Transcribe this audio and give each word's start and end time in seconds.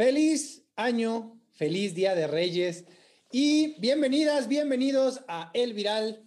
Feliz 0.00 0.64
año, 0.76 1.38
feliz 1.50 1.94
Día 1.94 2.14
de 2.14 2.26
Reyes 2.26 2.86
y 3.30 3.78
bienvenidas, 3.80 4.48
bienvenidos 4.48 5.20
a 5.28 5.50
El 5.52 5.74
Viral. 5.74 6.26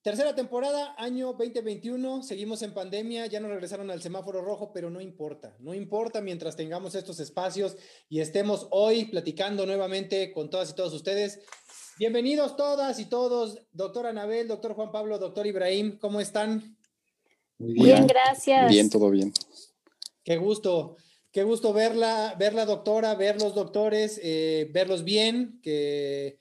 Tercera 0.00 0.34
temporada, 0.34 0.94
año 0.96 1.34
2021. 1.34 2.22
Seguimos 2.22 2.62
en 2.62 2.72
pandemia, 2.72 3.26
ya 3.26 3.38
nos 3.38 3.50
regresaron 3.50 3.90
al 3.90 4.00
semáforo 4.00 4.40
rojo, 4.40 4.72
pero 4.72 4.88
no 4.88 5.02
importa, 5.02 5.54
no 5.58 5.74
importa 5.74 6.22
mientras 6.22 6.56
tengamos 6.56 6.94
estos 6.94 7.20
espacios 7.20 7.76
y 8.08 8.20
estemos 8.20 8.68
hoy 8.70 9.04
platicando 9.04 9.66
nuevamente 9.66 10.32
con 10.32 10.48
todas 10.48 10.70
y 10.70 10.74
todos 10.74 10.94
ustedes. 10.94 11.40
Bienvenidos 11.98 12.56
todas 12.56 12.98
y 13.00 13.04
todos, 13.04 13.58
doctor 13.72 14.06
Anabel, 14.06 14.48
doctor 14.48 14.72
Juan 14.72 14.92
Pablo, 14.92 15.18
doctor 15.18 15.46
Ibrahim, 15.46 15.98
¿cómo 15.98 16.22
están? 16.22 16.74
Muy 17.58 17.74
bien. 17.74 17.84
bien, 17.84 18.06
gracias. 18.06 18.70
Bien, 18.70 18.88
todo 18.88 19.10
bien. 19.10 19.30
Qué 20.24 20.38
gusto. 20.38 20.96
Qué 21.32 21.44
gusto 21.44 21.72
verla, 21.72 22.34
verla 22.36 22.66
doctora, 22.66 23.14
ver 23.14 23.40
los 23.40 23.54
doctores, 23.54 24.20
eh, 24.20 24.68
verlos 24.72 25.04
bien, 25.04 25.60
que, 25.62 26.38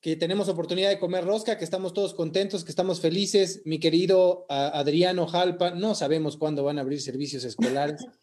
que, 0.00 0.16
tenemos 0.16 0.48
oportunidad 0.48 0.88
de 0.88 0.98
comer 0.98 1.24
rosca, 1.24 1.56
que 1.56 1.62
estamos 1.62 1.94
todos 1.94 2.14
contentos, 2.14 2.64
que 2.64 2.72
estamos 2.72 3.00
felices. 3.00 3.62
Mi 3.64 3.78
querido 3.78 4.44
Adriano 4.48 5.28
Jalpa, 5.28 5.70
no 5.70 5.94
sabemos 5.94 6.36
cuándo 6.36 6.64
van 6.64 6.78
a 6.78 6.80
abrir 6.80 7.00
servicios 7.00 7.44
escolares. 7.44 8.04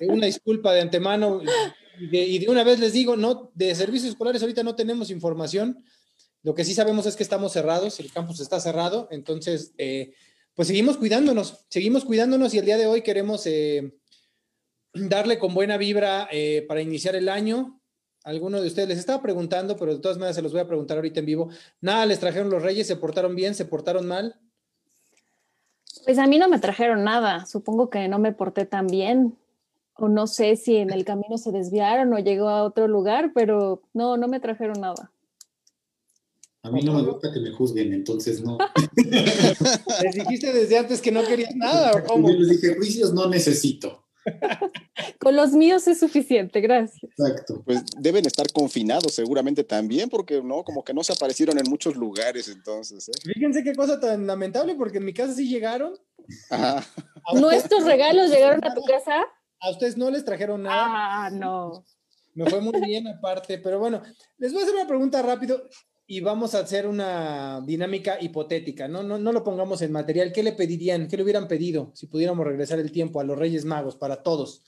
Eh, 0.00 0.08
una 0.08 0.26
disculpa 0.26 0.74
de 0.74 0.82
antemano 0.82 1.40
y 1.98 2.08
de, 2.08 2.18
y 2.26 2.38
de, 2.40 2.50
una 2.50 2.62
vez 2.62 2.78
les 2.78 2.92
digo, 2.92 3.16
no, 3.16 3.50
de 3.54 3.74
servicios 3.74 4.10
escolares 4.10 4.42
ahorita 4.42 4.62
no 4.62 4.76
tenemos 4.76 5.08
información. 5.08 5.82
Lo 6.42 6.54
que 6.54 6.62
sí 6.62 6.74
sabemos 6.74 7.06
es 7.06 7.16
que 7.16 7.22
estamos 7.22 7.54
cerrados, 7.54 7.98
el 7.98 8.12
campus 8.12 8.40
está 8.40 8.60
cerrado, 8.60 9.08
entonces, 9.10 9.72
eh, 9.78 10.12
pues 10.52 10.68
seguimos 10.68 10.98
cuidándonos, 10.98 11.64
seguimos 11.70 12.04
cuidándonos 12.04 12.52
y 12.52 12.58
el 12.58 12.66
día 12.66 12.76
de 12.76 12.86
hoy 12.86 13.00
queremos 13.00 13.46
darle 15.08 15.38
con 15.38 15.54
buena 15.54 15.76
vibra 15.76 16.28
eh, 16.30 16.64
para 16.66 16.80
iniciar 16.80 17.16
el 17.16 17.28
año. 17.28 17.80
Alguno 18.24 18.60
de 18.60 18.66
ustedes 18.66 18.88
les 18.88 18.98
estaba 18.98 19.22
preguntando, 19.22 19.76
pero 19.76 19.94
de 19.94 20.00
todas 20.00 20.18
maneras 20.18 20.36
se 20.36 20.42
los 20.42 20.52
voy 20.52 20.60
a 20.60 20.66
preguntar 20.66 20.96
ahorita 20.96 21.20
en 21.20 21.26
vivo. 21.26 21.48
Nada, 21.80 22.06
les 22.06 22.18
trajeron 22.18 22.50
los 22.50 22.62
reyes, 22.62 22.86
se 22.86 22.96
portaron 22.96 23.36
bien, 23.36 23.54
se 23.54 23.64
portaron 23.64 24.06
mal. 24.06 24.40
Pues 26.04 26.18
a 26.18 26.26
mí 26.26 26.38
no 26.38 26.48
me 26.48 26.58
trajeron 26.58 27.04
nada. 27.04 27.46
Supongo 27.46 27.90
que 27.90 28.08
no 28.08 28.18
me 28.18 28.32
porté 28.32 28.66
tan 28.66 28.86
bien. 28.86 29.36
O 29.94 30.08
no 30.08 30.26
sé 30.26 30.56
si 30.56 30.76
en 30.76 30.92
el 30.92 31.04
camino 31.04 31.38
se 31.38 31.52
desviaron 31.52 32.12
o 32.12 32.18
llegó 32.18 32.48
a 32.48 32.64
otro 32.64 32.86
lugar, 32.86 33.32
pero 33.34 33.82
no, 33.94 34.16
no 34.16 34.28
me 34.28 34.40
trajeron 34.40 34.80
nada. 34.80 35.10
A 36.62 36.70
mí 36.70 36.82
no 36.82 36.94
me 36.94 37.02
gusta 37.02 37.32
que 37.32 37.38
me 37.38 37.52
juzguen, 37.52 37.92
entonces 37.92 38.42
no. 38.42 38.58
Les 40.02 40.14
dijiste 40.14 40.52
desde 40.52 40.78
antes 40.78 41.00
que 41.00 41.12
no 41.12 41.22
querías 41.22 41.54
nada, 41.54 41.92
¿o 41.92 42.04
cómo? 42.04 42.28
les 42.28 42.60
dije, 42.60 42.74
juicios 42.74 43.14
no 43.14 43.28
necesito. 43.28 44.05
Con 45.20 45.36
los 45.36 45.52
míos 45.52 45.86
es 45.88 46.00
suficiente, 46.00 46.60
gracias. 46.60 47.10
Exacto. 47.18 47.62
Pues 47.64 47.84
deben 47.98 48.26
estar 48.26 48.50
confinados 48.52 49.14
seguramente 49.14 49.64
también, 49.64 50.08
porque 50.08 50.42
no, 50.42 50.64
como 50.64 50.84
que 50.84 50.94
no 50.94 51.02
se 51.04 51.12
aparecieron 51.12 51.58
en 51.58 51.68
muchos 51.68 51.96
lugares 51.96 52.48
entonces. 52.48 53.08
¿eh? 53.08 53.32
Fíjense 53.34 53.62
qué 53.62 53.74
cosa 53.74 54.00
tan 54.00 54.26
lamentable, 54.26 54.74
porque 54.74 54.98
en 54.98 55.04
mi 55.04 55.14
casa 55.14 55.34
sí 55.34 55.48
llegaron. 55.48 55.94
¿Nuestros 57.34 57.84
regalos 57.84 58.30
llegaron 58.30 58.64
a 58.64 58.74
tu 58.74 58.82
casa? 58.82 59.24
A 59.60 59.70
ustedes 59.70 59.96
no 59.96 60.10
les 60.10 60.24
trajeron 60.24 60.62
nada. 60.62 61.26
Ah, 61.26 61.30
no. 61.30 61.84
Me 62.34 62.48
fue 62.50 62.60
muy 62.60 62.80
bien 62.82 63.08
aparte, 63.08 63.58
pero 63.58 63.78
bueno, 63.78 64.02
les 64.36 64.52
voy 64.52 64.60
a 64.60 64.64
hacer 64.64 64.74
una 64.76 64.86
pregunta 64.86 65.22
rápido 65.22 65.68
y 66.08 66.20
vamos 66.20 66.54
a 66.54 66.60
hacer 66.60 66.86
una 66.86 67.60
dinámica 67.64 68.18
hipotética, 68.20 68.86
¿no? 68.86 69.02
No, 69.02 69.18
no 69.18 69.32
lo 69.32 69.42
pongamos 69.42 69.82
en 69.82 69.90
material. 69.90 70.32
¿Qué 70.32 70.42
le 70.42 70.52
pedirían? 70.52 71.08
¿Qué 71.08 71.16
le 71.16 71.24
hubieran 71.24 71.48
pedido 71.48 71.90
si 71.94 72.06
pudiéramos 72.06 72.46
regresar 72.46 72.78
el 72.78 72.92
tiempo 72.92 73.20
a 73.20 73.24
los 73.24 73.36
Reyes 73.36 73.64
Magos 73.64 73.96
para 73.96 74.22
todos? 74.22 74.62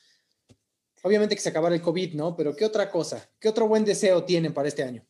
Obviamente 1.03 1.37
que 1.37 1.41
se 1.41 1.51
acabara 1.51 1.77
el 1.77 1.81
COVID, 1.81 2.15
¿no? 2.15 2.35
Pero 2.35 2.57
¿qué 2.57 2.65
otra 2.65 2.91
cosa? 2.91 3.31
¿Qué 3.39 3.49
otro 3.49 3.69
buen 3.69 3.85
deseo 3.85 4.25
tienen 4.25 4.53
para 4.53 4.67
este 4.67 4.83
año? 4.83 5.07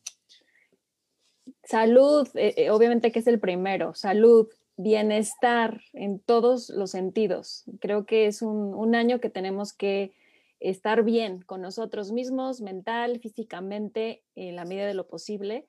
Salud, 1.63 2.27
eh, 2.35 2.53
eh, 2.57 2.69
obviamente 2.69 3.11
que 3.11 3.19
es 3.19 3.27
el 3.27 3.39
primero. 3.39 3.95
Salud, 3.95 4.47
bienestar 4.77 5.81
en 5.93 6.19
todos 6.19 6.69
los 6.69 6.91
sentidos. 6.91 7.63
Creo 7.79 8.05
que 8.05 8.27
es 8.27 8.43
un, 8.43 8.75
un 8.75 8.93
año 8.93 9.19
que 9.19 9.31
tenemos 9.31 9.73
que 9.73 10.13
estar 10.59 11.03
bien 11.03 11.41
con 11.41 11.61
nosotros 11.61 12.11
mismos, 12.11 12.61
mental, 12.61 13.19
físicamente, 13.19 14.21
en 14.35 14.55
la 14.55 14.65
medida 14.65 14.85
de 14.85 14.93
lo 14.93 15.07
posible 15.07 15.67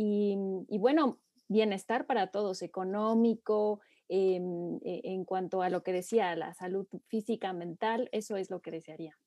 y, 0.00 0.78
bueno, 0.78 1.18
bienestar 1.48 2.06
para 2.06 2.30
todos, 2.30 2.62
económico, 2.62 3.80
em, 4.08 4.76
e, 4.84 5.00
en 5.04 5.24
cuanto 5.24 5.60
a 5.60 5.70
lo 5.70 5.82
que 5.82 5.92
decía, 5.92 6.36
la 6.36 6.54
salud 6.54 6.86
física, 7.08 7.52
mental, 7.52 8.08
eso 8.12 8.36
es 8.36 8.48
lo 8.48 8.60
que 8.60 8.70
desearía. 8.70 9.18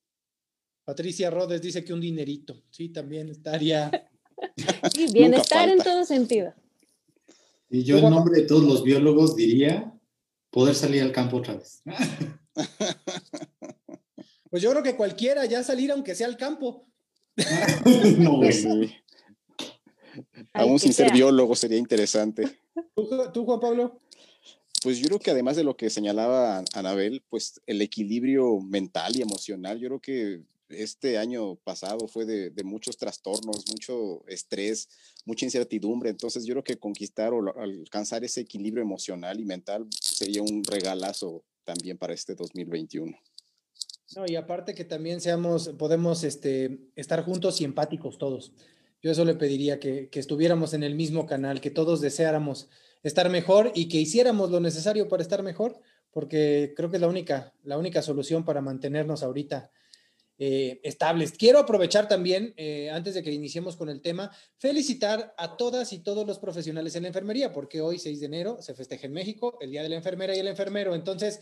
Patricia 0.84 1.30
Rodes 1.30 1.60
dice 1.60 1.84
que 1.84 1.92
un 1.92 2.00
dinerito, 2.00 2.62
sí, 2.70 2.88
también 2.88 3.28
estaría. 3.28 4.08
bienestar 5.12 5.68
en 5.68 5.78
todo 5.78 6.04
sentido. 6.04 6.54
Y 7.68 7.84
yo 7.84 7.98
en 7.98 8.10
nombre 8.10 8.40
de 8.40 8.46
todos 8.46 8.64
los 8.64 8.82
biólogos 8.82 9.36
diría 9.36 9.92
poder 10.50 10.74
salir 10.74 11.02
al 11.02 11.12
campo 11.12 11.36
otra 11.36 11.54
vez. 11.54 11.82
Pues 14.50 14.62
yo 14.62 14.70
creo 14.70 14.82
que 14.82 14.96
cualquiera 14.96 15.46
ya 15.46 15.62
salir 15.62 15.90
aunque 15.90 16.14
sea 16.14 16.26
al 16.26 16.36
campo. 16.36 16.86
no, 18.18 18.38
Aún 20.52 20.78
sin 20.78 20.92
ser 20.92 21.12
biólogo 21.12 21.54
sería 21.56 21.78
interesante. 21.78 22.58
¿Tú, 23.32 23.44
Juan 23.44 23.60
Pablo? 23.60 23.98
Pues 24.82 24.98
yo 24.98 25.06
creo 25.06 25.18
que 25.20 25.30
además 25.30 25.56
de 25.56 25.64
lo 25.64 25.76
que 25.76 25.90
señalaba 25.90 26.64
Anabel, 26.74 27.22
pues 27.28 27.60
el 27.66 27.80
equilibrio 27.80 28.60
mental 28.60 29.16
y 29.16 29.22
emocional, 29.22 29.78
yo 29.78 29.88
creo 29.88 30.00
que 30.00 30.40
este 30.68 31.18
año 31.18 31.56
pasado 31.56 32.08
fue 32.08 32.24
de, 32.24 32.64
muchos 32.64 32.96
trastornos, 32.96 33.64
mucho 33.70 34.26
estrés, 34.26 34.88
mucha 35.24 35.44
incertidumbre. 35.44 36.10
Entonces 36.10 36.44
yo 36.44 36.54
creo 36.54 36.64
que 36.64 36.78
conquistar 36.78 37.32
o 37.32 37.58
alcanzar 37.60 38.24
ese 38.24 38.40
equilibrio 38.40 38.82
emocional 38.82 39.38
y 39.38 39.44
mental 39.44 39.86
sería 40.00 40.42
un 40.42 40.64
regalazo 40.64 41.44
también 41.64 41.98
para 41.98 42.14
este 42.14 42.34
2021. 42.34 43.16
No, 44.16 44.24
y 44.26 44.36
aparte 44.36 44.74
que 44.74 44.84
también 44.84 45.20
seamos, 45.20 45.68
podemos 45.78 46.24
este, 46.24 46.78
estar 46.96 47.24
juntos 47.24 47.60
y 47.60 47.64
empáticos 47.64 48.18
todos. 48.18 48.52
Yo 49.02 49.10
eso 49.10 49.24
le 49.24 49.34
pediría 49.34 49.80
que, 49.80 50.08
estuviéramos 50.12 50.74
en 50.74 50.84
el 50.84 50.94
mismo 50.94 51.26
canal, 51.26 51.60
que 51.60 51.70
todos 51.70 52.00
deseáramos 52.00 52.68
estar 53.02 53.28
mejor 53.30 53.72
y 53.74 53.88
que 53.88 53.98
hiciéramos 53.98 54.50
lo 54.50 54.60
necesario 54.60 55.08
para 55.08 55.22
estar 55.22 55.42
mejor, 55.42 55.80
porque 56.12 56.72
creo 56.76 56.88
que 56.88 56.98
es 56.98 57.00
la 57.00 57.08
única, 57.08 57.52
la 57.64 57.78
única 57.78 58.00
solución 58.00 58.44
para 58.44 58.60
mantenernos 58.60 59.24
ahorita 59.24 59.72
eh, 60.38 60.80
estables. 60.84 61.32
Quiero 61.32 61.58
aprovechar 61.58 62.06
también, 62.06 62.54
eh, 62.56 62.90
antes 62.90 63.14
de 63.14 63.24
que 63.24 63.32
iniciemos 63.32 63.76
con 63.76 63.88
el 63.88 64.00
tema, 64.00 64.30
felicitar 64.56 65.34
a 65.36 65.56
todas 65.56 65.92
y 65.92 65.98
todos 65.98 66.24
los 66.24 66.38
profesionales 66.38 66.94
en 66.94 67.02
la 67.02 67.08
enfermería, 67.08 67.52
porque 67.52 67.80
hoy, 67.80 67.98
6 67.98 68.20
de 68.20 68.26
enero, 68.26 68.62
se 68.62 68.74
festeja 68.74 69.06
en 69.06 69.14
México 69.14 69.58
el 69.60 69.72
Día 69.72 69.82
de 69.82 69.88
la 69.88 69.96
Enfermera 69.96 70.34
y 70.36 70.38
el 70.38 70.46
Enfermero. 70.46 70.94
Entonces, 70.94 71.40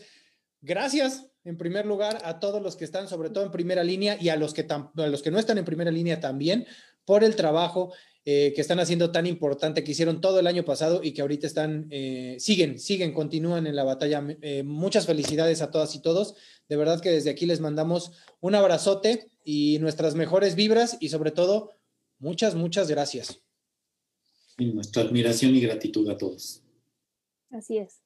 gracias 0.61 1.27
en 1.43 1.57
primer 1.57 1.85
lugar 1.85 2.19
a 2.23 2.39
todos 2.39 2.61
los 2.61 2.75
que 2.75 2.85
están, 2.85 3.07
sobre 3.07 3.29
todo 3.29 3.43
en 3.43 3.51
primera 3.51 3.83
línea, 3.83 4.17
y 4.19 4.29
a 4.29 4.35
los 4.35 4.53
que, 4.53 4.67
a 4.69 5.07
los 5.07 5.21
que 5.21 5.31
no 5.31 5.39
están 5.39 5.57
en 5.57 5.65
primera 5.65 5.89
línea 5.89 6.19
también, 6.19 6.67
por 7.05 7.23
el 7.23 7.35
trabajo 7.35 7.93
eh, 8.23 8.53
que 8.53 8.61
están 8.61 8.79
haciendo 8.79 9.11
tan 9.11 9.25
importante, 9.25 9.83
que 9.83 9.93
hicieron 9.93 10.21
todo 10.21 10.39
el 10.39 10.45
año 10.45 10.63
pasado 10.63 11.01
y 11.03 11.11
que 11.11 11.21
ahorita 11.21 11.47
están, 11.47 11.87
eh, 11.89 12.35
siguen, 12.39 12.77
siguen, 12.77 13.15
continúan 13.15 13.65
en 13.65 13.75
la 13.75 13.83
batalla. 13.83 14.23
Eh, 14.43 14.61
muchas 14.61 15.07
felicidades 15.07 15.63
a 15.63 15.71
todas 15.71 15.95
y 15.95 16.03
todos. 16.03 16.35
De 16.69 16.75
verdad 16.75 17.01
que 17.01 17.09
desde 17.09 17.31
aquí 17.31 17.47
les 17.47 17.61
mandamos 17.61 18.11
un 18.39 18.53
abrazote 18.53 19.27
y 19.43 19.79
nuestras 19.79 20.13
mejores 20.13 20.53
vibras 20.53 20.97
y 20.99 21.09
sobre 21.09 21.31
todo, 21.31 21.71
muchas, 22.19 22.53
muchas 22.53 22.91
gracias. 22.91 23.41
Y 24.59 24.65
nuestra 24.65 25.01
admiración 25.01 25.55
y 25.55 25.61
gratitud 25.61 26.07
a 26.07 26.15
todos. 26.15 26.61
Así 27.49 27.79
es. 27.79 28.03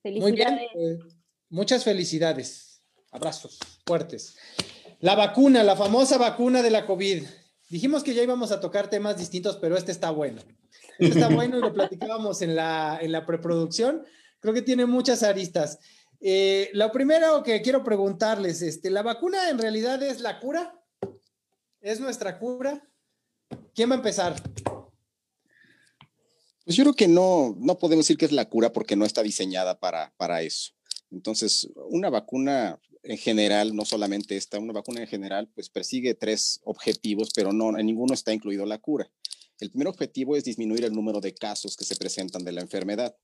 Felicidades. 0.00 0.68
Muy 0.76 0.86
bien. 0.86 1.00
muchas 1.48 1.82
felicidades. 1.82 2.84
Abrazos 3.10 3.58
fuertes. 3.84 4.36
La 5.00 5.16
vacuna, 5.16 5.64
la 5.64 5.74
famosa 5.74 6.18
vacuna 6.18 6.62
de 6.62 6.70
la 6.70 6.86
COVID. 6.86 7.24
Dijimos 7.70 8.02
que 8.02 8.14
ya 8.14 8.22
íbamos 8.24 8.50
a 8.50 8.58
tocar 8.58 8.90
temas 8.90 9.16
distintos, 9.16 9.56
pero 9.56 9.76
este 9.76 9.92
está 9.92 10.10
bueno. 10.10 10.42
Este 10.98 11.20
está 11.20 11.28
bueno 11.28 11.56
y 11.56 11.60
lo 11.60 11.72
platicábamos 11.72 12.42
en 12.42 12.56
la, 12.56 12.98
en 13.00 13.12
la 13.12 13.24
preproducción. 13.24 14.04
Creo 14.40 14.52
que 14.52 14.62
tiene 14.62 14.86
muchas 14.86 15.22
aristas. 15.22 15.78
Eh, 16.20 16.68
lo 16.72 16.90
primero 16.90 17.44
que 17.44 17.62
quiero 17.62 17.84
preguntarles, 17.84 18.60
este, 18.60 18.90
¿la 18.90 19.02
vacuna 19.02 19.48
en 19.50 19.58
realidad 19.58 20.02
es 20.02 20.20
la 20.20 20.40
cura? 20.40 20.82
¿Es 21.80 22.00
nuestra 22.00 22.40
cura? 22.40 22.86
¿Quién 23.72 23.88
va 23.88 23.94
a 23.94 23.98
empezar? 23.98 24.34
Pues 26.64 26.76
yo 26.76 26.82
creo 26.82 26.94
que 26.94 27.06
no, 27.06 27.54
no 27.56 27.78
podemos 27.78 28.04
decir 28.04 28.18
que 28.18 28.26
es 28.26 28.32
la 28.32 28.48
cura 28.48 28.72
porque 28.72 28.96
no 28.96 29.04
está 29.04 29.22
diseñada 29.22 29.78
para, 29.78 30.12
para 30.16 30.42
eso. 30.42 30.72
Entonces, 31.12 31.70
una 31.88 32.10
vacuna 32.10 32.80
en 33.02 33.18
general, 33.18 33.74
no 33.74 33.84
solamente 33.84 34.36
esta, 34.36 34.58
una 34.58 34.72
vacuna 34.72 35.00
en 35.00 35.06
general, 35.06 35.48
pues 35.54 35.70
persigue 35.70 36.14
tres 36.14 36.60
objetivos, 36.64 37.30
pero 37.34 37.52
no, 37.52 37.78
en 37.78 37.86
ninguno 37.86 38.14
está 38.14 38.32
incluido 38.32 38.66
la 38.66 38.78
cura. 38.78 39.10
El 39.58 39.70
primer 39.70 39.88
objetivo 39.88 40.36
es 40.36 40.44
disminuir 40.44 40.84
el 40.84 40.92
número 40.92 41.20
de 41.20 41.34
casos 41.34 41.76
que 41.76 41.84
se 41.84 41.96
presentan 41.96 42.44
de 42.44 42.52
la 42.52 42.60
enfermedad. 42.60 43.16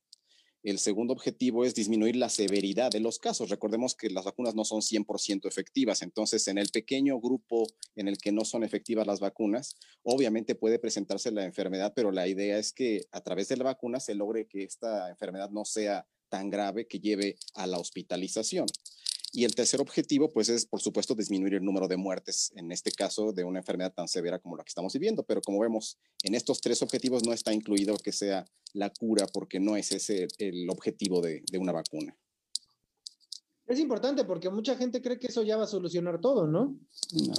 El 0.63 0.79
segundo 0.79 1.13
objetivo 1.13 1.63
es 1.63 1.75
disminuir 1.75 2.15
la 2.15 2.29
severidad 2.29 2.91
de 2.91 2.99
los 2.99 3.19
casos. 3.19 3.49
Recordemos 3.49 3.95
que 3.95 4.09
las 4.09 4.25
vacunas 4.25 4.53
no 4.53 4.65
son 4.65 4.81
100% 4.81 5.47
efectivas, 5.47 6.01
entonces 6.01 6.47
en 6.47 6.57
el 6.57 6.69
pequeño 6.69 7.19
grupo 7.19 7.67
en 7.95 8.07
el 8.07 8.17
que 8.17 8.31
no 8.31 8.43
son 8.43 8.63
efectivas 8.63 9.07
las 9.07 9.19
vacunas, 9.19 9.75
obviamente 10.03 10.55
puede 10.55 10.79
presentarse 10.79 11.31
la 11.31 11.45
enfermedad, 11.45 11.93
pero 11.95 12.11
la 12.11 12.27
idea 12.27 12.57
es 12.57 12.73
que 12.73 13.05
a 13.11 13.21
través 13.21 13.47
de 13.47 13.57
la 13.57 13.65
vacuna 13.65 13.99
se 13.99 14.15
logre 14.15 14.47
que 14.47 14.63
esta 14.63 15.09
enfermedad 15.09 15.51
no 15.51 15.63
sea 15.63 16.05
tan 16.29 16.49
grave 16.49 16.87
que 16.87 16.99
lleve 16.99 17.37
a 17.53 17.67
la 17.67 17.79
hospitalización. 17.79 18.67
Y 19.37 19.45
el 19.45 19.53
tercer 19.53 19.79
objetivo, 19.81 20.31
pues, 20.33 20.49
es, 20.49 20.65
por 20.65 20.81
supuesto, 20.81 21.13
disminuir 21.13 21.53
el 21.53 21.63
número 21.63 21.87
de 21.87 21.95
muertes, 21.95 22.51
en 22.55 22.71
este 22.71 22.91
caso, 22.91 23.31
de 23.33 23.43
una 23.43 23.59
enfermedad 23.59 23.93
tan 23.93 24.07
severa 24.07 24.39
como 24.39 24.57
la 24.57 24.63
que 24.63 24.69
estamos 24.69 24.91
viviendo. 24.93 25.21
Pero 25.21 25.41
como 25.41 25.59
vemos, 25.59 25.99
en 26.23 26.33
estos 26.33 26.59
tres 26.59 26.81
objetivos 26.81 27.23
no 27.23 27.33
está 27.33 27.53
incluido 27.53 27.95
que 27.97 28.11
sea 28.11 28.47
la 28.73 28.89
cura, 28.89 29.27
porque 29.31 29.59
no 29.59 29.77
es 29.77 29.91
ese 29.91 30.27
el 30.39 30.67
objetivo 30.71 31.21
de, 31.21 31.43
una 31.59 31.71
vacuna. 31.71 32.17
Es 33.67 33.77
importante 33.77 34.23
porque 34.23 34.49
mucha 34.49 34.75
gente 34.75 35.03
cree 35.03 35.19
que 35.19 35.27
eso 35.27 35.43
ya 35.43 35.55
va 35.55 35.65
a 35.65 35.67
solucionar 35.67 36.19
todo, 36.19 36.47
¿no? 36.47 36.75
No. 37.13 37.33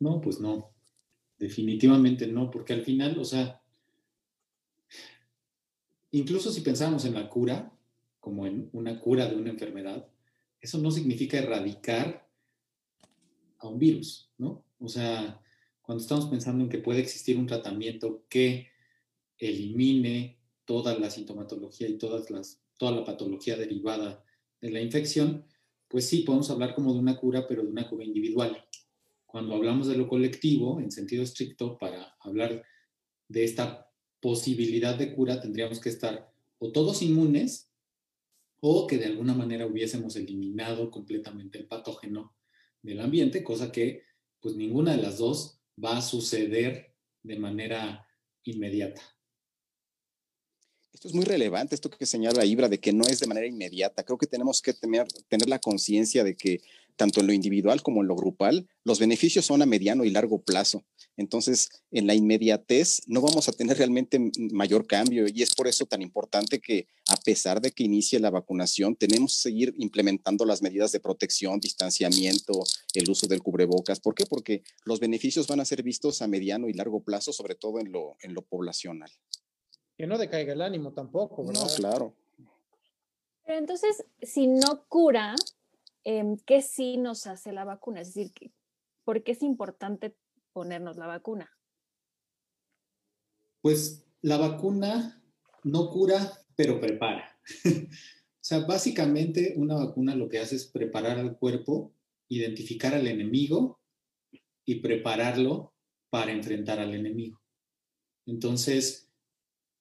No, 0.00 0.20
pues 0.20 0.40
no. 0.40 0.72
Definitivamente 1.38 2.26
no, 2.26 2.50
porque 2.50 2.72
al 2.72 2.82
final, 2.82 3.16
o 3.16 3.24
sea, 3.24 3.62
incluso 6.10 6.50
si 6.50 6.62
pensamos 6.62 7.04
en 7.04 7.14
la 7.14 7.28
cura, 7.28 7.72
como 8.18 8.44
en 8.44 8.68
una 8.72 9.00
cura 9.00 9.28
de 9.28 9.36
una 9.36 9.50
enfermedad, 9.50 10.10
eso 10.66 10.78
no 10.78 10.90
significa 10.90 11.38
erradicar 11.38 12.28
a 13.58 13.68
un 13.68 13.78
virus, 13.78 14.28
¿no? 14.36 14.64
O 14.80 14.88
sea, 14.88 15.40
cuando 15.80 16.02
estamos 16.02 16.26
pensando 16.26 16.64
en 16.64 16.68
que 16.68 16.78
puede 16.78 16.98
existir 16.98 17.38
un 17.38 17.46
tratamiento 17.46 18.24
que 18.28 18.66
elimine 19.38 20.40
toda 20.64 20.98
la 20.98 21.08
sintomatología 21.08 21.86
y 21.86 21.98
todas 21.98 22.30
las, 22.30 22.60
toda 22.78 22.90
la 22.90 23.04
patología 23.04 23.56
derivada 23.56 24.24
de 24.60 24.72
la 24.72 24.80
infección, 24.80 25.44
pues 25.86 26.08
sí, 26.08 26.22
podemos 26.22 26.50
hablar 26.50 26.74
como 26.74 26.92
de 26.92 26.98
una 26.98 27.16
cura, 27.16 27.46
pero 27.46 27.62
de 27.62 27.68
una 27.68 27.88
cura 27.88 28.04
individual. 28.04 28.66
Cuando 29.24 29.54
hablamos 29.54 29.86
de 29.86 29.96
lo 29.96 30.08
colectivo, 30.08 30.80
en 30.80 30.90
sentido 30.90 31.22
estricto, 31.22 31.78
para 31.78 32.16
hablar 32.18 32.64
de 33.28 33.44
esta 33.44 33.88
posibilidad 34.18 34.98
de 34.98 35.14
cura, 35.14 35.40
tendríamos 35.40 35.78
que 35.78 35.90
estar 35.90 36.32
o 36.58 36.72
todos 36.72 37.02
inmunes 37.02 37.70
o 38.68 38.88
que 38.88 38.98
de 38.98 39.06
alguna 39.06 39.32
manera 39.32 39.64
hubiésemos 39.64 40.16
eliminado 40.16 40.90
completamente 40.90 41.56
el 41.56 41.68
patógeno 41.68 42.34
del 42.82 42.98
ambiente, 42.98 43.44
cosa 43.44 43.70
que 43.70 44.02
pues 44.40 44.56
ninguna 44.56 44.96
de 44.96 45.02
las 45.02 45.18
dos 45.18 45.60
va 45.82 45.98
a 45.98 46.02
suceder 46.02 46.92
de 47.22 47.38
manera 47.38 48.04
inmediata. 48.42 49.00
Esto 50.92 51.06
es 51.06 51.14
muy 51.14 51.24
relevante, 51.24 51.76
esto 51.76 51.90
que 51.90 52.06
señala 52.06 52.44
Ibra, 52.44 52.68
de 52.68 52.80
que 52.80 52.92
no 52.92 53.04
es 53.04 53.20
de 53.20 53.28
manera 53.28 53.46
inmediata. 53.46 54.02
Creo 54.02 54.18
que 54.18 54.26
tenemos 54.26 54.60
que 54.60 54.72
tener, 54.72 55.06
tener 55.28 55.48
la 55.48 55.60
conciencia 55.60 56.24
de 56.24 56.36
que 56.36 56.60
tanto 56.96 57.20
en 57.20 57.26
lo 57.26 57.32
individual 57.32 57.82
como 57.82 58.02
en 58.02 58.08
lo 58.08 58.16
grupal, 58.16 58.68
los 58.84 58.98
beneficios 58.98 59.46
son 59.46 59.62
a 59.62 59.66
mediano 59.66 60.04
y 60.04 60.10
largo 60.10 60.42
plazo. 60.42 60.84
Entonces, 61.16 61.68
en 61.90 62.06
la 62.06 62.14
inmediatez 62.14 63.02
no 63.06 63.20
vamos 63.20 63.48
a 63.48 63.52
tener 63.52 63.78
realmente 63.78 64.18
mayor 64.52 64.86
cambio 64.86 65.26
y 65.32 65.42
es 65.42 65.54
por 65.54 65.68
eso 65.68 65.86
tan 65.86 66.02
importante 66.02 66.60
que 66.60 66.88
a 67.08 67.16
pesar 67.16 67.60
de 67.60 67.70
que 67.70 67.84
inicie 67.84 68.20
la 68.20 68.30
vacunación, 68.30 68.96
tenemos 68.96 69.34
que 69.34 69.40
seguir 69.40 69.74
implementando 69.78 70.44
las 70.44 70.62
medidas 70.62 70.92
de 70.92 71.00
protección, 71.00 71.60
distanciamiento, 71.60 72.64
el 72.94 73.08
uso 73.08 73.26
del 73.26 73.42
cubrebocas. 73.42 74.00
¿Por 74.00 74.14
qué? 74.14 74.26
Porque 74.26 74.62
los 74.84 75.00
beneficios 75.00 75.46
van 75.46 75.60
a 75.60 75.64
ser 75.64 75.82
vistos 75.82 76.20
a 76.22 76.26
mediano 76.26 76.68
y 76.68 76.72
largo 76.72 77.02
plazo, 77.02 77.32
sobre 77.32 77.54
todo 77.54 77.80
en 77.80 77.92
lo, 77.92 78.16
en 78.20 78.34
lo 78.34 78.42
poblacional. 78.42 79.10
Que 79.96 80.06
no 80.06 80.18
decaiga 80.18 80.52
el 80.52 80.60
ánimo 80.60 80.92
tampoco, 80.92 81.46
¿verdad? 81.46 81.62
No, 81.62 81.74
claro. 81.74 82.14
Pero 83.46 83.58
entonces, 83.58 84.04
si 84.20 84.48
no 84.48 84.84
cura, 84.88 85.36
Em, 86.08 86.36
¿qué 86.46 86.62
sí 86.62 86.98
nos 86.98 87.26
hace 87.26 87.52
la 87.52 87.64
vacuna? 87.64 88.00
Es 88.00 88.14
decir, 88.14 88.32
¿por 89.02 89.24
qué 89.24 89.32
es 89.32 89.42
importante 89.42 90.16
ponernos 90.52 90.96
la 90.96 91.08
vacuna? 91.08 91.50
Pues 93.60 94.06
la 94.20 94.36
vacuna 94.36 95.20
no 95.64 95.90
cura, 95.90 96.44
pero 96.54 96.80
prepara. 96.80 97.36
o 97.64 97.88
sea, 98.40 98.60
básicamente 98.60 99.54
una 99.56 99.74
vacuna 99.74 100.14
lo 100.14 100.28
que 100.28 100.38
hace 100.38 100.54
es 100.54 100.68
preparar 100.68 101.18
al 101.18 101.36
cuerpo, 101.36 101.92
identificar 102.28 102.94
al 102.94 103.08
enemigo 103.08 103.80
y 104.64 104.76
prepararlo 104.76 105.74
para 106.08 106.30
enfrentar 106.30 106.78
al 106.78 106.94
enemigo. 106.94 107.40
Entonces, 108.26 109.10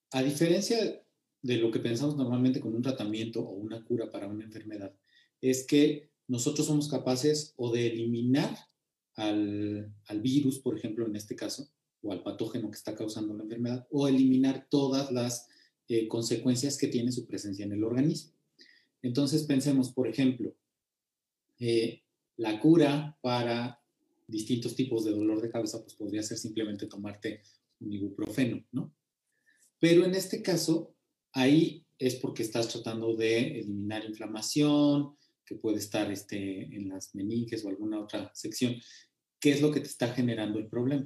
a 0.10 0.24
diferencia 0.24 1.06
de 1.44 1.58
lo 1.58 1.70
que 1.70 1.80
pensamos 1.80 2.18
normalmente 2.18 2.62
con 2.62 2.74
un 2.74 2.82
tratamiento 2.82 3.42
o 3.42 3.52
una 3.52 3.86
cura 3.86 4.12
para 4.12 4.28
una 4.28 4.44
enfermedad, 4.44 4.92
es 5.40 5.68
que 5.68 6.15
nosotros 6.28 6.68
somos 6.68 6.90
capaces 6.90 7.54
o 7.58 7.72
de 7.72 7.88
eliminar 7.88 8.58
al, 9.16 9.94
virus, 10.22 10.60
por 10.60 10.78
ejemplo, 10.78 11.06
en 11.06 11.16
este 11.16 11.36
caso, 11.36 11.70
o 12.02 12.12
al 12.12 12.24
patógeno 12.24 12.70
que 12.70 12.78
está 12.78 12.96
causando 12.96 13.34
la 13.34 13.44
enfermedad, 13.44 13.88
o 13.90 14.08
eliminar 14.08 14.68
todas 14.70 15.12
las 15.12 15.48
eh, 15.88 16.08
consecuencias 16.08 16.78
que 16.78 16.88
tiene 16.88 17.12
su 17.12 17.26
presencia 17.26 17.66
en 17.66 17.72
el 17.72 17.84
organismo. 17.84 18.34
Entonces 19.02 19.44
pensemos, 19.44 19.92
por 19.92 20.08
ejemplo, 20.08 20.56
eh, 21.60 22.02
la 22.38 22.60
cura 22.60 23.18
para 23.22 23.82
distintos 24.28 24.76
tipos 24.76 25.06
de 25.06 25.12
dolor 25.12 25.42
de 25.42 25.52
cabeza, 25.52 25.82
pues 25.82 25.94
podría 25.94 26.24
ser 26.24 26.38
simplemente 26.38 26.88
tomarte 26.88 27.42
un 27.80 27.94
ibuprofeno, 27.94 28.66
¿no? 28.72 28.94
Pero 29.80 30.06
en 30.06 30.16
este 30.16 30.42
caso, 30.42 30.96
ahí 31.32 31.86
es 32.00 32.16
porque 32.16 32.44
estás 32.44 32.68
tratando 32.68 33.16
de 33.16 33.60
eliminar 33.60 34.04
inflamación, 34.06 35.16
que 35.46 35.56
puede 35.56 35.78
estar 35.78 36.12
este, 36.12 36.64
en 36.76 36.90
las 36.90 37.14
meninges 37.14 37.64
o 37.64 37.70
alguna 37.70 38.00
otra 38.00 38.32
sección, 38.34 38.76
¿qué 39.40 39.52
es 39.52 39.62
lo 39.62 39.72
que 39.72 39.80
te 39.80 39.88
está 39.88 40.14
generando 40.14 40.60
el 40.60 40.68
problema? 40.68 41.06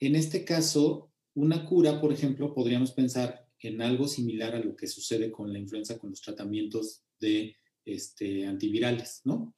En 0.00 0.16
este 0.16 0.44
caso, 0.44 1.12
una 1.34 1.64
cura, 1.64 2.00
por 2.00 2.12
ejemplo, 2.12 2.54
podríamos 2.54 2.92
pensar 2.92 3.48
en 3.60 3.80
algo 3.80 4.08
similar 4.08 4.54
a 4.54 4.60
lo 4.60 4.76
que 4.76 4.86
sucede 4.86 5.30
con 5.30 5.52
la 5.52 5.58
influenza, 5.58 5.98
con 5.98 6.10
los 6.10 6.20
tratamientos 6.20 7.04
de 7.20 7.56
este, 7.84 8.46
antivirales, 8.46 9.20
¿no? 9.24 9.54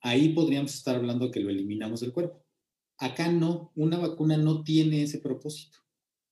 Ahí 0.00 0.30
podríamos 0.30 0.74
estar 0.74 0.96
hablando 0.96 1.30
que 1.30 1.40
lo 1.40 1.50
eliminamos 1.50 2.00
del 2.00 2.12
cuerpo. 2.12 2.44
Acá 2.98 3.30
no, 3.30 3.72
una 3.74 3.98
vacuna 3.98 4.36
no 4.36 4.62
tiene 4.62 5.02
ese 5.02 5.18
propósito. 5.18 5.78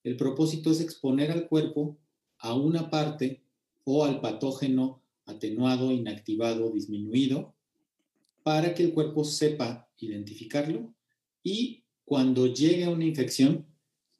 El 0.02 0.16
propósito 0.16 0.70
es 0.70 0.80
exponer 0.80 1.30
al 1.30 1.48
cuerpo 1.48 1.98
a 2.38 2.54
una 2.54 2.90
parte 2.90 3.44
o 3.84 4.04
al 4.04 4.20
patógeno 4.20 5.03
atenuado, 5.26 5.90
inactivado, 5.90 6.70
disminuido, 6.70 7.54
para 8.42 8.74
que 8.74 8.82
el 8.84 8.92
cuerpo 8.92 9.24
sepa 9.24 9.88
identificarlo 9.98 10.94
y 11.42 11.84
cuando 12.04 12.46
llegue 12.46 12.84
a 12.84 12.90
una 12.90 13.04
infección, 13.04 13.66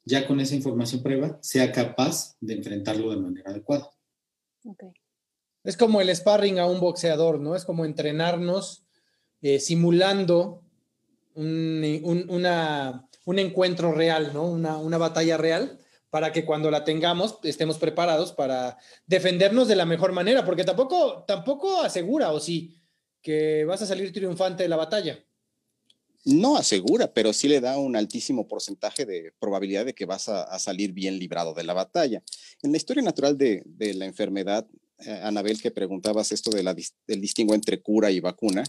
ya 0.03 0.27
con 0.27 0.39
esa 0.39 0.55
información 0.55 1.01
prueba, 1.03 1.37
sea 1.41 1.71
capaz 1.71 2.35
de 2.39 2.53
enfrentarlo 2.53 3.11
de 3.11 3.17
manera 3.17 3.51
adecuada. 3.51 3.89
Es 5.63 5.77
como 5.77 6.01
el 6.01 6.15
sparring 6.15 6.59
a 6.59 6.67
un 6.67 6.79
boxeador, 6.79 7.39
¿no? 7.39 7.55
Es 7.55 7.65
como 7.65 7.85
entrenarnos 7.85 8.85
eh, 9.41 9.59
simulando 9.59 10.63
un, 11.35 11.83
un, 13.25 13.39
encuentro 13.39 13.91
real, 13.91 14.31
¿no? 14.33 14.45
Una, 14.45 14.77
una 14.77 14.97
batalla 14.97 15.37
real 15.37 15.79
para 16.15 16.31
que 16.31 16.45
cuando 16.45 16.71
la 16.71 16.85
tengamos 16.85 17.39
estemos 17.43 17.77
preparados 17.77 18.31
para 18.31 18.77
defendernos 19.05 19.67
de 19.67 19.75
la 19.75 19.85
mejor 19.85 20.13
manera, 20.13 20.45
porque 20.45 20.63
tampoco, 20.63 21.25
tampoco 21.27 21.81
asegura, 21.81 22.31
o 22.31 22.39
sí, 22.39 22.73
que 23.21 23.65
vas 23.65 23.81
a 23.81 23.85
salir 23.85 24.13
triunfante 24.13 24.63
de 24.63 24.69
la 24.69 24.77
batalla. 24.77 25.21
No 26.23 26.55
asegura, 26.55 27.13
pero 27.13 27.33
sí 27.33 27.49
le 27.49 27.59
da 27.59 27.77
un 27.77 27.97
altísimo 27.97 28.47
porcentaje 28.47 29.05
de 29.05 29.33
probabilidad 29.39 29.85
de 29.85 29.93
que 29.93 30.05
vas 30.05 30.29
a, 30.29 30.57
salir 30.57 30.93
bien 30.93 31.19
librado 31.19 31.53
de 31.53 31.65
la 31.65 31.73
batalla. 31.73 32.23
En 32.63 32.71
la 32.71 32.77
historia 32.77 33.03
natural 33.03 33.37
de, 33.37 33.65
la 33.77 34.05
enfermedad, 34.05 34.65
eh, 34.99 35.19
Anabel, 35.21 35.61
que 35.61 35.71
preguntabas 35.71 36.31
esto 36.31 36.49
de 36.49 36.63
del 37.07 37.19
distingo 37.19 37.53
entre 37.55 37.81
cura 37.81 38.09
y 38.09 38.21
vacuna, 38.21 38.63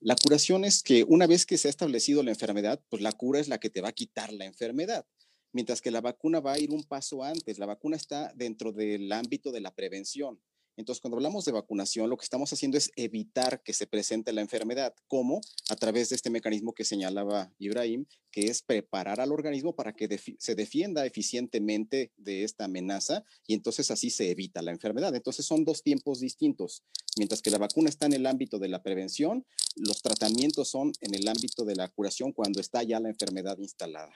la 0.00 0.16
curación 0.16 0.64
es 0.64 0.82
que 0.82 1.04
una 1.06 1.28
vez 1.28 1.46
que 1.46 1.58
se 1.58 1.68
ha 1.68 1.70
establecido 1.70 2.24
la 2.24 2.32
enfermedad, 2.32 2.80
pues 2.88 3.02
la 3.02 3.12
cura 3.12 3.38
es 3.38 3.46
la 3.46 3.58
que 3.58 3.70
te 3.70 3.82
va 3.82 3.90
a 3.90 3.92
quitar 3.92 4.32
la 4.32 4.46
enfermedad 4.46 5.06
mientras 5.52 5.80
que 5.80 5.90
la 5.90 6.00
vacuna 6.00 6.40
va 6.40 6.54
a 6.54 6.58
ir 6.58 6.70
un 6.70 6.84
paso 6.84 7.22
antes. 7.22 7.58
La 7.58 7.66
vacuna 7.66 7.96
está 7.96 8.32
dentro 8.34 8.72
del 8.72 9.10
ámbito 9.12 9.52
de 9.52 9.60
la 9.60 9.74
prevención. 9.74 10.40
Entonces, 10.78 11.00
cuando 11.02 11.16
hablamos 11.16 11.44
de 11.44 11.50
vacunación, 11.50 12.08
lo 12.08 12.16
que 12.16 12.22
estamos 12.22 12.52
haciendo 12.52 12.78
es 12.78 12.92
evitar 12.94 13.64
que 13.64 13.72
se 13.72 13.88
presente 13.88 14.32
la 14.32 14.42
enfermedad. 14.42 14.94
¿Cómo? 15.08 15.40
A 15.70 15.74
través 15.74 16.08
de 16.08 16.14
este 16.14 16.30
mecanismo 16.30 16.72
que 16.72 16.84
señalaba 16.84 17.52
Ibrahim, 17.58 18.06
que 18.30 18.42
es 18.42 18.62
preparar 18.62 19.20
al 19.20 19.32
organismo 19.32 19.74
para 19.74 19.92
que 19.92 20.08
se 20.38 20.54
defienda 20.54 21.04
eficientemente 21.04 22.12
de 22.16 22.44
esta 22.44 22.66
amenaza 22.66 23.24
y 23.44 23.54
entonces 23.54 23.90
así 23.90 24.10
se 24.10 24.30
evita 24.30 24.62
la 24.62 24.70
enfermedad. 24.70 25.12
Entonces, 25.16 25.44
son 25.44 25.64
dos 25.64 25.82
tiempos 25.82 26.20
distintos. 26.20 26.84
Mientras 27.16 27.42
que 27.42 27.50
la 27.50 27.58
vacuna 27.58 27.88
está 27.88 28.06
en 28.06 28.12
el 28.12 28.26
ámbito 28.26 28.60
de 28.60 28.68
la 28.68 28.80
prevención, 28.80 29.44
los 29.74 30.00
tratamientos 30.00 30.68
son 30.68 30.92
en 31.00 31.12
el 31.16 31.26
ámbito 31.26 31.64
de 31.64 31.74
la 31.74 31.88
curación 31.88 32.30
cuando 32.30 32.60
está 32.60 32.84
ya 32.84 33.00
la 33.00 33.08
enfermedad 33.08 33.58
instalada. 33.58 34.12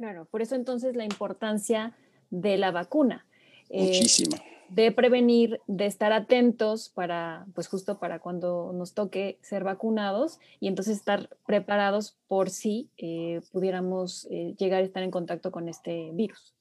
Claro, 0.00 0.24
por 0.24 0.40
eso 0.40 0.54
entonces 0.54 0.96
la 0.96 1.04
importancia 1.04 1.94
de 2.30 2.56
la 2.56 2.70
vacuna. 2.70 3.26
Eh, 3.68 3.84
Muchísima. 3.84 4.38
De 4.70 4.92
prevenir, 4.92 5.60
de 5.66 5.84
estar 5.84 6.10
atentos 6.14 6.88
para, 6.88 7.44
pues 7.54 7.68
justo 7.68 7.98
para 7.98 8.18
cuando 8.18 8.72
nos 8.72 8.94
toque 8.94 9.38
ser 9.42 9.62
vacunados 9.62 10.38
y 10.58 10.68
entonces 10.68 10.96
estar 10.96 11.28
preparados 11.46 12.16
por 12.28 12.48
si 12.48 12.88
eh, 12.96 13.42
pudiéramos 13.52 14.26
eh, 14.30 14.54
llegar 14.56 14.80
a 14.80 14.86
estar 14.86 15.02
en 15.02 15.10
contacto 15.10 15.52
con 15.52 15.68
este 15.68 16.12
virus. 16.14 16.54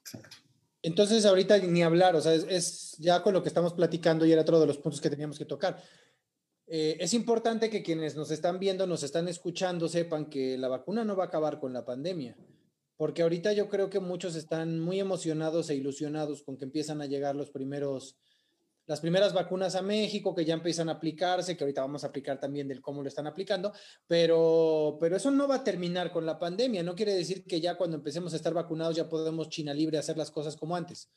Exacto. 0.00 0.38
Entonces, 0.82 1.26
ahorita 1.26 1.58
ni 1.58 1.84
hablar, 1.84 2.16
o 2.16 2.20
sea, 2.20 2.34
es, 2.34 2.44
es, 2.48 2.96
ya 2.98 3.22
con 3.22 3.34
lo 3.34 3.42
que 3.44 3.50
estamos 3.50 3.72
platicando 3.72 4.26
y 4.26 4.32
era 4.32 4.42
otro 4.42 4.58
de 4.58 4.66
los 4.66 4.78
puntos 4.78 5.00
que 5.00 5.10
teníamos 5.10 5.38
que 5.38 5.44
tocar. 5.44 5.80
Eh, 6.70 6.98
es 7.00 7.14
importante 7.14 7.70
que 7.70 7.82
quienes 7.82 8.14
nos 8.14 8.30
están 8.30 8.58
viendo, 8.58 8.86
nos 8.86 9.02
están 9.02 9.26
escuchando, 9.26 9.88
sepan 9.88 10.28
que 10.28 10.58
la 10.58 10.68
vacuna 10.68 11.02
no 11.02 11.16
va 11.16 11.24
a 11.24 11.26
acabar 11.28 11.58
con 11.60 11.72
la 11.72 11.86
pandemia, 11.86 12.36
porque 12.98 13.22
ahorita 13.22 13.54
yo 13.54 13.70
creo 13.70 13.88
que 13.88 14.00
muchos 14.00 14.36
están 14.36 14.78
muy 14.78 15.00
emocionados 15.00 15.70
e 15.70 15.76
ilusionados 15.76 16.42
con 16.42 16.58
que 16.58 16.66
empiezan 16.66 17.00
a 17.00 17.06
llegar 17.06 17.34
los 17.34 17.50
primeros, 17.50 18.18
las 18.84 19.00
primeras 19.00 19.32
vacunas 19.32 19.76
a 19.76 19.82
México, 19.82 20.34
que 20.34 20.44
ya 20.44 20.52
empiezan 20.52 20.90
a 20.90 20.92
aplicarse, 20.92 21.56
que 21.56 21.64
ahorita 21.64 21.80
vamos 21.80 22.04
a 22.04 22.08
aplicar 22.08 22.38
también 22.38 22.68
del 22.68 22.82
cómo 22.82 23.00
lo 23.02 23.08
están 23.08 23.26
aplicando, 23.26 23.72
pero, 24.06 24.98
pero 25.00 25.16
eso 25.16 25.30
no 25.30 25.48
va 25.48 25.56
a 25.56 25.64
terminar 25.64 26.12
con 26.12 26.26
la 26.26 26.38
pandemia. 26.38 26.82
No 26.82 26.94
quiere 26.94 27.14
decir 27.14 27.44
que 27.44 27.62
ya 27.62 27.78
cuando 27.78 27.96
empecemos 27.96 28.34
a 28.34 28.36
estar 28.36 28.52
vacunados 28.52 28.94
ya 28.94 29.08
podemos 29.08 29.48
China 29.48 29.72
libre 29.72 29.96
hacer 29.96 30.18
las 30.18 30.30
cosas 30.30 30.54
como 30.54 30.76
antes. 30.76 31.08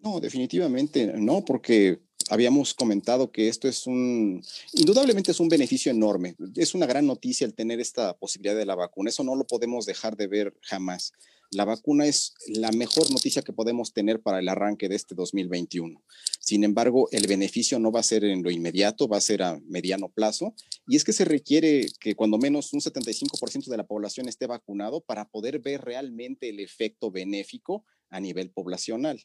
No, 0.00 0.20
definitivamente 0.20 1.14
no, 1.16 1.44
porque 1.44 2.09
habíamos 2.30 2.74
comentado 2.74 3.32
que 3.32 3.48
esto 3.48 3.68
es 3.68 3.86
un, 3.86 4.42
indudablemente 4.72 5.32
es 5.32 5.40
un 5.40 5.48
beneficio 5.48 5.90
enorme. 5.90 6.36
Es 6.56 6.74
una 6.74 6.86
gran 6.86 7.06
noticia 7.06 7.44
el 7.44 7.54
tener 7.54 7.80
esta 7.80 8.16
posibilidad 8.16 8.56
de 8.56 8.64
la 8.64 8.76
vacuna. 8.76 9.10
Eso 9.10 9.24
no 9.24 9.34
lo 9.34 9.46
podemos 9.46 9.84
dejar 9.84 10.16
de 10.16 10.28
ver 10.28 10.54
jamás. 10.62 11.12
La 11.52 11.64
vacuna 11.64 12.06
es 12.06 12.34
la 12.46 12.70
mejor 12.70 13.10
noticia 13.10 13.42
que 13.42 13.52
podemos 13.52 13.92
tener 13.92 14.20
para 14.20 14.38
el 14.38 14.48
arranque 14.48 14.88
de 14.88 14.94
este 14.94 15.16
2021. 15.16 16.00
Sin 16.38 16.62
embargo, 16.62 17.08
el 17.10 17.26
beneficio 17.26 17.80
no 17.80 17.90
va 17.90 17.98
a 17.98 18.04
ser 18.04 18.22
en 18.22 18.44
lo 18.44 18.52
inmediato, 18.52 19.08
va 19.08 19.16
a 19.16 19.20
ser 19.20 19.42
a 19.42 19.60
mediano 19.66 20.08
plazo. 20.08 20.54
Y 20.86 20.94
es 20.94 21.02
que 21.02 21.12
se 21.12 21.24
requiere 21.24 21.88
que 21.98 22.14
cuando 22.14 22.38
menos 22.38 22.72
un 22.72 22.80
75% 22.80 23.66
de 23.66 23.76
la 23.76 23.86
población 23.86 24.28
esté 24.28 24.46
vacunado 24.46 25.00
para 25.00 25.28
poder 25.28 25.58
ver 25.58 25.80
realmente 25.80 26.48
el 26.48 26.60
efecto 26.60 27.10
benéfico 27.10 27.84
a 28.10 28.20
nivel 28.20 28.50
poblacional. 28.50 29.20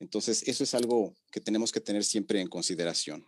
Entonces, 0.00 0.46
eso 0.46 0.64
es 0.64 0.74
algo 0.74 1.14
que 1.30 1.40
tenemos 1.40 1.72
que 1.72 1.80
tener 1.80 2.04
siempre 2.04 2.40
en 2.40 2.48
consideración. 2.48 3.26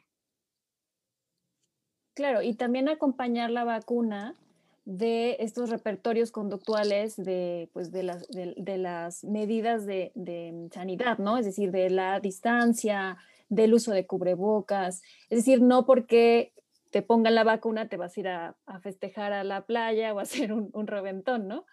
Claro, 2.14 2.42
y 2.42 2.54
también 2.54 2.88
acompañar 2.88 3.50
la 3.50 3.64
vacuna 3.64 4.36
de 4.84 5.36
estos 5.40 5.70
repertorios 5.70 6.32
conductuales 6.32 7.16
de, 7.16 7.68
pues 7.72 7.92
de, 7.92 8.02
las, 8.02 9.22
medidas 9.22 9.86
de, 9.86 10.68
sanidad, 10.72 11.18
¿no? 11.18 11.38
Es 11.38 11.44
decir, 11.44 11.70
de 11.70 11.90
la 11.90 12.20
distancia, 12.20 13.18
del 13.48 13.74
uso 13.74 13.92
de 13.92 14.06
cubrebocas. 14.06 15.02
Es 15.30 15.38
decir, 15.38 15.60
no 15.60 15.86
porque 15.86 16.52
te 16.90 17.02
pongan 17.02 17.34
la 17.34 17.44
vacuna 17.44 17.88
te 17.88 17.98
vas 17.98 18.16
a 18.16 18.20
ir 18.20 18.28
a, 18.28 18.56
a 18.64 18.80
festejar 18.80 19.32
a 19.32 19.44
la 19.44 19.66
playa 19.66 20.14
o 20.14 20.18
a 20.18 20.22
hacer 20.22 20.52
un, 20.52 20.70
un 20.72 20.86
reventón, 20.86 21.46
¿no? 21.46 21.66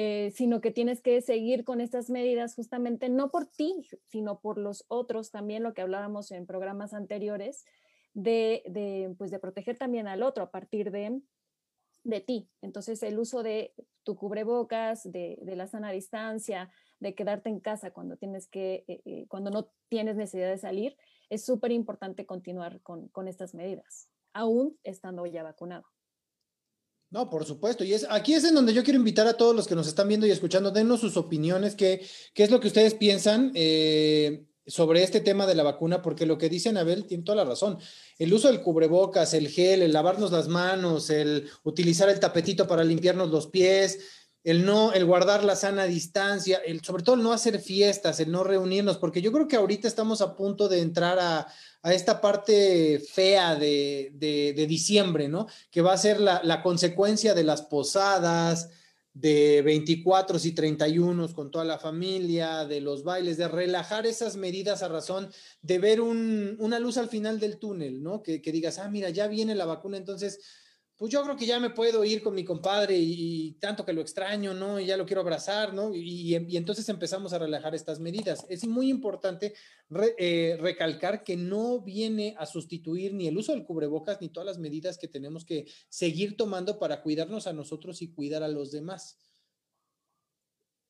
Eh, 0.00 0.30
sino 0.30 0.60
que 0.60 0.70
tienes 0.70 1.02
que 1.02 1.20
seguir 1.20 1.64
con 1.64 1.80
estas 1.80 2.08
medidas 2.08 2.54
justamente 2.54 3.08
no 3.08 3.32
por 3.32 3.46
ti, 3.46 3.84
sino 4.06 4.38
por 4.38 4.56
los 4.56 4.84
otros, 4.86 5.32
también 5.32 5.64
lo 5.64 5.74
que 5.74 5.82
hablábamos 5.82 6.30
en 6.30 6.46
programas 6.46 6.94
anteriores, 6.94 7.64
de, 8.14 9.12
pues 9.18 9.32
de 9.32 9.40
proteger 9.40 9.76
también 9.76 10.06
al 10.06 10.22
otro 10.22 10.44
a 10.44 10.50
partir 10.52 10.92
de, 10.92 11.20
de 12.04 12.20
ti. 12.20 12.48
Entonces, 12.62 13.02
el 13.02 13.18
uso 13.18 13.42
de 13.42 13.74
tu 14.04 14.14
cubrebocas, 14.14 15.02
de, 15.02 15.36
de, 15.42 15.56
la 15.56 15.66
sana 15.66 15.90
distancia, 15.90 16.70
de 17.00 17.16
quedarte 17.16 17.48
en 17.48 17.58
casa 17.58 17.90
cuando 17.90 18.16
tienes 18.16 18.46
que, 18.46 18.84
eh, 18.86 19.02
eh, 19.04 19.26
cuando 19.26 19.50
no 19.50 19.72
tienes 19.88 20.14
necesidad 20.14 20.48
de 20.48 20.58
salir, 20.58 20.96
es 21.28 21.44
súper 21.44 21.72
importante 21.72 22.24
continuar 22.24 22.80
con, 22.82 23.08
con 23.08 23.26
estas 23.26 23.52
medidas, 23.52 24.08
aún 24.32 24.78
estando 24.84 25.26
ya 25.26 25.42
vacunado. 25.42 25.86
No, 27.10 27.30
por 27.30 27.46
supuesto. 27.46 27.84
Y 27.84 27.94
es 27.94 28.06
aquí 28.10 28.34
es 28.34 28.44
en 28.44 28.54
donde 28.54 28.74
yo 28.74 28.84
quiero 28.84 28.98
invitar 28.98 29.26
a 29.26 29.34
todos 29.36 29.56
los 29.56 29.66
que 29.66 29.74
nos 29.74 29.88
están 29.88 30.08
viendo 30.08 30.26
y 30.26 30.30
escuchando, 30.30 30.70
denos 30.70 31.00
sus 31.00 31.16
opiniones, 31.16 31.74
qué, 31.74 32.06
qué 32.34 32.42
es 32.42 32.50
lo 32.50 32.60
que 32.60 32.68
ustedes 32.68 32.94
piensan 32.94 33.50
eh, 33.54 34.44
sobre 34.66 35.02
este 35.02 35.20
tema 35.20 35.46
de 35.46 35.54
la 35.54 35.62
vacuna, 35.62 36.02
porque 36.02 36.26
lo 36.26 36.36
que 36.36 36.50
dice 36.50 36.68
Anabel 36.68 37.06
tiene 37.06 37.24
toda 37.24 37.36
la 37.36 37.44
razón. 37.46 37.78
El 38.18 38.34
uso 38.34 38.48
del 38.48 38.60
cubrebocas, 38.60 39.32
el 39.32 39.48
gel, 39.48 39.80
el 39.80 39.94
lavarnos 39.94 40.30
las 40.30 40.48
manos, 40.48 41.08
el 41.08 41.48
utilizar 41.62 42.10
el 42.10 42.20
tapetito 42.20 42.66
para 42.66 42.84
limpiarnos 42.84 43.30
los 43.30 43.46
pies, 43.46 44.00
el 44.50 44.64
no, 44.64 44.94
el 44.94 45.04
guardar 45.04 45.44
la 45.44 45.56
sana 45.56 45.84
distancia, 45.84 46.58
el, 46.64 46.80
sobre 46.82 47.02
todo 47.02 47.16
el 47.16 47.22
no 47.22 47.34
hacer 47.34 47.60
fiestas, 47.60 48.18
el 48.18 48.30
no 48.30 48.44
reunirnos, 48.44 48.96
porque 48.96 49.20
yo 49.20 49.30
creo 49.30 49.46
que 49.46 49.56
ahorita 49.56 49.86
estamos 49.86 50.22
a 50.22 50.36
punto 50.36 50.70
de 50.70 50.80
entrar 50.80 51.18
a, 51.18 51.46
a 51.82 51.92
esta 51.92 52.22
parte 52.22 52.98
fea 52.98 53.56
de, 53.56 54.10
de, 54.14 54.66
diciembre, 54.66 55.28
¿no? 55.28 55.48
Que 55.70 55.82
va 55.82 55.92
a 55.92 55.98
ser 55.98 56.18
la, 56.18 56.40
la, 56.42 56.62
consecuencia 56.62 57.34
de 57.34 57.44
las 57.44 57.60
posadas, 57.60 58.70
de 59.12 59.60
24 59.62 60.38
y 60.42 60.52
31 60.52 61.34
con 61.34 61.50
toda 61.50 61.66
la 61.66 61.78
familia, 61.78 62.64
de 62.64 62.80
los 62.80 63.02
bailes, 63.02 63.36
de 63.36 63.48
relajar 63.48 64.06
esas 64.06 64.36
medidas 64.36 64.82
a 64.82 64.88
razón 64.88 65.30
de 65.60 65.78
ver 65.78 66.00
un, 66.00 66.56
una 66.58 66.78
luz 66.78 66.96
al 66.96 67.08
final 67.08 67.38
del 67.38 67.58
túnel, 67.58 68.02
¿no? 68.02 68.22
Que, 68.22 68.40
que 68.40 68.52
digas, 68.52 68.78
ah, 68.78 68.88
mira, 68.88 69.10
ya 69.10 69.26
viene 69.26 69.54
la 69.54 69.66
vacuna, 69.66 69.98
entonces 69.98 70.40
pues 70.98 71.12
yo 71.12 71.22
creo 71.22 71.36
que 71.36 71.46
ya 71.46 71.60
me 71.60 71.70
puedo 71.70 72.04
ir 72.04 72.20
con 72.24 72.34
mi 72.34 72.44
compadre 72.44 72.98
y, 72.98 73.52
tanto 73.60 73.84
que 73.84 73.92
lo 73.92 74.00
extraño, 74.00 74.52
¿no? 74.52 74.80
Y 74.80 74.86
ya 74.86 74.96
lo 74.96 75.06
quiero 75.06 75.20
abrazar, 75.20 75.72
¿no? 75.72 75.94
Y, 75.94 76.34
entonces 76.56 76.88
empezamos 76.88 77.32
a 77.32 77.38
relajar 77.38 77.72
estas 77.76 78.00
medidas. 78.00 78.44
Es 78.48 78.66
muy 78.66 78.90
importante 78.90 79.54
eh, 80.18 80.58
recalcar 80.60 81.22
que 81.22 81.36
no 81.36 81.80
viene 81.82 82.34
a 82.36 82.46
sustituir 82.46 83.14
ni 83.14 83.28
el 83.28 83.38
uso 83.38 83.52
del 83.52 83.64
cubrebocas 83.64 84.20
ni 84.20 84.28
todas 84.28 84.48
las 84.48 84.58
medidas 84.58 84.98
que 84.98 85.06
tenemos 85.06 85.44
que 85.44 85.66
seguir 85.88 86.36
tomando 86.36 86.80
para 86.80 87.00
cuidarnos 87.00 87.46
a 87.46 87.52
nosotros 87.52 88.02
y 88.02 88.12
cuidar 88.12 88.42
a 88.42 88.48
los 88.48 88.72
demás. 88.72 89.20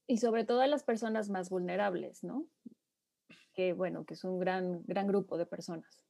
Y 0.06 0.16
sobre 0.16 0.46
todo 0.46 0.62
a 0.62 0.66
las 0.66 0.84
personas 0.84 1.28
más 1.28 1.50
vulnerables, 1.50 2.24
¿no? 2.24 2.48
Que 3.52 3.74
bueno, 3.74 4.06
que 4.06 4.14
es 4.14 4.24
un 4.24 4.38
gran, 4.38 4.82
gran 4.86 5.06
grupo 5.06 5.36
de 5.36 5.44
personas. 5.44 6.07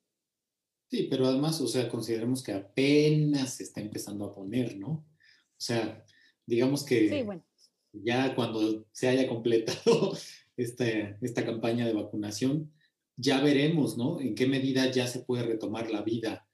Sí, 0.90 1.06
pero 1.10 1.26
además, 1.26 1.60
o 1.60 1.68
sea, 1.68 1.88
consideremos 1.88 2.42
que 2.42 2.52
apenas 2.52 3.56
se 3.56 3.64
está 3.64 3.80
empezando 3.80 4.24
a 4.24 4.32
poner, 4.32 4.78
¿no? 4.78 4.88
O 4.88 5.60
sea, 5.60 6.04
digamos 6.46 6.82
que 6.84 7.08
sí, 7.08 7.22
bueno. 7.22 7.44
ya 7.92 8.34
cuando 8.34 8.86
se 8.92 9.08
haya 9.08 9.28
completado 9.28 10.16
esta, 10.56 10.86
esta 11.20 11.44
campaña 11.44 11.86
de 11.86 11.92
vacunación, 11.92 12.72
ya 13.16 13.42
veremos, 13.42 13.98
¿no? 13.98 14.20
En 14.20 14.34
qué 14.34 14.46
medida 14.46 14.90
ya 14.90 15.06
se 15.06 15.20
puede 15.20 15.42
retomar 15.42 15.90
la 15.90 16.02
vida 16.02 16.48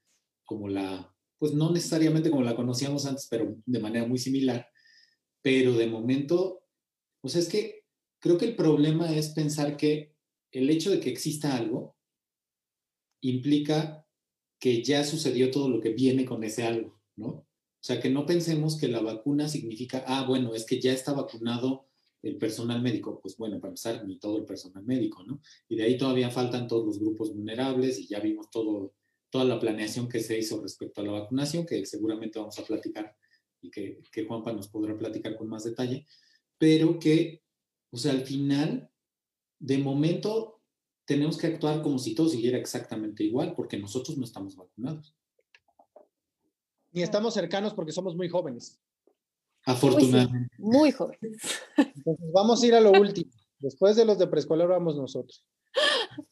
como 0.44 0.68
la, 0.68 1.14
pues 1.38 1.52
no 1.54 1.70
necesariamente 1.70 2.30
como 2.30 2.42
la 2.42 2.56
conocíamos 2.56 3.06
antes, 3.06 3.28
pero 3.30 3.56
de 3.64 3.78
manera 3.78 4.06
muy 4.06 4.18
similar. 4.18 4.68
Pero 5.42 5.74
de 5.74 5.86
momento, 5.86 6.64
o 7.20 7.28
sea, 7.28 7.40
es 7.40 7.48
que 7.48 7.84
creo 8.18 8.36
que 8.36 8.46
el 8.46 8.56
problema 8.56 9.14
es 9.14 9.28
pensar 9.28 9.76
que 9.76 10.14
el 10.50 10.70
hecho 10.70 10.90
de 10.90 11.00
que 11.00 11.10
exista 11.10 11.56
algo 11.56 11.96
implica 13.20 14.03
que 14.58 14.82
ya 14.82 15.04
sucedió 15.04 15.50
todo 15.50 15.68
lo 15.68 15.80
que 15.80 15.90
viene 15.90 16.24
con 16.24 16.44
ese 16.44 16.64
algo, 16.64 17.00
¿no? 17.16 17.26
O 17.84 17.86
sea, 17.86 18.00
que 18.00 18.08
no 18.08 18.24
pensemos 18.24 18.78
que 18.78 18.88
la 18.88 19.00
vacuna 19.00 19.48
significa, 19.48 20.04
ah, 20.06 20.24
bueno, 20.26 20.54
es 20.54 20.64
que 20.64 20.80
ya 20.80 20.92
está 20.92 21.12
vacunado 21.12 21.86
el 22.22 22.38
personal 22.38 22.80
médico. 22.80 23.20
Pues 23.20 23.36
bueno, 23.36 23.60
para 23.60 23.70
empezar, 23.70 24.06
ni 24.06 24.18
todo 24.18 24.38
el 24.38 24.46
personal 24.46 24.84
médico, 24.84 25.22
¿no? 25.24 25.40
Y 25.68 25.76
de 25.76 25.82
ahí 25.82 25.98
todavía 25.98 26.30
faltan 26.30 26.66
todos 26.66 26.86
los 26.86 26.98
grupos 26.98 27.34
vulnerables 27.34 27.98
y 27.98 28.06
ya 28.06 28.20
vimos 28.20 28.50
todo, 28.50 28.94
toda 29.28 29.44
la 29.44 29.60
planeación 29.60 30.08
que 30.08 30.20
se 30.20 30.38
hizo 30.38 30.62
respecto 30.62 31.00
a 31.00 31.04
la 31.04 31.12
vacunación, 31.12 31.66
que 31.66 31.84
seguramente 31.84 32.38
vamos 32.38 32.58
a 32.58 32.64
platicar 32.64 33.14
y 33.60 33.70
que, 33.70 34.00
que 34.10 34.24
Juanpa 34.24 34.52
nos 34.52 34.68
podrá 34.68 34.96
platicar 34.96 35.36
con 35.36 35.48
más 35.48 35.64
detalle, 35.64 36.06
pero 36.58 36.98
que, 36.98 37.42
o 37.90 37.96
sea, 37.96 38.12
al 38.12 38.24
final, 38.24 38.90
de 39.58 39.78
momento, 39.78 40.53
tenemos 41.04 41.36
que 41.36 41.48
actuar 41.48 41.82
como 41.82 41.98
si 41.98 42.14
todo 42.14 42.28
siguiera 42.28 42.58
exactamente 42.58 43.24
igual, 43.24 43.54
porque 43.54 43.78
nosotros 43.78 44.16
no 44.16 44.24
estamos 44.24 44.56
vacunados. 44.56 45.14
Ni 46.92 47.02
estamos 47.02 47.34
cercanos 47.34 47.74
porque 47.74 47.92
somos 47.92 48.16
muy 48.16 48.28
jóvenes. 48.28 48.80
Afortunadamente. 49.66 50.54
Muy, 50.58 50.72
sí, 50.72 50.78
muy 50.78 50.92
jóvenes. 50.92 51.42
Entonces 51.76 52.32
vamos 52.32 52.62
a 52.62 52.66
ir 52.66 52.74
a 52.74 52.80
lo 52.80 52.92
último. 52.92 53.30
Después 53.58 53.96
de 53.96 54.04
los 54.04 54.18
de 54.18 54.26
preescolar 54.26 54.68
vamos 54.68 54.96
nosotros. 54.96 55.44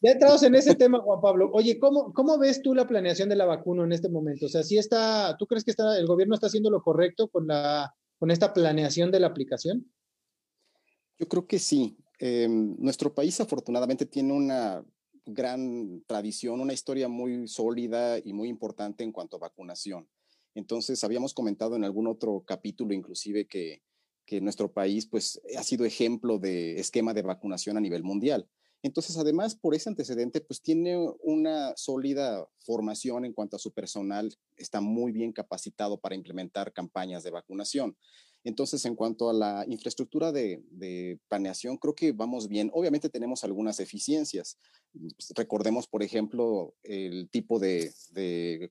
Ya 0.01 0.13
entrados 0.13 0.43
en 0.45 0.55
ese 0.55 0.75
tema, 0.75 1.01
Juan 1.01 1.21
Pablo, 1.21 1.51
oye, 1.53 1.79
¿cómo, 1.79 2.13
¿cómo 2.13 2.39
ves 2.39 2.63
tú 2.63 2.75
la 2.75 2.87
planeación 2.87 3.29
de 3.29 3.37
la 3.37 3.47
vacuna 3.47 3.85
en 3.85 3.93
este 3.93 4.09
momento? 4.09 4.47
O 4.47 4.49
sea, 4.49 4.63
si 4.63 4.79
está, 4.79 5.37
¿tú 5.39 5.47
crees 5.47 5.65
que 5.65 5.73
está, 5.73 5.99
el 5.99 6.07
gobierno 6.07 6.35
está 6.35 6.47
haciendo 6.47 6.71
lo 6.71 6.83
correcto 6.83 7.29
con, 7.29 7.49
la, 7.49 7.93
con 8.19 8.31
esta 8.31 8.53
planeación 8.53 9.11
de 9.11 9.21
la 9.21 9.29
aplicación? 9.29 9.91
Yo 11.19 11.27
creo 11.27 11.47
que 11.47 11.59
sí. 11.59 11.97
Eh, 12.25 12.47
nuestro 12.49 13.13
país 13.13 13.41
afortunadamente 13.41 14.07
tiene 14.07 14.33
una 14.33 14.85
gran 15.27 16.05
tradición, 16.07 16.61
una 16.61 16.73
historia 16.73 17.09
muy 17.09 17.49
sólida 17.49 18.17
y 18.21 18.33
muy 18.33 18.49
importante 18.49 19.03
en 19.03 19.11
cuanto 19.11 19.37
a 19.37 19.41
vacunación. 19.41 20.09
Entonces, 20.55 21.03
habíamos 21.03 21.35
comentado 21.35 21.75
en 21.75 21.83
algún 21.83 22.07
otro 22.07 22.45
capítulo 22.47 22.95
inclusive 22.95 23.49
que, 23.49 23.83
que 24.25 24.41
nuestro 24.41 24.73
país 24.73 25.07
pues 25.07 25.41
ha 25.59 25.65
sido 25.65 25.85
ejemplo 25.85 26.39
de 26.39 26.79
esquema 26.79 27.13
de 27.13 27.23
vacunación 27.23 27.77
a 27.77 27.81
nivel 27.81 28.05
mundial. 28.05 28.49
Entonces, 28.85 29.17
además, 29.17 29.57
por 29.57 29.75
ese 29.75 29.89
antecedente, 29.89 30.41
pues 30.41 30.63
tiene 30.63 30.97
una 31.25 31.77
sólida 31.77 32.49
formación 32.61 33.25
en 33.25 33.33
cuanto 33.33 33.57
a 33.57 33.59
su 33.59 33.73
personal, 33.73 34.33
está 34.57 34.81
muy 34.81 35.11
bien 35.11 35.33
capacitado 35.33 35.99
para 35.99 36.15
implementar 36.15 36.73
campañas 36.73 37.25
de 37.25 37.33
vacunación. 37.33 37.97
Entonces, 38.45 38.85
en 38.85 38.97
cuanto 38.97 39.31
a 39.31 39.33
la 39.33 39.65
infraestructura 39.69 40.33
de, 40.33 41.19
planeación, 41.29 41.77
creo 41.77 41.95
que 41.95 42.13
vamos 42.13 42.49
bien. 42.49 42.71
Obviamente 42.75 43.09
tenemos 43.09 43.45
algunas 43.45 43.79
eficiencias. 43.81 44.59
Pues, 44.93 45.33
recordemos, 45.35 45.87
por 45.87 46.03
ejemplo, 46.03 46.75
el 46.83 47.29
tipo 47.31 47.59
de, 47.59 47.93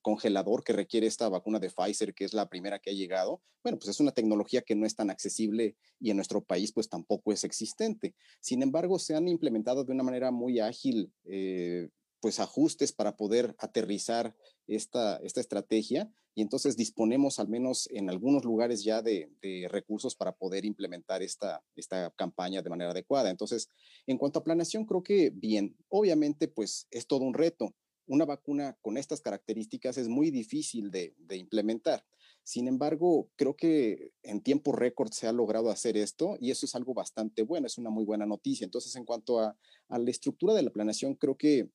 congelador 0.02 0.64
que 0.64 0.74
requiere 0.74 1.08
esta 1.08 1.30
vacuna 1.30 1.60
de 1.60 1.70
Pfizer, 1.70 2.14
que 2.14 2.26
es 2.26 2.34
la 2.34 2.50
primera 2.50 2.80
que 2.80 2.92
ha 2.92 2.94
llegado. 2.94 3.42
Bueno, 3.64 3.78
pues 3.78 3.90
es 3.90 4.00
una 4.00 4.12
tecnología 4.12 4.62
que 4.62 4.76
no 4.76 4.86
es 4.86 4.96
tan 4.96 5.10
accesible 5.10 5.76
y 6.00 6.10
en 6.10 6.18
nuestro 6.18 6.44
país 6.44 6.72
pues 6.74 6.90
tampoco 6.90 7.32
es 7.32 7.44
existente. 7.44 8.16
Sin 8.40 8.64
embargo, 8.64 9.00
se 9.00 9.16
han 9.16 9.28
implementado 9.28 9.84
de 9.84 9.94
una 9.94 10.04
manera 10.04 10.32
muy 10.32 10.60
ágil 10.60 11.12
eh, 11.26 11.90
pues 12.22 12.40
ajustes 12.40 12.94
para 12.94 13.18
poder 13.18 13.56
aterrizar 13.60 14.36
esta, 14.68 15.18
esta 15.18 15.42
estrategia 15.42 16.12
y 16.34 16.42
entonces 16.42 16.78
disponemos 16.78 17.40
al 17.40 17.50
menos 17.50 17.90
en 17.92 18.10
algunos 18.10 18.46
lugares 18.46 18.84
ya 18.84 19.02
de, 19.02 19.30
recursos 19.70 20.16
para 20.16 20.32
poder 20.32 20.66
implementar 20.66 21.22
esta, 21.22 21.64
esta 21.76 22.12
campaña 22.12 22.62
de 22.62 22.70
manera 22.70 22.92
adecuada. 22.92 23.30
Entonces, 23.30 23.70
en 24.08 24.18
cuanto 24.18 24.40
a 24.40 24.44
planeación, 24.44 24.86
creo 24.86 25.04
que 25.04 25.32
bien, 25.32 25.76
obviamente 25.90 26.48
pues 26.48 26.88
es 26.92 27.06
todo 27.06 27.26
un 27.26 27.34
reto. 27.34 27.76
Una 28.08 28.26
vacuna 28.26 28.78
con 28.82 28.98
estas 28.98 29.22
características 29.22 29.98
es 29.98 30.08
muy 30.08 30.32
difícil 30.32 30.90
de, 30.90 31.14
de 31.18 31.38
implementar. 31.38 32.06
Sin 32.44 32.68
embargo, 32.68 33.30
creo 33.36 33.56
que 33.56 34.14
en 34.24 34.42
tiempo 34.42 34.72
récord 34.72 35.12
se 35.12 35.28
ha 35.28 35.32
logrado 35.32 35.70
hacer 35.70 35.96
esto 35.96 36.38
y 36.40 36.50
eso 36.50 36.66
es 36.66 36.74
algo 36.76 36.94
bastante 36.94 37.44
bueno, 37.44 37.68
es 37.68 37.78
una 37.78 37.90
muy 37.90 38.04
buena 38.04 38.26
noticia. 38.26 38.66
Entonces, 38.66 38.96
en 38.96 39.06
cuanto 39.06 39.40
a, 39.40 39.56
a 39.90 40.00
la 40.00 40.10
estructura 40.10 40.54
de 40.54 40.64
la 40.64 40.72
planeación, 40.72 41.16
creo 41.16 41.38
que 41.38 41.70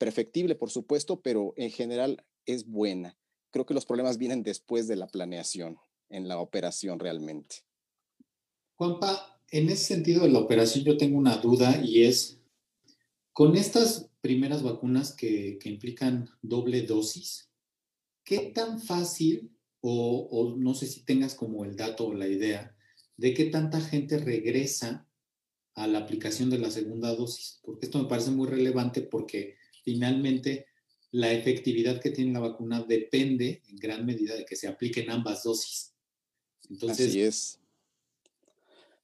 perfectible, 0.00 0.54
por 0.54 0.70
supuesto, 0.70 1.20
pero 1.20 1.52
en 1.56 1.70
general 1.70 2.24
es 2.46 2.66
buena. 2.66 3.18
Creo 3.50 3.66
que 3.66 3.74
los 3.74 3.84
problemas 3.84 4.16
vienen 4.16 4.42
después 4.42 4.88
de 4.88 4.96
la 4.96 5.06
planeación, 5.06 5.76
en 6.08 6.26
la 6.26 6.38
operación 6.38 6.98
realmente. 6.98 7.56
Juanpa, 8.76 9.38
en 9.50 9.68
ese 9.68 9.84
sentido 9.84 10.22
de 10.22 10.30
la 10.30 10.38
operación 10.38 10.86
yo 10.86 10.96
tengo 10.96 11.18
una 11.18 11.36
duda 11.36 11.82
y 11.84 12.04
es, 12.04 12.40
con 13.34 13.56
estas 13.56 14.08
primeras 14.22 14.62
vacunas 14.62 15.14
que, 15.14 15.58
implican 15.64 16.30
doble 16.40 16.80
dosis, 16.82 17.50
¿qué 18.24 18.38
tan 18.54 18.80
fácil 18.80 19.54
o, 19.82 20.28
o, 20.30 20.56
no 20.56 20.72
sé 20.72 20.86
si 20.86 21.04
tengas 21.04 21.34
como 21.34 21.66
el 21.66 21.76
dato 21.76 22.06
o 22.06 22.14
la 22.14 22.26
idea 22.26 22.74
de 23.18 23.34
qué 23.34 23.46
tanta 23.46 23.82
gente 23.82 24.16
regresa 24.16 25.06
a 25.74 25.86
la 25.86 25.98
aplicación 25.98 26.48
de 26.48 26.58
la 26.58 26.70
segunda 26.70 27.14
dosis? 27.14 27.60
Porque 27.62 27.84
esto 27.84 28.02
me 28.02 28.08
parece 28.08 28.30
muy 28.30 28.48
relevante 28.48 29.02
porque 29.02 29.59
finalmente 29.84 30.66
la 31.12 31.32
efectividad 31.32 32.00
que 32.00 32.10
tiene 32.10 32.32
la 32.32 32.40
vacuna 32.40 32.82
depende 32.82 33.62
en 33.68 33.76
gran 33.76 34.06
medida 34.06 34.36
de 34.36 34.44
que 34.44 34.56
se 34.56 34.68
apliquen 34.68 35.10
ambas 35.10 35.42
dosis. 35.42 35.92
Entonces, 36.68 37.08
Así 37.08 37.20
es. 37.20 37.60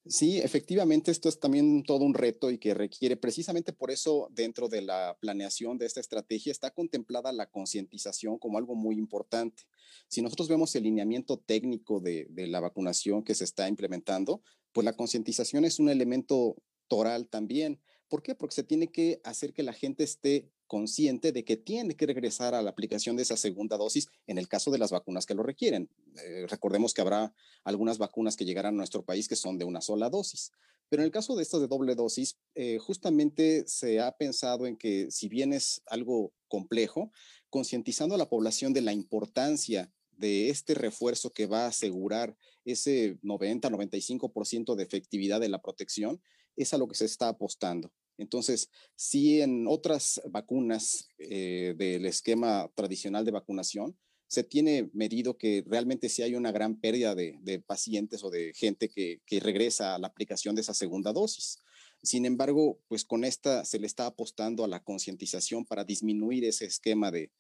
Sí, 0.09 0.39
efectivamente, 0.39 1.11
esto 1.11 1.29
es 1.29 1.41
también 1.41 1.83
todo 1.83 2.05
un 2.05 2.15
reto 2.15 2.53
y 2.53 2.59
que 2.59 2.75
requiere, 2.75 3.17
precisamente 3.17 3.73
por 3.73 3.91
eso, 3.91 4.29
dentro 4.31 4.69
de 4.69 4.81
la 4.83 5.19
planeación 5.21 5.79
de 5.79 5.87
esta 5.87 5.99
estrategia 5.99 6.53
está 6.53 6.71
contemplada 6.71 7.33
la 7.33 7.51
concientización 7.51 8.39
como 8.39 8.57
algo 8.57 8.77
muy 8.77 8.99
importante. 8.99 9.65
Si 10.07 10.23
nosotros 10.23 10.49
vemos 10.49 10.73
el 10.77 10.85
lineamiento 10.85 11.39
técnico 11.39 11.99
de, 11.99 12.29
de 12.31 12.47
la 12.47 12.61
vacunación 12.61 13.25
que 13.25 13.35
se 13.35 13.43
está 13.43 13.69
implementando, 13.69 14.43
pues 14.73 14.85
la 14.85 14.93
concientización 14.93 15.65
es 15.65 15.81
un 15.81 15.89
elemento 15.89 16.55
toral 16.87 17.27
también. 17.27 17.81
¿Por 18.09 18.23
qué? 18.23 18.37
Porque 18.37 18.55
se 18.55 18.63
tiene 18.63 18.93
que 18.93 19.21
hacer 19.25 19.53
que 19.53 19.65
la 19.65 19.73
gente 19.73 20.05
esté 20.05 20.53
consciente 20.67 21.33
de 21.33 21.45
que 21.45 21.57
tiene 21.57 21.95
que 21.95 22.07
regresar 22.07 22.55
a 22.55 22.63
la 22.63 22.71
aplicación 22.71 23.17
de 23.17 23.23
esa 23.23 23.37
segunda 23.37 23.77
dosis 23.77 24.09
en 24.27 24.39
el 24.39 24.49
caso 24.49 24.71
de 24.71 24.79
las 24.79 24.91
vacunas 24.91 25.27
que 25.27 25.35
lo 25.35 25.43
requieren. 25.43 25.89
Eh, 26.23 26.47
recordemos 26.49 26.95
que 26.95 27.01
habrá 27.01 27.35
algunas 27.65 27.99
vacunas 27.99 28.37
que 28.37 28.45
llegarán 28.45 28.75
a 28.75 28.79
nuestro 28.79 29.05
país 29.05 29.29
que 29.29 29.37
son 29.37 29.59
de 29.59 29.65
una 29.65 29.81
sola 29.81 30.11
dosis. 30.11 30.53
Pero 30.89 31.03
en 31.03 31.07
el 31.07 31.13
caso 31.13 31.35
de 31.35 31.43
estas 31.43 31.61
de 31.61 31.67
doble 31.67 31.95
dosis, 31.95 32.37
eh, 32.55 32.79
justamente 32.79 33.65
se 33.67 34.01
ha 34.01 34.13
pensado 34.13 34.67
en 34.67 34.77
que 34.77 35.11
si 35.11 35.29
bien 35.29 35.53
es 35.53 35.83
algo 35.87 36.33
complejo, 36.49 37.11
concientizando 37.51 38.15
a 38.15 38.19
la 38.19 38.29
población 38.29 38.73
de 38.73 38.83
la 38.83 38.93
importancia 38.93 39.93
de 40.13 40.49
este 40.49 40.75
refuerzo 40.75 41.31
que 41.31 41.47
va 41.47 41.65
a 41.65 41.69
asegurar 41.69 42.37
ese 42.65 43.19
90-95% 43.23 44.75
de 44.75 44.83
efectividad 44.83 45.41
de 45.41 45.49
la 45.49 45.61
protección, 45.61 46.21
es 46.57 46.73
a 46.73 46.79
lo 46.79 46.89
que 46.89 46.95
se 46.95 47.05
está 47.05 47.29
apostando. 47.29 47.93
Entonces, 48.19 48.71
si 48.95 49.41
en 49.41 49.67
otras 49.69 50.21
vacunas 50.31 51.09
eh, 51.19 51.75
del 51.77 52.07
esquema 52.07 52.71
tradicional 52.75 53.25
de 53.25 53.33
vacunación 53.33 53.97
se 54.29 54.43
tiene 54.43 54.91
medido 54.93 55.37
que 55.37 55.63
realmente 55.67 56.09
sí 56.09 56.23
hay 56.23 56.35
una 56.35 56.51
gran 56.51 56.81
pérdida 56.81 57.15
de, 57.15 57.63
pacientes 57.67 58.25
o 58.25 58.31
de 58.31 58.53
gente 58.55 58.89
que, 58.89 59.21
regresa 59.41 59.95
a 59.95 59.99
la 59.99 60.09
aplicación 60.09 60.55
de 60.55 60.63
esa 60.63 60.75
segunda 60.75 61.13
dosis. 61.13 61.63
Sin 62.03 62.27
embargo, 62.27 62.81
pues 62.89 63.05
con 63.05 63.25
esta 63.25 63.65
se 63.65 63.79
le 63.79 63.87
está 63.87 64.07
apostando 64.07 64.65
a 64.65 64.69
la 64.69 64.83
concientización 64.83 65.65
para 65.65 65.85
disminuir 65.85 66.45
ese 66.45 66.65
esquema 66.65 67.11
de, 67.11 67.31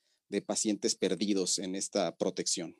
pacientes 0.44 0.96
perdidos 0.96 1.58
en 1.58 1.76
esta 1.76 2.16
protección. 2.16 2.76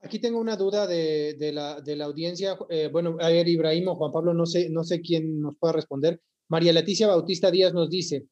Aquí 0.00 0.20
tengo 0.20 0.38
una 0.38 0.56
duda 0.56 0.86
de, 0.86 1.52
la, 1.52 2.04
audiencia. 2.04 2.56
Eh, 2.70 2.88
bueno, 2.92 3.16
a 3.20 3.28
ver, 3.28 3.48
Ibrahim 3.48 3.88
o 3.88 3.96
Juan 3.96 4.12
Pablo, 4.12 4.34
no 4.34 4.46
sé, 4.46 4.70
no 4.70 4.84
sé 4.84 5.00
quién 5.00 5.40
nos 5.40 5.56
pueda 5.58 5.72
responder. 5.72 6.20
María 6.48 6.72
Leticia 6.72 7.08
Bautista 7.08 7.50
Díaz 7.50 7.74
nos 7.74 7.90
dice, 7.90 8.26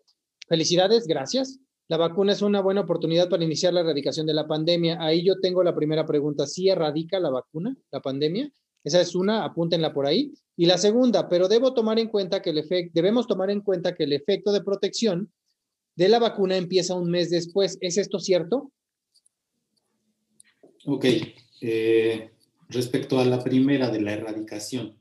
felicidades, 0.49 1.07
gracias. 1.07 1.59
La 1.89 1.97
vacuna 1.97 2.33
es 2.33 2.41
una 2.41 2.63
buena 2.63 2.83
oportunidad 2.83 3.29
para 3.29 3.45
iniciar 3.45 3.75
la 3.75 3.81
erradicación 3.81 4.27
de 4.27 4.35
la 4.35 4.47
pandemia. 4.47 4.99
Ahí 5.01 5.25
yo 5.25 5.39
tengo 5.41 5.63
la 5.63 5.75
primera 5.75 6.07
pregunta. 6.07 6.47
¿Sí 6.47 6.69
erradica 6.69 7.21
la 7.21 7.31
vacuna, 7.31 7.77
la 7.91 8.01
pandemia? 8.01 8.51
Esa 8.83 9.01
es 9.01 9.15
una, 9.15 9.45
apúntenla 9.45 9.93
por 9.93 10.07
ahí. 10.07 10.33
Y 10.57 10.67
la 10.67 10.79
segunda, 10.79 11.29
pero 11.29 11.49
debo 11.49 11.75
tomar 11.75 11.99
en 11.99 12.09
cuenta 12.09 12.41
que 12.41 12.51
el 12.51 12.59
efecto, 12.59 12.93
debemos 12.95 13.27
tomar 13.27 13.51
en 13.51 13.61
cuenta 13.61 13.95
que 13.95 14.05
el 14.05 14.13
efecto 14.13 14.53
de 14.53 14.63
protección 14.63 15.33
de 15.97 16.09
la 16.09 16.19
vacuna 16.19 16.57
empieza 16.57 16.95
un 16.95 17.11
mes 17.11 17.31
después. 17.31 17.77
¿Es 17.81 17.99
esto 17.99 18.19
cierto? 18.19 18.73
Ok. 20.87 21.07
Eh, 21.61 22.31
respecto 22.69 23.19
a 23.19 23.25
la 23.25 23.43
primera 23.43 23.91
de 23.91 24.01
la 24.01 24.13
erradicación, 24.13 24.97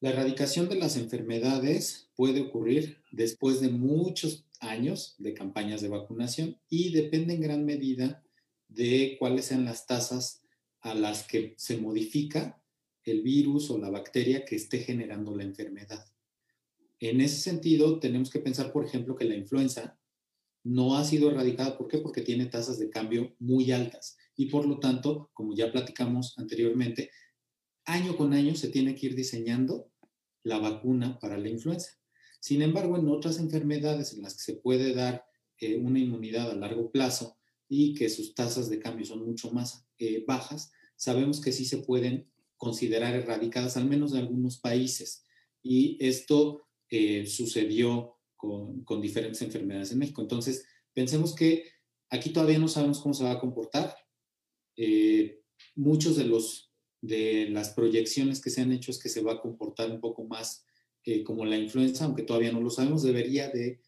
la 0.00 0.10
erradicación 0.10 0.68
de 0.68 0.76
las 0.76 0.96
enfermedades 0.96 2.03
puede 2.16 2.40
ocurrir 2.42 2.98
después 3.12 3.60
de 3.60 3.68
muchos 3.68 4.46
años 4.60 5.14
de 5.18 5.34
campañas 5.34 5.80
de 5.80 5.88
vacunación 5.88 6.58
y 6.68 6.92
depende 6.92 7.34
en 7.34 7.40
gran 7.40 7.64
medida 7.64 8.22
de 8.68 9.16
cuáles 9.18 9.46
sean 9.46 9.64
las 9.64 9.86
tasas 9.86 10.42
a 10.80 10.94
las 10.94 11.26
que 11.26 11.54
se 11.56 11.78
modifica 11.78 12.60
el 13.04 13.22
virus 13.22 13.70
o 13.70 13.78
la 13.78 13.90
bacteria 13.90 14.44
que 14.44 14.56
esté 14.56 14.78
generando 14.78 15.36
la 15.36 15.44
enfermedad. 15.44 16.06
En 17.00 17.20
ese 17.20 17.36
sentido, 17.36 17.98
tenemos 17.98 18.30
que 18.30 18.40
pensar, 18.40 18.72
por 18.72 18.84
ejemplo, 18.84 19.16
que 19.16 19.24
la 19.26 19.34
influenza 19.34 19.98
no 20.62 20.96
ha 20.96 21.04
sido 21.04 21.30
erradicada. 21.30 21.76
¿Por 21.76 21.88
qué? 21.88 21.98
Porque 21.98 22.22
tiene 22.22 22.46
tasas 22.46 22.78
de 22.78 22.88
cambio 22.90 23.34
muy 23.38 23.70
altas 23.72 24.16
y 24.36 24.46
por 24.46 24.66
lo 24.66 24.78
tanto, 24.78 25.30
como 25.34 25.54
ya 25.54 25.70
platicamos 25.70 26.36
anteriormente, 26.38 27.10
año 27.84 28.16
con 28.16 28.32
año 28.32 28.54
se 28.54 28.68
tiene 28.68 28.94
que 28.94 29.06
ir 29.06 29.14
diseñando 29.14 29.90
la 30.42 30.58
vacuna 30.58 31.18
para 31.18 31.36
la 31.38 31.48
influenza. 31.48 31.98
Sin 32.44 32.60
embargo, 32.60 32.98
en 32.98 33.08
otras 33.08 33.38
enfermedades 33.38 34.12
en 34.12 34.20
las 34.20 34.34
que 34.34 34.42
se 34.42 34.56
puede 34.56 34.92
dar 34.92 35.24
eh, 35.60 35.78
una 35.78 35.98
inmunidad 35.98 36.50
a 36.50 36.54
largo 36.54 36.90
plazo 36.90 37.38
y 37.70 37.94
que 37.94 38.10
sus 38.10 38.34
tasas 38.34 38.68
de 38.68 38.78
cambio 38.78 39.06
son 39.06 39.24
mucho 39.24 39.50
más 39.50 39.86
eh, 39.96 40.26
bajas, 40.26 40.70
sabemos 40.94 41.40
que 41.40 41.52
sí 41.52 41.64
se 41.64 41.78
pueden 41.78 42.28
considerar 42.58 43.14
erradicadas, 43.14 43.78
al 43.78 43.86
menos 43.86 44.12
en 44.12 44.18
algunos 44.18 44.58
países. 44.58 45.24
Y 45.62 45.96
esto 46.06 46.66
eh, 46.90 47.24
sucedió 47.24 48.18
con, 48.36 48.84
diferentes 49.00 49.40
enfermedades 49.40 49.92
en 49.92 50.00
México. 50.00 50.20
Entonces, 50.20 50.66
pensemos 50.92 51.34
que 51.34 51.64
aquí 52.10 52.28
todavía 52.28 52.58
no 52.58 52.68
sabemos 52.68 53.00
cómo 53.00 53.14
se 53.14 53.24
va 53.24 53.32
a 53.32 53.40
comportar. 53.40 53.96
muchos 55.76 56.18
de 56.18 56.24
los 56.26 56.70
de 57.00 57.48
las 57.48 57.70
proyecciones 57.70 58.42
que 58.42 58.50
se 58.50 58.60
han 58.60 58.72
hecho 58.72 58.90
es 58.90 58.98
que 58.98 59.08
se 59.08 59.22
va 59.22 59.32
a 59.32 59.40
comportar 59.40 59.90
un 59.90 60.00
poco 60.00 60.24
más 60.24 60.66
como 61.24 61.44
la 61.44 61.58
influenza, 61.58 62.04
aunque 62.04 62.22
todavía 62.22 62.52
no 62.52 62.60
lo 62.60 62.70
sabemos, 62.70 63.02
debería 63.02 63.48
de 63.48 63.80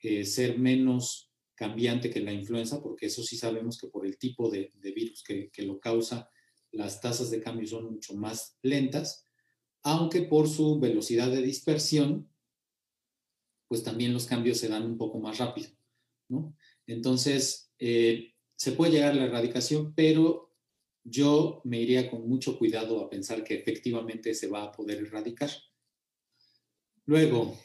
eh, 0.00 0.24
ser 0.24 0.58
menos 0.58 1.30
cambiante 1.54 2.10
que 2.10 2.20
la 2.20 2.32
influenza, 2.32 2.82
porque 2.82 3.06
eso 3.06 3.22
sí 3.22 3.36
sabemos 3.36 3.78
que 3.78 3.88
por 3.88 4.06
el 4.06 4.18
tipo 4.18 4.50
de, 4.50 4.72
virus 4.94 5.22
que, 5.22 5.50
que, 5.50 5.62
lo 5.62 5.78
causa, 5.78 6.28
las 6.72 7.00
tasas 7.00 7.30
de 7.30 7.40
cambio 7.40 7.66
son 7.66 7.92
mucho 7.92 8.14
más 8.14 8.58
lentas, 8.62 9.26
aunque 9.82 10.22
por 10.22 10.48
su 10.48 10.80
velocidad 10.80 11.30
de 11.30 11.42
dispersión, 11.42 12.28
pues 13.68 13.82
también 13.82 14.12
los 14.12 14.26
cambios 14.26 14.58
se 14.58 14.68
dan 14.68 14.84
un 14.84 14.96
poco 14.96 15.20
más 15.20 15.38
rápido, 15.38 15.70
¿no? 16.28 16.56
Entonces, 16.86 17.72
eh, 17.78 18.34
se 18.56 18.72
puede 18.72 18.92
llegar 18.92 19.12
a 19.12 19.16
la 19.16 19.24
erradicación, 19.24 19.94
pero 19.94 20.54
yo 21.04 21.60
me 21.64 21.80
iría 21.80 22.10
con 22.10 22.28
mucho 22.28 22.58
cuidado 22.58 23.00
a 23.00 23.10
pensar 23.10 23.44
que 23.44 23.54
efectivamente 23.54 24.34
se 24.34 24.48
va 24.48 24.64
a 24.64 24.72
poder 24.72 24.98
erradicar. 24.98 25.50
Luego, 27.06 27.56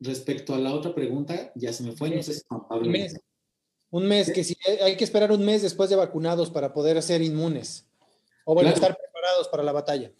respecto 0.00 0.54
a 0.54 0.58
la 0.58 0.74
otra 0.74 0.94
pregunta, 0.94 1.52
ya 1.54 1.72
se 1.72 1.82
me 1.82 1.92
fue, 1.92 2.10
no 2.10 2.22
sé 2.22 2.34
si 2.34 2.42
Un 2.70 2.90
mes, 2.90 3.14
un 3.90 4.06
mes 4.06 4.32
que 4.32 4.44
si 4.44 4.56
hay 4.82 4.96
que 4.96 5.04
esperar 5.04 5.32
un 5.32 5.44
mes 5.44 5.62
después 5.62 5.90
de 5.90 5.96
vacunados 5.96 6.50
para 6.50 6.72
poder 6.72 7.02
ser 7.02 7.22
inmunes 7.22 7.86
o 8.44 8.54
bueno, 8.54 8.70
estar 8.70 8.96
preparados 8.96 9.48
para 9.48 9.62
la 9.62 9.72
batalla. 9.72 10.12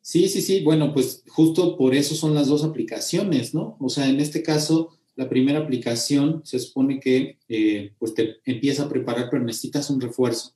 Sí, 0.00 0.28
sí, 0.28 0.42
sí. 0.42 0.62
Bueno, 0.62 0.92
pues 0.92 1.24
justo 1.28 1.76
por 1.76 1.94
eso 1.94 2.14
son 2.14 2.34
las 2.34 2.48
dos 2.48 2.62
aplicaciones, 2.62 3.54
¿no? 3.54 3.76
O 3.80 3.88
sea, 3.88 4.08
en 4.08 4.20
este 4.20 4.42
caso, 4.42 4.98
la 5.16 5.28
primera 5.28 5.60
aplicación 5.60 6.42
se 6.44 6.58
supone 6.58 7.00
que 7.00 7.38
eh, 7.48 7.94
pues 7.98 8.14
te 8.14 8.36
empieza 8.44 8.84
a 8.84 8.88
preparar, 8.88 9.28
pero 9.30 9.42
necesitas 9.42 9.88
un 9.90 10.00
refuerzo. 10.00 10.54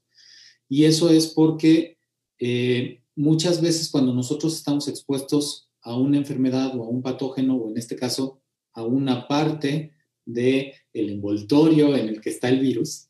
Y 0.68 0.85
eso 0.85 1.11
es 1.11 1.28
porque 1.28 1.98
eh, 2.38 3.02
muchas 3.16 3.61
veces 3.61 3.90
cuando 3.90 4.12
nosotros 4.12 4.54
estamos 4.54 4.87
expuestos 4.88 5.67
a 5.88 5.96
una 5.96 6.18
enfermedad 6.18 6.77
o 6.77 6.85
a 6.85 6.88
un 6.88 7.03
patógeno, 7.03 7.57
o 7.57 7.70
en 7.70 7.79
este 7.79 7.96
caso 7.96 8.42
a 8.74 8.85
una 8.85 9.27
parte 9.27 9.94
del 10.27 10.74
el 10.92 11.11
envoltorio 11.11 11.96
en 11.96 12.09
el 12.09 12.20
que 12.20 12.29
está 12.29 12.51
el 12.51 12.61
virus, 12.61 13.09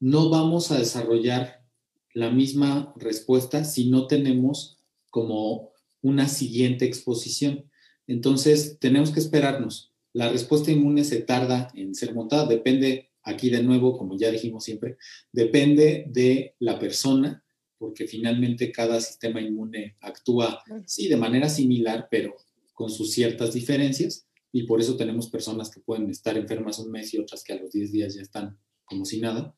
no 0.00 0.28
vamos 0.28 0.72
a 0.72 0.78
desarrollar 0.78 1.64
la 2.12 2.30
misma 2.30 2.92
respuesta 2.96 3.62
si 3.62 3.88
no 3.88 4.06
tenemos 4.06 4.78
como 5.10 5.70
una 6.02 6.28
siguiente 6.28 6.84
exposición. 6.84 7.70
Entonces, 8.06 8.78
tenemos 8.80 9.10
que 9.10 9.20
esperarnos. 9.20 9.92
La 10.12 10.28
respuesta 10.30 10.72
inmune 10.72 11.04
se 11.04 11.20
tarda 11.20 11.70
en 11.74 11.94
ser 11.94 12.14
montada, 12.14 12.46
depende, 12.46 13.10
aquí 13.22 13.50
de 13.50 13.62
nuevo, 13.62 13.96
como 13.96 14.16
ya 14.16 14.30
dijimos 14.30 14.64
siempre, 14.64 14.96
depende 15.32 16.06
de 16.08 16.54
la 16.58 16.78
persona, 16.78 17.44
porque 17.78 18.06
finalmente 18.06 18.72
cada 18.72 19.00
sistema 19.00 19.40
inmune 19.40 19.96
actúa, 20.00 20.62
sí, 20.86 21.08
de 21.08 21.16
manera 21.16 21.48
similar, 21.48 22.08
pero 22.10 22.34
con 22.72 22.90
sus 22.90 23.12
ciertas 23.12 23.52
diferencias, 23.52 24.26
y 24.52 24.64
por 24.64 24.80
eso 24.80 24.96
tenemos 24.96 25.28
personas 25.28 25.70
que 25.70 25.80
pueden 25.80 26.08
estar 26.10 26.36
enfermas 26.36 26.78
un 26.78 26.90
mes 26.90 27.12
y 27.12 27.18
otras 27.18 27.44
que 27.44 27.52
a 27.52 27.60
los 27.60 27.72
10 27.72 27.92
días 27.92 28.14
ya 28.14 28.22
están 28.22 28.58
como 28.84 29.04
si 29.04 29.20
nada. 29.20 29.54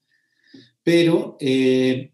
Pero 0.83 1.37
eh, 1.41 2.13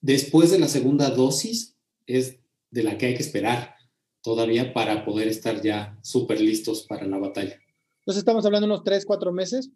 Después 0.00 0.50
de 0.50 0.58
la 0.58 0.68
segunda 0.68 1.10
dosis 1.10 1.76
es 2.06 2.38
de 2.70 2.82
la 2.82 2.98
que 2.98 3.06
hay 3.06 3.14
que 3.14 3.22
esperar 3.22 3.74
todavía 4.22 4.72
para 4.72 5.04
poder 5.04 5.28
estar 5.28 5.60
ya 5.60 5.98
súper 6.02 6.40
listos 6.40 6.86
para 6.88 7.06
la 7.06 7.18
batalla. 7.18 7.60
Entonces 8.00 8.20
estamos 8.20 8.44
hablando 8.46 8.66
de 8.66 8.72
unos 8.72 8.84
tres, 8.84 9.04
cuatro 9.04 9.32
meses. 9.32 9.70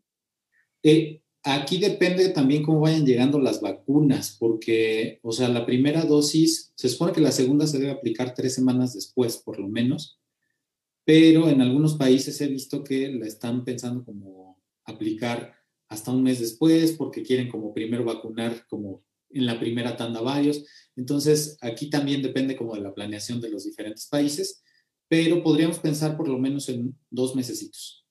Eh, 0.83 1.22
aquí 1.43 1.79
depende 1.79 2.29
también 2.31 2.63
cómo 2.63 2.81
vayan 2.81 3.07
llegando 3.07 3.39
las 3.39 3.61
vacunas, 3.61 4.37
porque, 4.39 5.21
o 5.23 5.33
sea, 5.33 5.49
la 5.49 5.67
primera 5.67 6.05
dosis, 6.05 6.73
se 6.77 6.89
supone 6.89 7.13
que 7.13 7.21
la 7.21 7.33
segunda 7.33 7.67
se 7.67 7.79
debe 7.79 7.93
aplicar 7.93 8.35
tres 8.35 8.55
semanas 8.55 8.95
después, 8.95 9.39
por 9.39 9.59
lo 9.59 9.69
menos, 9.69 10.19
pero 11.05 11.49
en 11.49 11.61
algunos 11.61 11.97
países 11.97 12.41
he 12.41 12.47
visto 12.47 12.85
que 12.85 13.09
la 13.13 13.27
están 13.27 13.65
pensando 13.65 14.05
como 14.05 14.61
aplicar 14.85 15.55
hasta 15.89 16.11
un 16.11 16.23
mes 16.23 16.41
después, 16.41 16.93
porque 16.93 17.23
quieren 17.23 17.49
como 17.49 17.75
primero 17.75 18.05
vacunar 18.05 18.67
como 18.69 19.05
en 19.31 19.47
la 19.47 19.59
primera 19.59 19.97
tanda 19.97 20.21
varios. 20.21 20.65
Entonces, 20.97 21.59
aquí 21.61 21.91
también 21.91 22.23
depende 22.23 22.57
como 22.57 22.75
de 22.75 22.81
la 22.81 22.95
planeación 22.95 23.41
de 23.41 23.51
los 23.51 23.65
diferentes 23.65 24.07
países, 24.07 24.63
pero 25.09 25.43
podríamos 25.43 25.79
pensar 25.79 26.17
por 26.17 26.29
lo 26.29 26.39
menos 26.39 26.69
en 26.69 26.97
dos 27.11 27.35
mesecitos. 27.35 28.02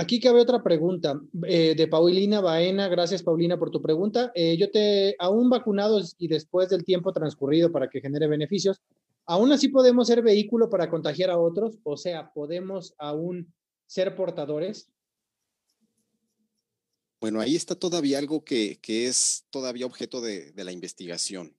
Aquí 0.00 0.18
cabe 0.18 0.40
otra 0.40 0.62
pregunta 0.62 1.20
eh, 1.46 1.74
de 1.76 1.86
Paulina 1.86 2.40
Baena. 2.40 2.88
Gracias, 2.88 3.22
Paulina, 3.22 3.58
por 3.58 3.70
tu 3.70 3.82
pregunta. 3.82 4.32
Eh, 4.34 4.56
yo 4.56 4.70
te, 4.70 5.14
aún 5.18 5.50
vacunados 5.50 6.16
y 6.18 6.26
después 6.26 6.70
del 6.70 6.86
tiempo 6.86 7.12
transcurrido 7.12 7.70
para 7.70 7.90
que 7.90 8.00
genere 8.00 8.26
beneficios, 8.26 8.80
aún 9.26 9.52
así 9.52 9.68
podemos 9.68 10.06
ser 10.06 10.22
vehículo 10.22 10.70
para 10.70 10.88
contagiar 10.88 11.28
a 11.28 11.38
otros, 11.38 11.76
o 11.82 11.98
sea, 11.98 12.32
podemos 12.32 12.94
aún 12.96 13.52
ser 13.84 14.16
portadores. 14.16 14.88
Bueno, 17.20 17.38
ahí 17.38 17.54
está 17.54 17.74
todavía 17.74 18.18
algo 18.18 18.42
que, 18.42 18.78
es 18.82 19.44
todavía 19.50 19.84
objeto 19.84 20.22
de, 20.22 20.54
la 20.56 20.72
investigación. 20.72 21.54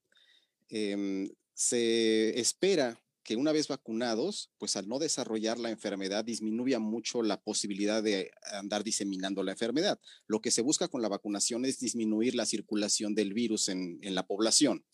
Em, 0.67 1.29
se 1.53 2.39
espera 2.39 2.99
que 3.23 3.35
una 3.35 3.51
vez 3.51 3.67
vacunados, 3.67 4.51
pues 4.57 4.75
al 4.75 4.87
no 4.87 4.99
desarrollar 4.99 5.59
la 5.59 5.69
enfermedad 5.69 6.25
disminuya 6.25 6.79
mucho 6.79 7.23
la 7.23 7.41
posibilidad 7.41 8.01
de 8.01 8.31
andar 8.53 8.83
diseminando 8.83 9.43
la 9.43 9.51
enfermedad. 9.51 9.99
Lo 10.27 10.41
que 10.41 10.51
se 10.51 10.61
busca 10.61 10.87
con 10.87 11.01
la 11.01 11.09
vacunación 11.09 11.65
es 11.65 11.79
disminuir 11.79 12.35
la 12.35 12.45
circulación 12.45 13.13
del 13.15 13.33
virus 13.33 13.69
en, 13.69 13.99
en 14.01 14.15
la 14.15 14.25
población. 14.25 14.85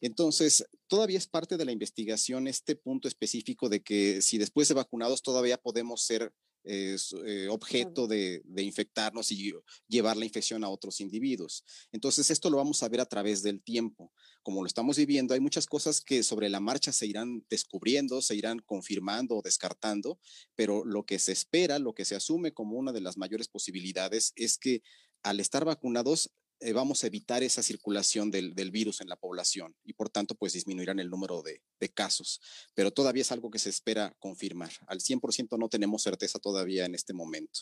Entonces, 0.00 0.64
todavía 0.86 1.18
es 1.18 1.26
parte 1.26 1.56
de 1.56 1.64
la 1.64 1.72
investigación 1.72 2.46
este 2.46 2.76
punto 2.76 3.08
específico 3.08 3.68
de 3.68 3.82
que 3.82 4.22
si 4.22 4.38
después 4.38 4.68
de 4.68 4.74
vacunados 4.74 5.22
todavía 5.22 5.58
podemos 5.58 6.02
ser 6.02 6.32
es 6.64 7.14
eh, 7.24 7.48
objeto 7.48 8.06
de, 8.06 8.42
infectarnos 8.56 9.30
y 9.32 9.52
llevar 9.86 10.16
la 10.16 10.24
infección 10.24 10.64
a 10.64 10.68
otros 10.68 11.00
individuos. 11.00 11.64
Entonces, 11.92 12.30
esto 12.30 12.50
lo 12.50 12.56
vamos 12.56 12.82
a 12.82 12.88
ver 12.88 13.00
a 13.00 13.06
través 13.06 13.42
del 13.42 13.62
tiempo. 13.62 14.12
Como 14.42 14.62
lo 14.62 14.66
estamos 14.66 14.96
viviendo, 14.96 15.34
hay 15.34 15.40
muchas 15.40 15.66
cosas 15.66 16.00
que 16.00 16.22
sobre 16.22 16.48
la 16.48 16.60
marcha 16.60 16.92
se 16.92 17.06
irán 17.06 17.44
descubriendo, 17.48 18.20
se 18.22 18.34
irán 18.34 18.58
confirmando 18.60 19.36
o 19.36 19.42
descartando, 19.42 20.18
pero 20.54 20.84
lo 20.84 21.04
que 21.04 21.18
se 21.18 21.32
espera, 21.32 21.78
lo 21.78 21.94
que 21.94 22.04
se 22.04 22.16
asume 22.16 22.52
como 22.52 22.76
una 22.76 22.92
de 22.92 23.00
las 23.00 23.16
mayores 23.16 23.48
posibilidades 23.48 24.32
es 24.36 24.58
que 24.58 24.82
al 25.22 25.40
estar 25.40 25.64
vacunados 25.64 26.30
eh, 26.60 26.72
vamos 26.72 27.04
a 27.04 27.06
evitar 27.06 27.42
esa 27.42 27.62
circulación 27.62 28.30
del, 28.30 28.70
virus 28.70 29.00
en 29.00 29.08
la 29.08 29.16
población 29.16 29.76
y 29.84 29.92
por 29.92 30.10
tanto 30.10 30.34
pues 30.34 30.52
disminuirán 30.54 30.98
el 30.98 31.08
número 31.08 31.42
de, 31.42 31.62
casos. 31.94 32.40
Pero 32.74 32.92
todavía 32.92 33.22
es 33.22 33.32
algo 33.32 33.50
que 33.50 33.58
se 33.58 33.70
espera 33.70 34.14
confirmar. 34.18 34.70
Al 34.86 35.00
100% 35.00 35.58
no 35.58 35.68
tenemos 35.68 36.02
certeza 36.02 36.38
todavía 36.38 36.84
en 36.84 36.94
este 36.94 37.12
momento. 37.12 37.60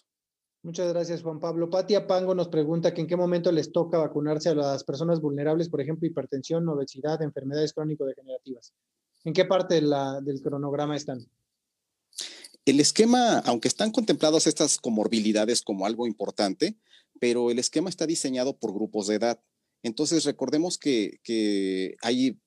Muchas 0.62 0.88
gracias, 0.92 1.22
Juan 1.22 1.38
Pablo. 1.38 1.70
Patia 1.70 2.06
Pango 2.06 2.35
nos 2.35 2.48
pregunta 2.48 2.92
que 2.92 3.00
en 3.00 3.06
qué 3.06 3.16
momento 3.16 3.52
les 3.52 3.70
toca 3.70 3.98
vacunarse 3.98 4.48
a 4.48 4.54
las 4.54 4.82
personas 4.82 5.20
vulnerables, 5.20 5.68
por 5.68 5.80
ejemplo, 5.80 6.09
hipertensión, 6.09 6.68
obesidad, 6.68 7.22
enfermedades 7.22 7.72
crónico-degenerativas. 7.72 8.74
¿En 9.24 9.32
qué 9.32 9.44
parte 9.44 9.80
del 9.80 10.42
cronograma 10.42 10.96
están? 10.96 11.26
El 12.64 12.80
esquema, 12.80 13.38
aunque 13.40 13.68
están 13.68 13.92
contempladas 13.92 14.48
estas 14.48 14.78
comorbilidades 14.78 15.62
como 15.62 15.87
algo 15.87 16.06
importante, 16.06 16.76
pero 17.20 17.50
el 17.50 17.59
esquema 17.59 17.88
está 17.88 18.07
diseñado 18.07 18.59
por 18.59 18.72
grupos 18.72 19.07
de 19.07 19.16
edad. 19.16 19.40
Entonces, 19.83 20.24
recordemos 20.24 20.79
que, 20.79 21.20
hay 22.02 22.38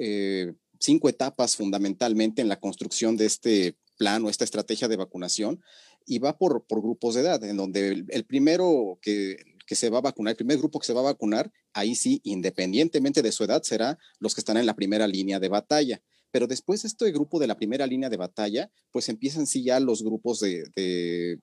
eh, 0.00 0.52
cinco 0.80 1.08
etapas 1.08 1.56
fundamentalmente 1.56 2.42
en 2.42 2.48
la 2.48 2.60
construcción 2.60 3.16
de 3.16 3.26
este 3.26 3.76
plan 3.96 4.24
o 4.24 4.30
esta 4.30 4.44
estrategia 4.44 4.88
de 4.88 4.96
vacunación 4.96 5.60
y 6.06 6.18
va 6.18 6.38
por, 6.38 6.64
grupos 6.68 7.14
de 7.14 7.20
edad, 7.22 7.42
en 7.44 7.56
donde 7.56 8.04
el, 8.08 8.24
primero 8.24 8.98
que, 9.02 9.36
se 9.68 9.90
va 9.90 9.98
a 9.98 10.02
vacunar, 10.02 10.32
el 10.32 10.36
primer 10.36 10.58
grupo 10.58 10.78
que 10.78 10.86
se 10.86 10.94
va 10.94 11.00
a 11.00 11.12
vacunar, 11.12 11.52
ahí 11.72 11.94
sí, 11.94 12.20
independientemente 12.24 13.22
de 13.22 13.32
su 13.32 13.44
edad, 13.44 13.62
será 13.62 13.98
los 14.18 14.34
que 14.34 14.40
están 14.40 14.56
en 14.56 14.66
la 14.66 14.76
primera 14.76 15.06
línea 15.06 15.38
de 15.38 15.48
batalla. 15.48 16.02
Pero 16.30 16.46
después 16.46 16.82
de 16.82 16.88
este 16.88 17.10
grupo 17.12 17.38
de 17.38 17.46
la 17.46 17.56
primera 17.56 17.86
línea 17.86 18.08
de 18.08 18.16
batalla, 18.16 18.70
pues 18.90 19.08
empiezan 19.08 19.46
sí 19.46 19.64
ya 19.64 19.80
los 19.80 20.02
grupos 20.02 20.40
de 20.40 21.40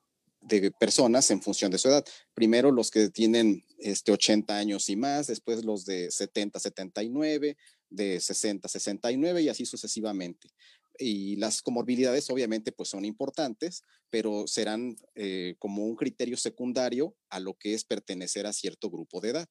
personas 0.79 1.29
en 1.31 1.41
función 1.41 1.71
de 1.71 1.77
su 1.77 1.87
edad. 1.87 2.05
Primero 2.33 2.71
los 2.71 2.91
que 2.91 3.09
tienen 3.09 3.63
este 3.79 4.11
80 4.11 4.57
años 4.57 4.89
y 4.89 4.95
más, 4.95 5.27
después 5.27 5.63
los 5.63 5.85
de 5.85 6.11
70, 6.11 6.59
79, 6.59 7.57
de 7.89 8.19
60, 8.19 8.67
69 8.67 9.41
y 9.41 9.49
así 9.49 9.65
sucesivamente. 9.65 10.49
Y 10.97 11.35
las 11.37 11.61
comorbilidades 11.61 12.29
obviamente 12.29 12.71
pues 12.71 12.89
son 12.89 13.05
importantes, 13.05 13.83
pero 14.09 14.47
serán 14.47 14.95
eh, 15.15 15.55
como 15.59 15.85
un 15.85 15.95
criterio 15.95 16.37
secundario 16.37 17.15
a 17.29 17.39
lo 17.39 17.55
que 17.55 17.73
es 17.73 17.83
pertenecer 17.83 18.45
a 18.45 18.53
cierto 18.53 18.89
grupo 18.89 19.19
de 19.19 19.29
edad. 19.29 19.49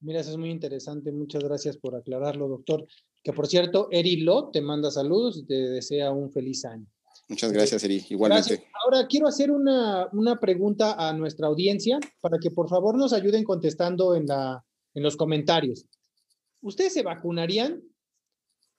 Mira, 0.00 0.20
eso 0.20 0.32
es 0.32 0.36
muy 0.36 0.50
interesante. 0.50 1.12
Muchas 1.12 1.44
gracias 1.44 1.76
por 1.76 1.94
aclararlo, 1.94 2.48
doctor. 2.48 2.86
Que 3.22 3.32
por 3.32 3.46
cierto, 3.46 3.88
Eri 3.92 4.16
Lo 4.16 4.50
te 4.50 4.60
manda 4.60 4.90
saludos 4.90 5.38
y 5.38 5.46
te 5.46 5.54
desea 5.54 6.10
un 6.10 6.32
feliz 6.32 6.64
año. 6.64 6.86
Muchas 7.28 7.52
gracias, 7.52 7.82
Eri. 7.84 8.04
Igualmente. 8.10 8.66
Ahora 8.84 9.06
quiero 9.06 9.26
hacer 9.26 9.50
una, 9.50 10.10
pregunta 10.40 10.94
a 10.98 11.12
nuestra 11.12 11.46
audiencia 11.46 11.98
para 12.20 12.38
que 12.38 12.50
por 12.50 12.68
favor 12.68 12.96
nos 12.96 13.12
ayuden 13.12 13.44
contestando 13.44 14.14
en, 14.14 14.26
la, 14.26 14.64
en 14.94 15.02
los 15.02 15.16
comentarios. 15.16 15.86
¿Ustedes 16.60 16.92
se 16.92 17.02
vacunarían? 17.02 17.82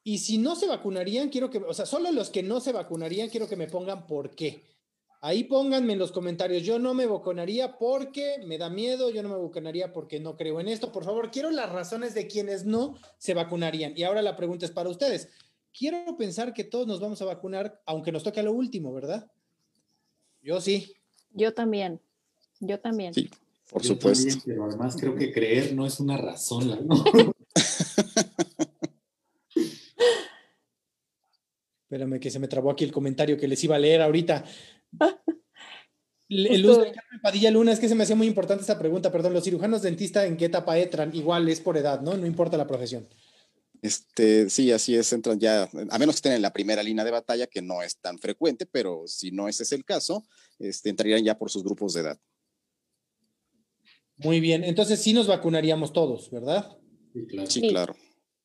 Y 0.04 0.18
si 0.18 0.38
no 0.38 0.56
se 0.56 0.68
vacunarían, 0.68 1.30
quiero 1.30 1.50
que, 1.50 1.60
o 1.60 1.74
sea, 1.74 1.86
solo 1.86 2.12
los 2.12 2.30
que 2.30 2.44
no 2.44 2.60
se 2.60 2.74
vacunarían, 2.74 3.30
quiero 3.30 3.48
que 3.48 3.56
me 3.56 3.68
pongan 3.68 4.06
por 4.06 4.36
qué. 4.36 4.64
Ahí 5.22 5.46
pónganme 5.46 5.94
en 5.94 6.00
los 6.00 6.12
comentarios, 6.12 6.64
yo 6.64 6.80
no 6.80 6.94
me 6.94 7.06
vacunaría 7.06 7.78
porque 7.78 8.40
me 8.46 8.58
da 8.58 8.70
miedo, 8.70 9.10
yo 9.10 9.24
no 9.24 9.30
me 9.30 9.38
vacunaría 9.38 9.94
porque 9.94 10.20
no 10.20 10.36
creo 10.36 10.60
en 10.60 10.68
esto. 10.68 10.92
Por 10.92 11.06
favor, 11.06 11.32
quiero 11.32 11.50
las 11.50 11.72
razones 11.72 12.14
de 12.14 12.28
quienes 12.28 12.66
no 12.66 12.98
se 13.18 13.34
vacunarían. 13.34 13.94
Y 13.96 14.04
ahora 14.04 14.22
la 14.22 14.36
pregunta 14.36 14.66
es 14.66 14.72
para 14.72 14.90
ustedes 14.90 15.30
quiero 15.78 16.16
pensar 16.18 16.54
que 16.54 16.64
todos 16.64 16.88
nos 16.88 17.00
vamos 17.00 17.22
a 17.22 17.26
vacunar, 17.26 17.82
aunque 17.86 18.12
nos 18.12 18.24
toque 18.24 18.40
a 18.40 18.44
lo 18.44 18.54
último, 18.54 18.94
¿verdad? 18.94 19.30
Yo 20.42 20.62
sí. 20.62 20.94
Yo 21.32 21.54
también. 21.54 22.00
Yo 22.60 22.80
también. 22.80 23.14
Sí, 23.14 23.30
por 23.70 23.84
supuesto. 23.84 24.42
Pero 24.46 24.66
además 24.66 24.96
creo 24.98 25.16
que 25.16 25.34
creer 25.34 25.74
no 25.74 25.86
es 25.86 26.00
una 26.00 26.18
razón, 26.18 26.70
la 26.70 26.78
¿no? 26.78 27.04
Espérame 31.84 32.20
que 32.20 32.32
se 32.32 32.40
me 32.40 32.48
trabó 32.48 32.72
aquí 32.72 32.84
el 32.84 32.92
comentario 32.92 33.38
que 33.38 33.48
les 33.48 33.64
iba 33.64 33.76
a 33.76 33.80
leer 33.80 34.02
ahorita. 34.02 34.44
El 36.28 36.64
de 36.64 36.92
Carmen 36.92 37.22
Padilla 37.22 37.52
Luna, 37.52 37.72
es 37.72 37.80
que 37.80 37.88
se 37.88 37.94
me 37.94 38.04
hacía 38.04 38.16
muy 38.16 38.26
importante 38.26 38.62
esta 38.62 38.80
pregunta, 38.80 39.12
perdón, 39.12 39.34
los 39.34 39.44
cirujanos 39.44 39.84
dentistas 39.84 40.26
en 40.26 40.36
qué 40.36 40.46
etapa 40.46 40.80
entran, 40.80 41.16
igual 41.16 41.48
es 41.50 41.60
por 41.60 41.78
edad, 41.78 42.02
¿no? 42.02 42.18
No 42.18 42.26
importa 42.26 42.58
la 42.58 42.66
profesión. 42.66 43.08
Este, 43.84 44.50
sí, 44.50 44.72
así 44.72 44.96
es, 44.96 45.12
entran 45.12 45.42
ya, 45.42 45.70
a 45.90 46.00
menos 46.00 46.16
que 46.16 46.20
estén 46.20 46.32
en 46.32 46.42
la 46.42 46.54
primera 46.54 46.82
línea 46.82 47.04
de 47.04 47.12
batalla, 47.12 47.48
que 47.48 47.62
no 47.62 47.84
es 47.84 47.98
tan 47.98 48.18
frecuente, 48.18 48.66
pero 48.66 49.04
si 49.08 49.32
no 49.32 49.50
ese 49.50 49.64
es 49.64 49.74
el 49.74 49.84
caso, 49.84 50.24
este, 50.58 50.90
entrarían 50.90 51.22
ya 51.22 51.38
por 51.38 51.52
sus 51.52 51.66
grupos 51.66 51.94
de 51.94 52.00
edad. 52.00 52.18
Muy 54.16 54.40
bien, 54.40 54.64
entonces 54.64 55.02
sí 55.02 55.12
nos 55.12 55.28
vacunaríamos 55.28 55.92
todos, 55.92 56.32
¿verdad? 56.32 56.78
Sí, 57.50 57.68
claro. 57.68 57.94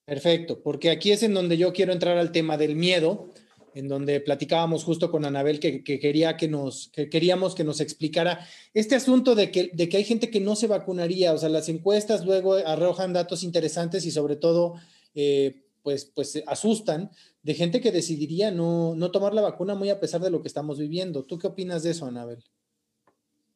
Perfecto, 0.05 0.61
porque 0.61 0.91
aquí 0.91 1.13
es 1.13 1.23
en 1.23 1.35
donde 1.35 1.57
yo 1.57 1.73
quiero 1.73 1.93
entrar 1.93 2.19
al 2.19 2.33
tema 2.33 2.57
del 2.57 2.75
miedo, 2.75 3.31
en 3.75 3.87
donde 3.87 4.19
platicábamos 4.21 4.83
justo 4.83 5.09
con 5.09 5.25
Anabel 5.25 5.61
que, 5.61 5.85
quería 5.85 6.37
que 6.37 6.49
nos, 6.49 6.89
que 6.89 7.09
queríamos 7.09 7.55
que 7.55 7.63
nos 7.63 7.81
explicara 7.81 8.45
este 8.75 8.97
asunto 8.97 9.37
de 9.37 9.53
que, 9.53 9.71
de 9.73 9.89
que 9.89 9.99
hay 9.99 10.05
gente 10.05 10.31
que 10.31 10.41
no 10.41 10.57
se 10.57 10.67
vacunaría, 10.67 11.33
o 11.33 11.39
sea, 11.39 11.49
las 11.49 11.69
encuestas 11.69 12.25
luego 12.25 12.55
arrojan 12.55 13.13
datos 13.13 13.45
interesantes 13.45 14.05
y 14.05 14.11
sobre 14.11 14.35
todo, 14.35 14.75
eh, 15.21 15.65
pues, 15.83 16.05
pues 16.05 16.41
asustan 16.47 17.11
de 17.43 17.55
gente 17.55 17.81
que 17.81 17.91
decidiría 17.91 18.53
no, 18.53 18.95
no 18.95 19.11
tomar 19.11 19.35
la 19.35 19.43
vacuna 19.43 19.75
muy 19.75 19.91
a 19.91 19.99
pesar 19.99 20.21
de 20.21 20.31
lo 20.31 20.43
que 20.43 20.49
estamos 20.49 20.79
viviendo. 20.79 21.25
¿Tú 21.25 21.39
qué 21.39 21.49
opinas 21.49 21.83
de 21.83 21.91
eso, 21.91 22.07
Anabel? 22.07 22.45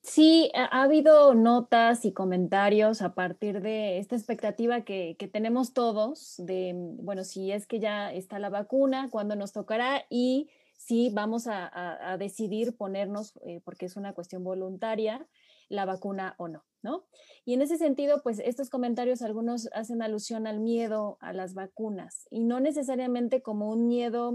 Sí, 0.02 0.50
ha 0.54 0.82
habido 0.82 1.32
notas 1.34 2.04
y 2.04 2.12
comentarios 2.12 3.02
a 3.02 3.14
partir 3.14 3.60
de 3.60 3.98
esta 3.98 4.16
expectativa 4.16 4.80
que, 4.80 5.16
tenemos 5.32 5.72
todos 5.72 6.34
de, 6.38 6.72
bueno, 6.74 7.22
si 7.22 7.52
es 7.52 7.68
que 7.68 7.78
ya 7.78 8.12
está 8.12 8.40
la 8.40 8.50
vacuna, 8.50 9.08
cuándo 9.10 9.36
nos 9.36 9.52
tocará 9.52 10.04
y 10.10 10.48
si 10.76 11.10
vamos 11.10 11.46
a, 11.46 12.16
decidir 12.18 12.76
ponernos, 12.76 13.34
eh, 13.46 13.60
porque 13.64 13.86
es 13.86 13.94
una 13.94 14.12
cuestión 14.12 14.42
voluntaria, 14.42 15.24
la 15.72 15.84
vacuna 15.84 16.34
o 16.38 16.48
no, 16.48 16.64
¿no? 16.82 17.06
Y 17.44 17.54
en 17.54 17.62
ese 17.62 17.78
sentido, 17.78 18.22
pues 18.22 18.38
estos 18.38 18.70
comentarios 18.70 19.22
algunos 19.22 19.68
hacen 19.72 20.02
alusión 20.02 20.46
al 20.46 20.60
miedo 20.60 21.18
a 21.20 21.32
las 21.32 21.54
vacunas 21.54 22.26
y 22.30 22.44
no 22.44 22.60
necesariamente 22.60 23.42
como 23.42 23.70
un 23.70 23.88
miedo 23.88 24.34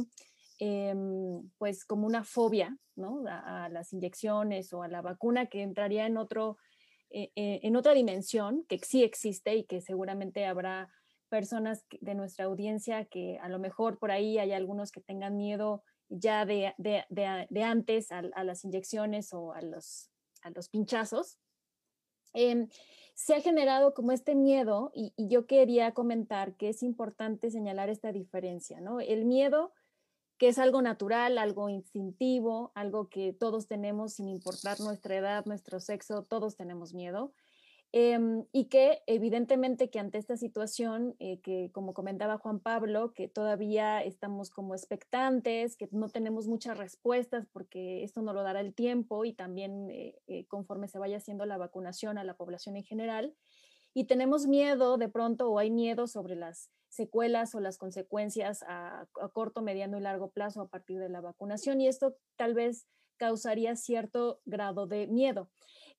Em, 0.59 1.51
pues 1.59 1.85
como 1.85 2.07
una 2.07 2.23
fobia 2.23 2.75
¿no? 2.95 3.23
a, 3.27 3.69
las 3.69 3.93
inyecciones 3.93 4.73
o 4.73 4.81
a 4.81 4.87
la 4.87 5.03
vacuna 5.03 5.45
que 5.45 5.61
entraría 5.61 6.07
en, 6.07 6.17
otro, 6.17 6.57
eh, 7.11 7.31
eh, 7.35 7.59
en 7.61 7.75
otra 7.75 7.93
dimensión 7.93 8.65
que 8.67 8.79
sí 8.79 9.03
existe 9.03 9.55
y 9.55 9.65
que 9.65 9.81
seguramente 9.81 10.47
habrá 10.47 10.89
personas 11.29 11.85
de 12.01 12.15
nuestra 12.15 12.45
audiencia 12.45 13.05
que 13.05 13.37
a 13.39 13.49
lo 13.49 13.59
mejor 13.59 13.99
por 13.99 14.09
ahí 14.09 14.39
hay 14.39 14.51
algunos 14.51 14.91
que 14.91 15.01
tengan 15.01 15.37
miedo 15.37 15.83
ya 16.09 16.43
de, 16.45 16.73
de, 16.79 17.03
de, 17.09 17.63
antes 17.63 18.11
a, 18.11 18.23
las 18.43 18.63
inyecciones 18.63 19.33
o 19.33 19.53
a 19.53 19.61
los, 19.61 20.09
a 20.43 20.49
los 20.51 20.69
pinchazos. 20.69 21.37
Em, 22.33 22.69
se 23.15 23.33
ha 23.33 23.41
generado 23.41 23.93
como 23.93 24.11
este 24.11 24.35
miedo 24.35 24.91
y, 24.93 25.13
y, 25.15 25.27
yo 25.27 25.47
quería 25.47 25.93
comentar 25.93 26.55
que 26.55 26.69
es 26.69 26.83
importante 26.83 27.49
señalar 27.49 27.89
esta 27.89 28.11
diferencia, 28.11 28.79
¿no? 28.79 28.99
El 28.99 29.25
miedo 29.25 29.73
que 30.37 30.49
es 30.49 30.59
algo 30.59 30.81
natural, 30.81 31.37
algo 31.37 31.69
instintivo, 31.69 32.71
algo 32.75 33.09
que 33.09 33.33
todos 33.33 33.67
tenemos 33.67 34.13
sin 34.13 34.29
importar 34.29 34.79
nuestra 34.79 35.15
edad, 35.15 35.45
nuestro 35.45 35.79
sexo, 35.79 36.23
todos 36.23 36.55
tenemos 36.55 36.93
miedo. 36.93 37.33
Em, 37.99 38.45
y 38.51 38.65
que 38.65 39.01
evidentemente 39.07 39.89
que 39.89 39.97
ante 39.97 40.19
esta 40.19 40.37
situación, 40.37 41.15
eh, 41.17 41.39
que 41.41 41.71
como 41.71 41.95
comentaba 41.95 42.37
Juan 42.37 42.59
Pablo, 42.59 43.11
que 43.11 43.27
todavía 43.27 44.03
estamos 44.03 44.51
como 44.51 44.75
expectantes, 44.75 45.75
que 45.75 45.89
no 45.91 46.07
tenemos 46.07 46.47
muchas 46.47 46.77
respuestas 46.77 47.47
porque 47.51 48.03
esto 48.03 48.21
no 48.21 48.33
lo 48.33 48.43
dará 48.43 48.59
el 48.59 48.75
tiempo 48.75 49.25
y 49.25 49.33
también 49.33 49.89
eh, 49.89 50.13
eh, 50.27 50.45
conforme 50.45 50.87
se 50.87 50.99
vaya 50.99 51.17
haciendo 51.17 51.47
la 51.47 51.57
vacunación 51.57 52.19
a 52.19 52.23
la 52.23 52.35
población 52.35 52.75
en 52.75 52.83
general, 52.83 53.33
y 53.95 54.03
tenemos 54.03 54.45
miedo 54.45 54.99
de 54.99 55.09
pronto 55.09 55.49
o 55.49 55.57
hay 55.57 55.71
miedo 55.71 56.05
sobre 56.05 56.35
las 56.35 56.69
secuelas 56.89 57.55
o 57.55 57.59
las 57.61 57.79
consecuencias 57.79 58.63
a, 58.67 59.07
corto, 59.33 59.63
mediano 59.63 59.97
y 59.97 60.01
largo 60.01 60.29
plazo 60.29 60.61
a 60.61 60.67
partir 60.69 60.99
de 60.99 61.09
la 61.09 61.21
vacunación 61.21 61.81
y 61.81 61.87
esto 61.87 62.15
tal 62.35 62.53
vez 62.53 62.85
causaría 63.17 63.75
cierto 63.75 64.39
grado 64.45 64.85
de 64.85 65.07
miedo. 65.07 65.49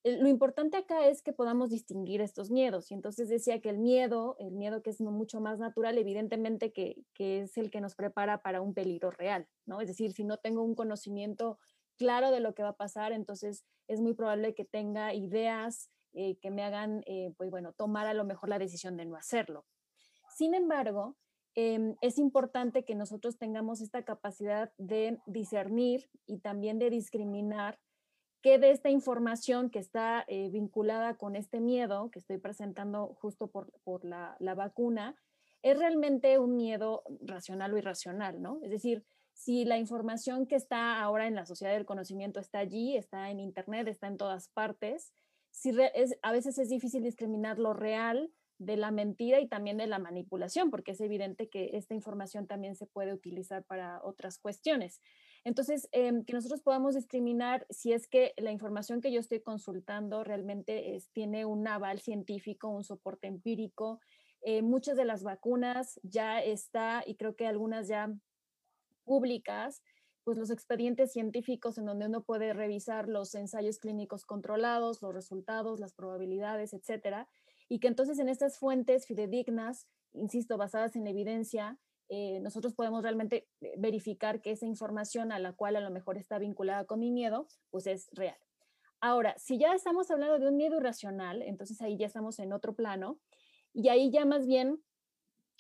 Eh, 0.05 0.19
lo 0.21 0.29
importante 0.29 0.77
acá 0.77 1.09
es 1.09 1.23
que 1.23 1.33
podamos 1.33 1.71
distinguir 1.71 2.21
estos 2.21 2.51
miedos 2.51 2.91
y 2.91 2.95
entonces 2.95 3.29
decía 3.29 3.61
que 3.61 3.71
el 3.71 3.79
miedo, 3.79 4.37
el 4.39 4.53
miedo 4.53 4.83
que 4.83 4.91
es 4.91 5.01
mucho 5.01 5.41
más 5.41 5.59
natural, 5.59 5.99
evidentemente 5.99 6.73
que, 6.73 7.05
es 7.19 7.57
el 7.57 7.71
que 7.71 7.81
nos 7.81 7.95
prepara 7.95 8.43
para 8.43 8.61
un 8.61 8.75
peligro 8.75 9.11
real, 9.11 9.49
¿no? 9.67 9.81
Es 9.81 9.89
decir, 9.89 10.13
si 10.13 10.25
no 10.25 10.37
tengo 10.37 10.63
un 10.63 10.75
conocimiento 10.75 11.59
claro 11.97 12.31
de 12.31 12.41
lo 12.41 12.55
que 12.55 12.63
va 12.63 12.71
a 12.71 12.77
pasar, 12.77 13.13
entonces 13.13 13.65
es 13.89 14.01
muy 14.01 14.15
probable 14.15 14.55
que 14.55 14.65
tenga 14.65 15.15
ideas 15.15 15.91
eh, 16.13 16.37
que 16.41 16.51
me 16.51 16.63
hagan, 16.63 17.03
eh, 17.07 17.33
pues 17.37 17.51
bueno, 17.51 17.73
tomar 17.73 18.07
a 18.07 18.15
lo 18.15 18.25
mejor 18.25 18.49
la 18.49 18.59
decisión 18.59 18.97
de 18.97 19.05
no 19.05 19.17
hacerlo. 19.17 19.67
Sin 20.37 20.55
embargo, 20.55 21.17
em, 21.55 21.97
es 22.01 22.19
importante 22.19 22.85
que 22.85 22.95
nosotros 22.95 23.37
tengamos 23.37 23.81
esta 23.81 24.05
capacidad 24.05 24.73
de 24.79 25.19
discernir 25.27 26.09
y 26.27 26.39
también 26.39 26.79
de 26.79 26.91
discriminar 26.91 27.81
qué 28.43 28.59
de 28.59 28.71
esta 28.71 28.91
información 28.91 29.71
que 29.71 29.79
está 29.79 30.25
eh, 30.29 30.49
vinculada 30.51 31.17
con 31.17 31.37
este 31.37 31.61
miedo 31.61 32.11
que 32.11 32.19
estoy 32.19 32.39
presentando 32.39 33.17
justo 33.21 33.49
por, 33.49 34.05
la, 34.05 34.37
la, 34.39 34.55
vacuna 34.55 35.17
es 35.63 35.79
realmente 35.79 36.39
un 36.39 36.57
miedo 36.57 37.03
racional 37.21 37.75
o 37.75 37.79
irracional, 37.79 38.41
¿no? 38.41 38.61
Es 38.63 38.71
decir, 38.71 39.05
si 39.33 39.65
la 39.65 39.79
información 39.79 40.47
que 40.47 40.57
está 40.57 41.01
ahora 41.01 41.27
en 41.27 41.35
la 41.35 41.47
sociedad 41.47 41.73
del 41.73 41.85
conocimiento 41.85 42.41
está 42.41 42.59
allí, 42.59 42.97
está 42.97 43.31
en 43.31 43.41
Internet, 43.41 43.89
está 43.89 44.07
en 44.07 44.17
todas 44.17 44.49
partes, 44.49 45.13
si 45.51 45.73
a 46.23 46.33
veces 46.33 46.59
es 46.59 46.69
difícil 46.69 47.03
discriminar 47.03 47.59
lo 47.59 47.73
real 47.73 48.33
de 48.59 48.77
la 48.77 48.91
mentira 48.91 49.41
y 49.41 49.49
también 49.49 49.77
de 49.77 49.87
la 49.87 49.99
manipulación, 49.99 50.71
porque 50.71 50.93
es 50.93 51.01
evidente 51.01 51.49
que 51.49 51.71
esta 51.75 51.95
información 51.95 52.47
también 52.47 52.75
se 52.75 52.87
puede 52.87 53.13
utilizar 53.13 53.65
para 53.65 54.03
otras 54.03 54.39
cuestiones. 54.39 55.01
Entonces, 55.45 55.89
em, 55.93 56.25
que 56.25 56.33
nosotros 56.33 56.63
podamos 56.63 56.95
discriminar 56.95 57.67
si 57.71 57.93
es 57.93 58.09
que 58.09 58.35
la 58.37 58.53
información 58.53 59.01
que 59.01 59.13
yo 59.13 59.21
estoy 59.21 59.41
consultando 59.41 60.25
realmente 60.25 60.99
tiene 61.13 61.45
un 61.45 61.67
aval 61.69 62.01
científico, 62.01 62.69
un 62.69 62.85
soporte 62.85 63.27
empírico. 63.29 64.01
Eh, 64.43 64.63
muchas 64.63 64.97
de 64.97 65.05
las 65.05 65.23
vacunas 65.23 66.01
ya 66.03 66.41
está, 66.41 67.03
y 67.07 67.17
creo 67.17 67.35
que 67.37 67.47
algunas 67.47 67.89
ya 67.89 68.13
públicas, 69.05 69.83
pues 70.25 70.37
los 70.37 70.51
expedientes 70.51 71.13
científicos 71.13 71.79
en 71.79 71.87
donde 71.87 72.07
uno 72.07 72.23
puede 72.23 72.53
revisar 72.53 73.09
los 73.09 73.35
ensayos 73.35 73.79
clínicos 73.79 74.27
controlados, 74.27 75.01
los 75.01 75.15
resultados, 75.15 75.81
las 75.81 75.95
probabilidades, 75.95 76.75
etcétera, 76.75 77.29
y 77.69 77.81
que 77.81 77.89
entonces 77.89 78.19
en 78.19 78.29
estas 78.29 78.59
fuentes 78.59 79.07
fidedignas, 79.07 79.87
insisto, 80.13 80.59
basadas 80.59 80.97
en 80.97 81.07
evidencia, 81.07 81.79
eh, 82.09 82.41
nosotros 82.41 82.75
podemos 82.75 83.03
realmente 83.03 83.49
eh, 83.61 83.75
verificar 83.79 84.41
que 84.41 84.53
esa 84.53 84.67
información 84.67 85.33
a 85.33 85.39
la 85.39 85.53
cual 85.53 85.77
a 85.77 85.81
lo 85.81 85.91
mejor 85.91 86.17
está 86.17 86.39
vinculada 86.39 86.85
con 86.85 87.01
mi 87.01 87.11
miedo, 87.11 87.49
pues 87.71 87.87
es 87.87 88.09
real. 88.13 88.37
Ahora, 89.01 89.35
si 89.39 89.59
ya 89.59 89.75
estamos 89.75 90.11
hablando 90.11 90.39
de 90.39 90.49
un 90.49 90.57
miedo 90.57 90.79
irracional, 90.79 91.43
entonces 91.43 91.81
ahí 91.81 91.97
ya 91.97 92.07
estamos 92.07 92.39
en 92.39 92.53
otro 92.53 92.75
plano 92.75 93.19
y 93.73 93.89
ahí 93.89 94.11
ya 94.11 94.25
más 94.25 94.47
bien 94.47 94.83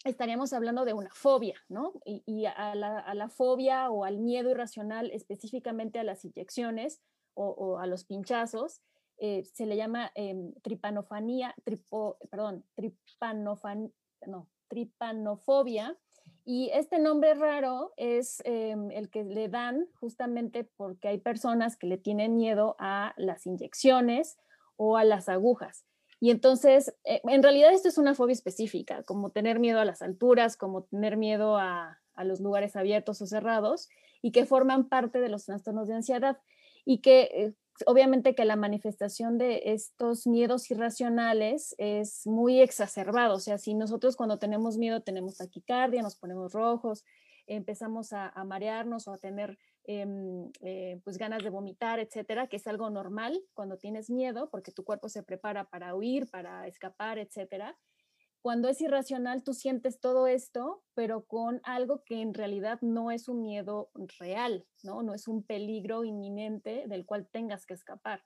estaríamos 0.04 0.52
hablando 0.52 0.84
de 0.84 0.92
una 0.92 1.11
fobia, 1.12 1.56
¿no? 1.68 1.92
Y, 2.04 2.46
a, 2.46 2.74
la, 2.74 3.28
fobia 3.28 3.90
o 3.90 4.04
al 4.04 4.18
miedo 4.18 4.50
irracional, 4.50 5.11
específicamente 5.12 5.98
a 5.98 6.04
las 6.04 6.24
inyecciones 6.24 7.00
o, 7.34 7.78
a 7.78 7.87
los 7.87 8.04
pinchazos, 8.04 8.80
eh, 9.18 9.44
se 9.44 9.66
le 9.66 9.76
llama 9.76 10.11
em, 10.14 10.52
tripanofanía, 10.62 11.54
perdón, 12.30 12.64
tripanofan, 12.74 13.92
no, 14.26 14.48
tripanofobia. 14.68 15.96
Y 16.50 16.70
este 16.72 16.98
nombre 16.98 17.34
raro 17.34 17.92
es 17.98 18.40
em, 18.46 18.90
el 18.92 19.11
que 19.11 19.22
le 19.22 19.50
dan 19.50 19.87
justamente 20.00 20.64
porque 20.64 21.08
hay 21.08 21.18
personas 21.18 21.76
que 21.76 21.87
le 21.87 21.98
tienen 21.98 22.37
miedo 22.37 22.74
a 22.78 23.12
las 23.18 23.44
inyecciones 23.44 24.38
o 24.76 24.96
a 24.96 25.04
las 25.04 25.28
agujas. 25.28 25.84
Y 26.20 26.30
entonces, 26.30 26.94
eh, 27.04 27.20
en 27.24 27.42
realidad 27.42 27.74
esto 27.74 27.90
es 27.90 27.98
una 27.98 28.14
fobia 28.14 28.32
específica, 28.32 29.02
como 29.02 29.28
tener 29.28 29.58
miedo 29.58 29.78
a 29.78 29.84
las 29.84 30.00
alturas, 30.00 30.56
como 30.56 30.84
tener 30.84 31.18
miedo 31.18 31.58
a, 31.58 32.00
los 32.24 32.40
lugares 32.40 32.76
abiertos 32.76 33.20
o 33.20 33.26
cerrados, 33.26 33.90
y 34.22 34.32
que 34.32 34.46
forman 34.46 34.88
parte 34.88 35.20
de 35.20 35.28
los 35.28 35.44
trastornos 35.44 35.87
de 35.87 35.96
ansiedad. 35.96 36.38
Y 36.87 37.02
que 37.02 37.28
eh, 37.30 37.54
obviamente 37.87 38.35
que 38.35 38.45
la 38.45 38.57
manifestación 38.57 39.38
de 39.38 39.62
estos 39.67 40.27
miedos 40.27 40.71
irracionales 40.71 41.75
es 41.79 42.27
muy 42.27 42.61
exacerbado. 42.61 43.35
O 43.35 43.41
sea, 43.41 43.59
si 43.59 43.75
nosotros 43.75 44.17
cuando 44.17 44.38
tenemos 44.38 44.79
miedo 44.79 45.03
tenemos 45.03 45.37
taquicardia, 45.37 46.03
nos 46.03 46.17
ponemos 46.17 46.53
rojos, 46.53 47.05
empezamos 47.47 48.12
a, 48.12 48.33
marearnos 48.45 49.09
o 49.09 49.12
a 49.12 49.19
tener 49.19 49.59
em, 49.85 50.51
eh, 50.61 51.01
pues 51.05 51.17
ganas 51.17 51.43
de 51.43 51.51
vomitar, 51.51 51.99
etcétera, 51.99 52.47
que 52.47 52.57
es 52.57 52.67
algo 52.67 52.91
normal 52.91 53.41
cuando 53.55 53.79
tienes 53.79 54.11
miedo 54.11 54.51
porque 54.51 54.73
tu 54.73 54.85
cuerpo 54.85 55.09
se 55.09 55.23
prepara 55.23 55.64
para 55.64 55.95
huir, 55.95 56.31
para 56.31 56.67
escapar, 56.67 57.19
etcétera. 57.19 57.77
Cuando 58.40 58.68
es 58.68 58.81
irracional, 58.81 59.42
tú 59.42 59.53
sientes 59.53 60.01
todo 60.01 60.27
esto, 60.27 60.83
pero 60.94 61.27
con 61.27 61.61
algo 61.64 62.03
que 62.05 62.20
en 62.20 62.35
realidad 62.35 62.79
no 62.83 63.11
es 63.11 63.29
un 63.29 63.42
miedo 63.42 63.90
real, 64.18 64.64
¿no? 64.85 65.03
No 65.03 65.12
es 65.12 65.27
un 65.27 65.42
peligro 65.42 66.05
inminente 66.05 66.85
del 66.87 67.05
cual 67.05 67.29
tengas 67.31 67.66
que 67.66 67.74
escapar, 67.74 68.24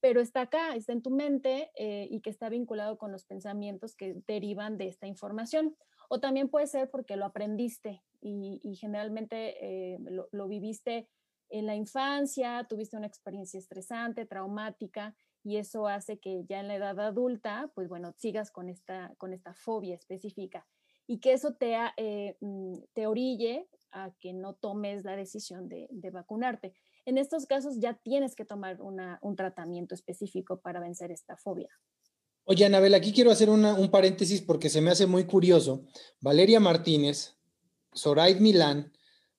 pero 0.00 0.20
está 0.20 0.42
acá, 0.42 0.76
está 0.76 0.92
en 0.92 1.02
tu 1.02 1.10
mente 1.10 1.72
eh, 1.76 2.06
y 2.08 2.20
que 2.20 2.30
está 2.30 2.48
vinculado 2.48 2.98
con 2.98 3.10
los 3.10 3.24
pensamientos 3.24 3.96
que 3.96 4.22
derivan 4.28 4.78
de 4.78 4.88
esta 4.88 5.06
información. 5.06 5.76
O 6.08 6.20
también 6.20 6.48
puede 6.48 6.68
ser 6.68 6.88
porque 6.88 7.16
lo 7.16 7.26
aprendiste 7.26 8.02
y, 8.20 8.76
generalmente 8.80 9.92
eh, 9.92 9.98
lo 10.32 10.48
viviste 10.48 11.08
en 11.50 11.66
la 11.66 11.74
infancia, 11.74 12.66
tuviste 12.68 12.96
una 12.96 13.06
experiencia 13.06 13.58
estresante, 13.58 14.26
traumática, 14.26 15.14
y 15.48 15.56
eso 15.56 15.88
hace 15.88 16.18
que 16.18 16.44
ya 16.46 16.60
en 16.60 16.68
la 16.68 16.74
edad 16.74 17.00
adulta, 17.00 17.70
pues 17.74 17.88
bueno, 17.88 18.12
sigas 18.18 18.50
con 18.50 18.68
esta, 18.68 19.14
con 19.16 19.32
esta 19.32 19.54
fobia 19.54 19.94
específica 19.94 20.66
y 21.06 21.20
que 21.20 21.32
eso 21.32 21.54
te, 21.54 21.74
eh, 21.96 22.36
mm, 22.40 22.74
te 22.92 23.06
orille 23.06 23.66
a 23.90 24.12
que 24.20 24.34
no 24.34 24.56
tomes 24.56 25.04
la 25.04 25.16
decisión 25.16 25.66
de, 25.66 25.88
vacunarte. 26.12 26.74
En 27.06 27.16
estos 27.16 27.46
casos 27.46 27.78
ya 27.78 27.94
tienes 27.94 28.36
que 28.36 28.44
tomar 28.44 28.78
un 28.82 29.36
tratamiento 29.36 29.94
específico 29.94 30.60
para 30.60 30.80
vencer 30.80 31.10
esta 31.10 31.38
fobia. 31.38 31.70
Oye, 32.44 32.66
Anabel, 32.66 32.92
aquí 32.92 33.14
quiero 33.14 33.30
hacer 33.30 33.48
un 33.48 33.90
paréntesis 33.90 34.42
porque 34.42 34.68
se 34.68 34.82
me 34.82 34.90
hace 34.90 35.06
muy 35.06 35.24
curioso. 35.24 35.86
Valeria 36.20 36.60
Martínez, 36.60 37.38
Zoraid 37.96 38.38
Milán, 38.40 38.92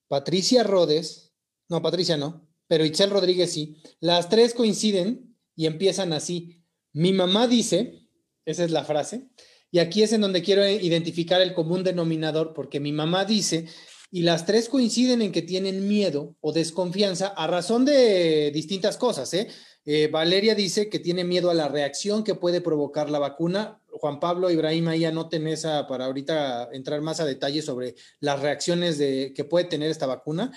Patricia 0.07 0.63
Rodes, 0.63 1.35
no, 1.69 1.83
Patricia 1.83 2.17
no, 2.17 2.49
pero 2.65 2.83
Itzel 2.83 3.11
Rodríguez 3.11 3.53
sí, 3.53 3.77
las 3.99 4.27
tres 4.27 4.55
coinciden 4.55 5.28
y 5.59 5.65
empiezan 5.65 6.13
así. 6.13 6.63
Mi 6.93 7.11
mamá 7.11 7.45
dice, 7.45 8.07
esa 8.45 8.63
es 8.63 8.71
la 8.71 8.85
frase, 8.85 9.27
y 9.69 9.79
aquí 9.79 10.03
es 10.03 10.13
en 10.13 10.21
donde 10.21 10.41
quiero 10.41 10.65
identificar 10.65 11.41
el 11.41 11.53
común 11.53 11.83
denominador, 11.83 12.53
porque 12.53 12.79
mi 12.79 12.93
mamá 12.93 13.25
dice, 13.25 13.65
y 14.09 14.21
las 14.21 14.45
tres 14.45 14.69
coinciden 14.69 15.21
en 15.21 15.33
que 15.33 15.41
tienen 15.41 15.85
miedo 15.85 16.37
o 16.39 16.53
desconfianza 16.53 17.27
a 17.27 17.45
razón 17.45 17.83
de 17.83 18.51
distintas 18.53 18.95
cosas. 18.95 19.33
¿eh? 19.33 19.49
Eh, 19.83 20.07
Valeria 20.09 20.55
dice 20.55 20.89
que 20.89 20.97
tiene 20.97 21.25
miedo 21.25 21.49
a 21.49 21.53
la 21.53 21.67
reacción 21.67 22.23
que 22.23 22.35
puede 22.35 22.61
provocar 22.61 23.09
la 23.09 23.19
vacuna. 23.19 23.81
Juan 23.91 24.21
Pablo 24.21 24.49
Ibrahim, 24.49 24.87
ahí 24.87 25.03
anoten 25.03 25.45
esa 25.45 25.87
para 25.87 26.05
ahorita 26.05 26.69
entrar 26.71 27.01
más 27.01 27.19
a 27.19 27.25
detalle 27.25 27.61
sobre 27.61 27.95
las 28.21 28.39
reacciones 28.39 28.97
de, 28.97 29.33
que 29.35 29.43
puede 29.43 29.65
tener 29.65 29.91
esta 29.91 30.05
vacuna. 30.05 30.53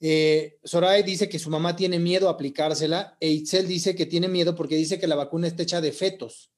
Eh, 0.00 0.58
Soraya 0.62 1.02
dice 1.02 1.28
que 1.28 1.38
su 1.38 1.50
mamá 1.50 1.74
tiene 1.74 1.98
miedo 1.98 2.28
a 2.28 2.32
aplicársela 2.32 3.16
e 3.18 3.30
Itzel 3.30 3.66
dice 3.66 3.96
que 3.96 4.06
tiene 4.06 4.28
miedo 4.28 4.54
porque 4.54 4.76
dice 4.76 5.00
que 5.00 5.08
la 5.08 5.16
vacuna 5.16 5.48
está 5.48 5.64
hecha 5.64 5.80
de 5.80 5.90
fetos 5.90 6.52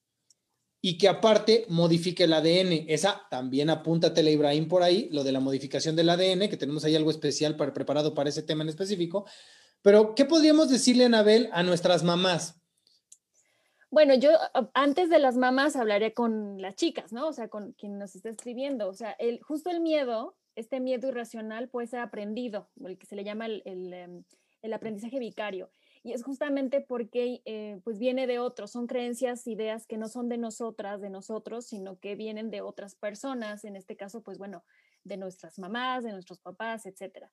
y 0.83 0.99
que 0.99 1.09
aparte 1.09 1.67
modifique 1.69 2.25
el 2.25 2.33
ADN. 2.33 2.87
Esa 2.89 3.23
también 3.31 3.71
apúntatela, 3.71 4.31
Ibrahim, 4.31 4.69
por 4.69 4.83
ahí, 4.83 5.09
lo 5.13 5.25
de 5.25 5.33
la 5.33 5.41
modificación 5.41 5.97
del 5.97 6.09
ADN, 6.09 6.49
que 6.49 6.57
tenemos 6.57 6.85
ahí 6.85 6.97
algo 6.97 7.11
especial 7.11 7.57
para, 7.57 7.73
preparado 7.73 8.15
para 8.15 8.31
ese 8.31 8.43
tema 8.43 8.63
en 8.63 8.71
específico. 8.71 9.27
Pero, 9.83 10.15
¿qué 10.15 10.25
podríamos 10.25 10.71
decirle, 10.71 11.05
Anabel, 11.05 11.49
a 11.53 11.63
nuestras 11.63 12.03
mamás? 12.03 12.57
Bueno, 13.91 14.15
yo 14.15 14.31
antes 14.73 15.11
de 15.11 15.19
las 15.19 15.37
mamás 15.37 15.75
hablaré 15.75 16.15
con 16.15 16.63
las 16.63 16.77
chicas, 16.77 17.13
¿no? 17.13 17.29
O 17.29 17.33
sea, 17.33 17.49
con 17.49 17.73
quien 17.73 17.99
nos 17.99 18.15
está 18.15 18.31
escribiendo. 18.31 18.89
O 18.89 18.95
sea, 18.95 19.17
justo 19.43 19.71
el 19.71 19.81
miedo 19.81 20.37
este 20.61 20.81
miedo 20.81 21.09
irracional 21.09 21.69
puede 21.69 21.87
ser 21.87 22.01
aprendido, 22.01 22.71
el 22.85 22.99
que 22.99 23.07
se 23.07 23.17
le 23.17 23.25
llama 23.25 23.47
el, 23.47 23.93
em, 23.93 24.25
aprendizaje 24.73 25.19
vicario. 25.19 25.71
Y 26.03 26.13
es 26.13 26.23
justamente 26.23 26.81
porque 26.81 27.43
eh, 27.45 27.81
pues 27.85 27.99
viene 27.99 28.27
de 28.27 28.39
otros, 28.39 28.71
son 28.71 28.87
creencias, 28.87 29.47
ideas 29.47 29.87
que 29.87 29.99
no 29.99 30.09
son 30.09 30.29
de 30.29 30.39
nosotras, 30.39 31.01
de 31.01 31.11
nosotros, 31.11 31.67
sino 31.67 31.99
que 31.99 32.15
vienen 32.15 32.51
de 32.51 32.63
otras 32.63 32.95
personas, 32.95 33.65
en 33.65 33.77
este 33.77 33.97
caso, 33.97 34.23
pues 34.23 34.39
bueno, 34.39 34.65
de 35.05 35.17
nuestras 35.17 35.59
mamás, 35.59 36.05
de 36.05 36.13
nuestros 36.13 36.41
papás, 36.41 36.87
etcétera. 36.87 37.31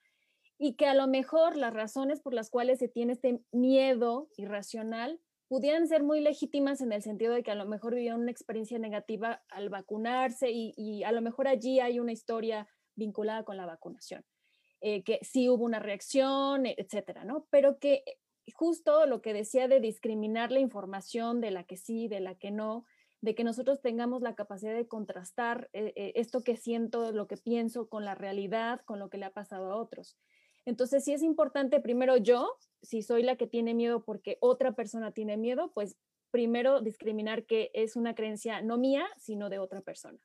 Y 0.58 0.74
que 0.74 0.88
a 0.88 0.96
lo 0.96 1.08
mejor 1.08 1.56
las 1.56 1.74
razones 1.74 2.20
por 2.20 2.34
las 2.34 2.50
cuales 2.50 2.80
se 2.80 2.88
tiene 2.88 3.14
este 3.14 3.42
miedo 3.52 4.30
irracional 4.38 5.22
pudieran 5.48 5.88
ser 5.88 6.04
muy 6.04 6.20
legítimas 6.20 6.82
en 6.82 6.92
el 6.92 7.02
sentido 7.02 7.34
de 7.34 7.44
que 7.44 7.52
a 7.52 7.56
lo 7.56 7.66
mejor 7.66 7.96
vivieron 7.96 8.22
una 8.22 8.32
experiencia 8.32 8.80
negativa 8.80 9.44
al 9.50 9.70
vacunarse 9.70 10.52
y, 10.52 10.74
y 10.76 11.04
a 11.04 11.12
lo 11.12 11.22
mejor 11.22 11.48
allí 11.48 11.80
hay 11.80 12.00
una 12.00 12.12
historia 12.12 12.68
vinculada 12.98 13.44
con 13.44 13.56
la 13.56 13.66
vacunación, 13.66 14.26
eh, 14.82 15.04
que 15.04 15.20
sí 15.22 15.48
hubo 15.48 15.64
una 15.64 15.80
reacción, 15.80 16.66
e, 16.66 16.76
etcétera, 16.78 17.24
¿no? 17.24 17.48
Pero 17.50 17.80
que 17.80 18.04
justo 18.54 19.06
lo 19.06 19.22
que 19.22 19.34
decía 19.34 19.68
de 19.68 19.80
discriminar 19.80 20.52
la 20.52 20.60
información 20.60 21.40
de 21.42 21.52
la 21.52 21.64
que 21.64 21.78
sí, 21.78 22.08
de 22.08 22.20
la 22.20 22.36
que 22.36 22.52
no, 22.52 22.86
de 23.22 23.36
que 23.36 23.44
nosotros 23.44 23.82
tengamos 23.82 24.22
la 24.22 24.36
capacidad 24.36 24.76
de 24.76 24.88
contrastar 24.88 25.70
eh, 25.74 25.94
eh, 25.96 26.14
esto 26.16 26.44
que 26.44 26.58
siento, 26.58 27.12
lo 27.12 27.28
que 27.28 27.38
pienso 27.38 27.88
con 27.88 28.06
la 28.06 28.16
realidad, 28.16 28.82
con 28.86 29.00
lo 29.00 29.10
que 29.10 29.18
le 29.18 29.26
ha 29.26 29.32
pasado 29.32 29.72
a 29.72 29.78
otros. 29.78 30.18
Entonces, 30.66 31.04
sí 31.04 31.14
es 31.14 31.24
importante, 31.24 31.80
primero 31.80 32.18
yo, 32.18 32.58
si 32.82 33.02
soy 33.02 33.24
la 33.24 33.38
que 33.38 33.48
tiene 33.48 33.74
miedo 33.74 34.04
porque 34.04 34.38
otra 34.42 34.74
persona 34.74 35.12
tiene 35.12 35.38
miedo, 35.38 35.72
pues 35.74 35.98
primero 36.30 36.82
discriminar 36.82 37.46
que 37.46 37.72
es 37.74 37.96
una 37.96 38.16
creencia 38.16 38.62
no 38.62 38.78
mía, 38.78 39.08
sino 39.18 39.50
de 39.50 39.60
otra 39.60 39.82
persona 39.82 40.20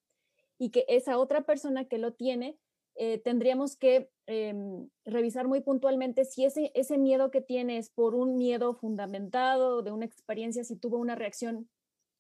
y 0.63 0.71
que 0.71 0.85
esa 0.87 1.19
otra 1.19 1.43
persona 1.43 1.87
que 1.87 1.99
lo 1.99 2.13
tiene, 2.13 2.57
eh, 2.95 3.19
tendríamos 3.19 3.75
que 3.75 4.13
em, 4.27 4.89
revisar 5.05 5.49
muy 5.49 5.61
puntualmente 5.61 6.25
si 6.25 6.45
ese, 6.45 6.71
ese 6.77 6.99
miedo 6.99 7.33
que 7.33 7.41
tiene 7.41 7.79
es 7.79 7.91
por 7.91 8.15
un 8.15 8.39
miedo 8.39 8.73
fundamentado, 8.73 9.83
de 9.83 9.91
una 9.91 10.05
experiencia, 10.05 10.63
si 10.63 10.77
tuvo 10.77 10.99
una 10.99 11.17
reacción 11.17 11.69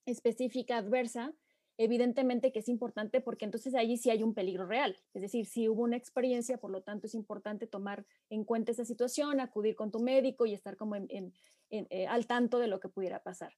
específica 0.07 0.77
adversa, 0.77 1.33
evidentemente 1.79 2.51
que 2.51 2.59
es 2.59 2.69
importante 2.69 3.21
porque 3.21 3.45
entonces 3.45 3.77
allí 3.77 3.97
sí 3.97 4.11
hay 4.11 4.25
un 4.25 4.35
peligro 4.35 4.67
real. 4.67 4.97
Es 5.15 5.23
decir, 5.23 5.47
si 5.47 5.69
hubo 5.69 5.85
una 5.85 5.97
experiencia, 5.97 6.59
por 6.59 6.73
lo 6.73 6.83
tanto 6.83 7.07
es 7.07 7.15
importante 7.15 7.69
tomar 7.69 8.05
en 8.29 8.43
cuenta 8.43 8.73
esa 8.73 8.85
situación, 8.85 9.39
acudir 9.39 9.77
con 9.77 9.93
tu 9.93 10.01
médico 10.01 10.47
y 10.47 10.55
estar 10.55 10.77
como 10.77 10.97
en, 10.97 11.33
eh, 11.71 12.07
al 12.09 12.27
tanto 12.27 12.59
de 12.59 12.67
lo 12.67 12.81
que 12.81 12.89
pudiera 12.89 13.23
pasar. 13.23 13.53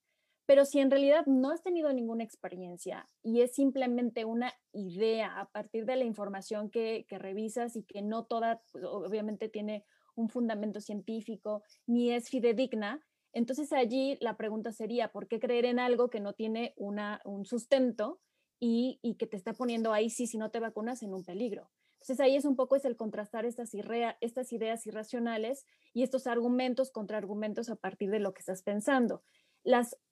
Pero 0.46 0.64
si 0.64 0.78
en 0.80 0.90
realidad 0.90 1.24
no 1.26 1.50
has 1.50 1.62
tenido 1.62 1.92
ninguna 1.92 2.24
experiencia 2.24 3.08
y 3.22 3.40
es 3.40 3.54
simplemente 3.54 4.24
una 4.24 4.52
idea 4.72 5.40
a 5.40 5.50
partir 5.50 5.86
de 5.86 5.96
la 5.96 6.04
información 6.04 6.70
que, 6.70 7.06
revisas 7.10 7.76
y 7.76 7.84
que 7.84 8.02
no 8.02 8.24
toda, 8.24 8.62
pues, 8.72 8.84
obviamente 8.84 9.48
tiene 9.48 9.84
un 10.16 10.28
fundamento 10.28 10.80
científico 10.80 11.62
ni 11.86 12.12
es 12.12 12.28
fidedigna, 12.28 13.02
entonces 13.34 13.72
allí 13.72 14.16
la 14.20 14.36
pregunta 14.36 14.70
sería, 14.70 15.10
¿por 15.10 15.26
qué 15.26 15.40
creer 15.40 15.64
en 15.64 15.80
algo 15.80 16.08
que 16.08 16.20
no 16.20 16.34
tiene 16.34 16.72
un 16.76 17.44
sustento 17.44 18.20
y, 18.60 19.00
que 19.18 19.26
te 19.26 19.36
está 19.36 19.52
poniendo 19.52 19.92
ahí, 19.92 20.08
sí, 20.08 20.28
si 20.28 20.38
no 20.38 20.50
te 20.50 20.60
vacunas, 20.60 21.02
en 21.02 21.12
un 21.12 21.24
peligro? 21.24 21.68
Entonces 21.94 22.20
ahí 22.20 22.36
es 22.36 22.44
un 22.44 22.54
poco 22.54 22.76
es 22.76 22.84
el 22.84 22.96
contrastar 22.96 23.44
estas, 23.44 23.72
estas 24.20 24.52
ideas 24.52 24.86
irracionales 24.86 25.66
y 25.92 26.04
estos 26.04 26.28
argumentos 26.28 26.92
contra 26.92 27.18
argumentos 27.18 27.70
a 27.70 27.76
partir 27.76 28.10
de 28.10 28.20
lo 28.20 28.34
que 28.34 28.40
estás 28.40 28.62
pensando. 28.62 29.22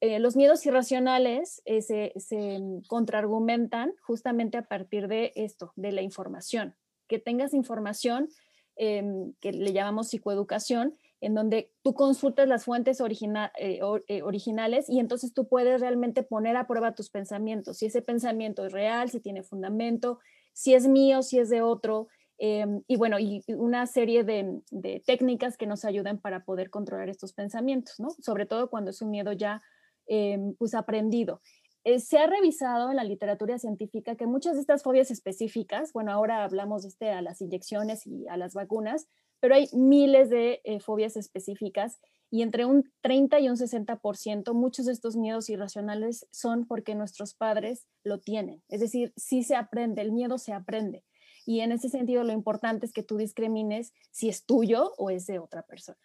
Eh, 0.00 0.18
los 0.18 0.34
miedos 0.34 0.64
irracionales 0.64 1.60
eh, 1.66 1.82
se, 1.82 2.12
se, 2.16 2.58
contraargumentan 2.88 3.92
justamente 4.00 4.56
a 4.56 4.62
partir 4.62 5.08
de 5.08 5.32
esto, 5.34 5.72
de 5.76 5.92
la 5.92 6.02
información. 6.02 6.74
Que 7.06 7.18
tengas 7.18 7.52
información 7.52 8.28
em, 8.76 9.34
que 9.40 9.52
le 9.52 9.72
llamamos 9.72 10.08
psicoeducación, 10.08 10.96
en 11.20 11.34
donde 11.34 11.70
tú 11.82 11.94
consultas 11.94 12.48
las 12.48 12.64
fuentes 12.64 12.98
eh, 13.00 13.80
originales 14.22 14.88
y 14.88 14.98
entonces 14.98 15.34
tú 15.34 15.46
puedes 15.46 15.80
realmente 15.80 16.22
poner 16.22 16.56
a 16.56 16.66
prueba 16.66 16.94
tus 16.94 17.10
pensamientos, 17.10 17.78
si 17.78 17.86
ese 17.86 18.02
pensamiento 18.02 18.64
es 18.64 18.72
real, 18.72 19.10
si 19.10 19.20
tiene 19.20 19.42
fundamento, 19.42 20.18
si 20.52 20.74
es 20.74 20.88
mío, 20.88 21.22
si 21.22 21.38
es 21.38 21.48
de 21.48 21.62
otro, 21.62 22.08
Em, 22.38 22.82
y 22.88 22.96
bueno, 22.96 23.18
y 23.18 23.42
una 23.48 23.86
serie 23.86 24.24
de, 24.24 24.62
técnicas 25.06 25.56
que 25.56 25.66
nos 25.66 25.84
ayudan 25.84 26.18
para 26.18 26.44
poder 26.44 26.70
controlar 26.70 27.08
estos 27.08 27.32
pensamientos, 27.32 28.00
¿no? 28.00 28.10
Sobre 28.20 28.46
todo 28.46 28.68
cuando 28.70 28.90
es 28.90 29.00
un 29.02 29.10
miedo 29.10 29.32
ya 29.32 29.62
em, 30.06 30.54
pues 30.54 30.74
aprendido. 30.74 31.40
Eh, 31.84 31.98
se 31.98 32.18
ha 32.18 32.26
revisado 32.26 32.90
en 32.90 32.96
la 32.96 33.04
literatura 33.04 33.58
científica 33.58 34.14
que 34.14 34.26
muchas 34.26 34.54
de 34.54 34.60
estas 34.60 34.82
fobias 34.82 35.10
específicas, 35.10 35.92
bueno, 35.92 36.12
ahora 36.12 36.44
hablamos 36.44 36.82
de 36.82 36.88
este, 36.88 37.10
a 37.10 37.22
las 37.22 37.40
inyecciones 37.40 38.06
y 38.06 38.26
a 38.28 38.36
las 38.36 38.54
vacunas, 38.54 39.08
pero 39.40 39.56
hay 39.56 39.68
miles 39.72 40.30
de 40.30 40.60
eh, 40.64 40.78
fobias 40.78 41.16
específicas 41.16 41.98
y 42.30 42.42
entre 42.42 42.64
un 42.64 42.90
30 43.02 43.40
y 43.40 43.48
un 43.48 43.56
60%, 43.56 44.54
muchos 44.54 44.86
de 44.86 44.92
estos 44.92 45.16
miedos 45.16 45.50
irracionales 45.50 46.26
son 46.30 46.66
porque 46.66 46.94
nuestros 46.94 47.34
padres 47.34 47.86
lo 48.04 48.20
tienen. 48.20 48.62
Es 48.68 48.80
decir, 48.80 49.12
sí 49.16 49.42
se 49.42 49.56
aprende, 49.56 50.00
el 50.02 50.12
miedo 50.12 50.38
se 50.38 50.52
aprende. 50.52 51.04
Y 51.46 51.60
en 51.60 51.72
ese 51.72 51.88
sentido, 51.88 52.24
lo 52.24 52.32
importante 52.32 52.86
es 52.86 52.92
que 52.92 53.02
tú 53.02 53.16
discrimines 53.16 53.92
si 54.10 54.28
es 54.28 54.44
tuyo 54.44 54.92
o 54.96 55.10
es 55.10 55.26
de 55.26 55.38
otra 55.38 55.62
persona. 55.62 55.98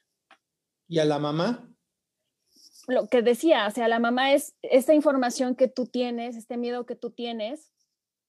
¿Y 0.87 0.99
a 0.99 1.05
la 1.05 1.19
mamá? 1.19 1.69
Lo 2.87 3.09
que 3.09 3.21
decía, 3.21 3.67
o 3.67 3.71
sea, 3.71 3.87
la 3.87 3.99
mamá 3.99 4.33
es 4.33 4.55
esta 4.61 4.93
información 4.93 5.55
que 5.55 5.67
tú 5.67 5.87
tienes, 5.87 6.35
este 6.35 6.57
miedo 6.57 6.85
que 6.85 6.95
tú 6.95 7.11
tienes, 7.11 7.73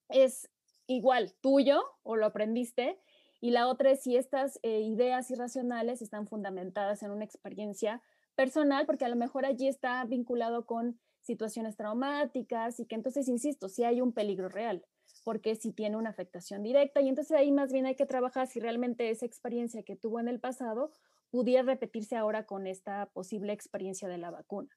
es 0.08 0.50
igual 0.86 1.34
tuyo 1.40 1.82
o 2.02 2.16
lo 2.16 2.26
aprendiste. 2.26 3.00
Y 3.40 3.50
la 3.50 3.68
otra 3.68 3.92
es 3.92 4.02
si 4.02 4.16
estas 4.16 4.58
eh, 4.62 4.80
ideas 4.80 5.30
irracionales 5.30 6.02
están 6.02 6.26
fundamentadas 6.26 7.02
en 7.04 7.12
una 7.12 7.24
experiencia 7.24 8.02
personal, 8.34 8.84
porque 8.84 9.04
a 9.04 9.08
lo 9.08 9.16
mejor 9.16 9.46
allí 9.46 9.68
está 9.68 10.04
vinculado 10.04 10.66
con 10.66 10.98
situaciones 11.20 11.76
traumáticas 11.76 12.80
y 12.80 12.86
que 12.86 12.96
entonces, 12.96 13.28
insisto, 13.28 13.68
si 13.68 13.84
hay 13.84 14.00
un 14.00 14.12
peligro 14.12 14.48
real, 14.48 14.84
porque 15.24 15.56
si 15.56 15.72
tiene 15.72 15.96
una 15.96 16.10
afectación 16.10 16.62
directa 16.62 17.00
y 17.00 17.08
entonces 17.08 17.36
ahí 17.36 17.52
más 17.52 17.72
bien 17.72 17.86
hay 17.86 17.96
que 17.96 18.06
trabajar 18.06 18.46
si 18.46 18.60
realmente 18.60 19.10
esa 19.10 19.26
experiencia 19.26 19.82
que 19.82 19.96
tuvo 19.96 20.20
en 20.20 20.28
el 20.28 20.40
pasado 20.40 20.92
pudiera 21.30 21.62
repetirse 21.62 22.16
ahora 22.16 22.46
con 22.46 22.66
esta 22.66 23.10
posible 23.12 23.52
experiencia 23.52 24.08
de 24.08 24.18
la 24.18 24.30
vacuna. 24.30 24.70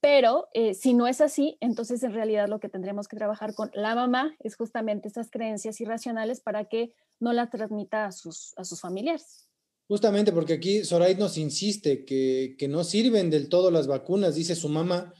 Pero 0.00 0.48
eh, 0.52 0.74
si 0.74 0.94
no 0.94 1.06
es 1.06 1.20
así, 1.20 1.56
entonces 1.60 2.02
en 2.02 2.12
realidad 2.12 2.48
lo 2.48 2.58
que 2.58 2.68
tendremos 2.68 3.06
que 3.06 3.16
trabajar 3.16 3.54
con 3.54 3.70
la 3.72 3.94
mamá 3.94 4.34
es 4.40 4.56
justamente 4.56 5.06
esas 5.08 5.30
creencias 5.30 5.80
irracionales 5.80 6.40
para 6.40 6.64
que 6.64 6.92
no 7.20 7.32
las 7.32 7.50
transmita 7.50 8.06
a 8.06 8.12
sus, 8.12 8.52
a 8.56 8.64
sus 8.64 8.80
familiares. 8.80 9.48
Justamente 9.86 10.32
porque 10.32 10.54
aquí 10.54 10.84
Zoraid 10.84 11.18
nos 11.18 11.36
insiste 11.36 12.04
que, 12.04 12.56
que, 12.58 12.66
no 12.66 12.82
sirven 12.82 13.30
del 13.30 13.48
todo 13.48 13.70
las 13.70 13.86
vacunas, 13.86 14.34
dice 14.34 14.56
su 14.56 14.68
mamá, 14.68 15.12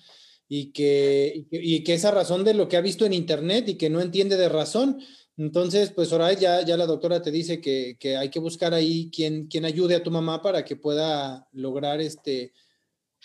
y 0.55 0.67
que, 0.67 1.47
y 1.51 1.83
que 1.83 1.95
esa 1.95 2.11
razón 2.11 2.45
de 2.45 2.53
lo 2.53 2.69
que 2.69 2.77
ha 2.77 2.83
visto 2.83 3.07
en 3.07 3.15
internet 3.15 3.71
y 3.71 3.77
que 3.77 3.89
no 3.89 4.03
entiende 4.03 4.37
de 4.37 4.51
razón. 4.51 5.01
Entonces, 5.39 5.93
pues 5.93 6.11
Zoraid, 6.11 6.41
ya, 6.41 6.61
ya 6.61 6.77
la 6.77 6.85
doctora 6.85 7.23
te 7.23 7.31
dice 7.31 7.59
que, 7.63 7.97
que 7.99 8.19
hay 8.19 8.29
que 8.29 8.39
buscar 8.39 8.75
ahí 8.75 9.11
quien, 9.11 9.47
quien 9.47 9.65
ayude 9.65 9.95
a 9.95 10.03
tu 10.03 10.11
mamá 10.11 10.43
para 10.43 10.63
que 10.63 10.77
pueda 10.77 11.49
lograr 11.53 12.03
este, 12.03 12.53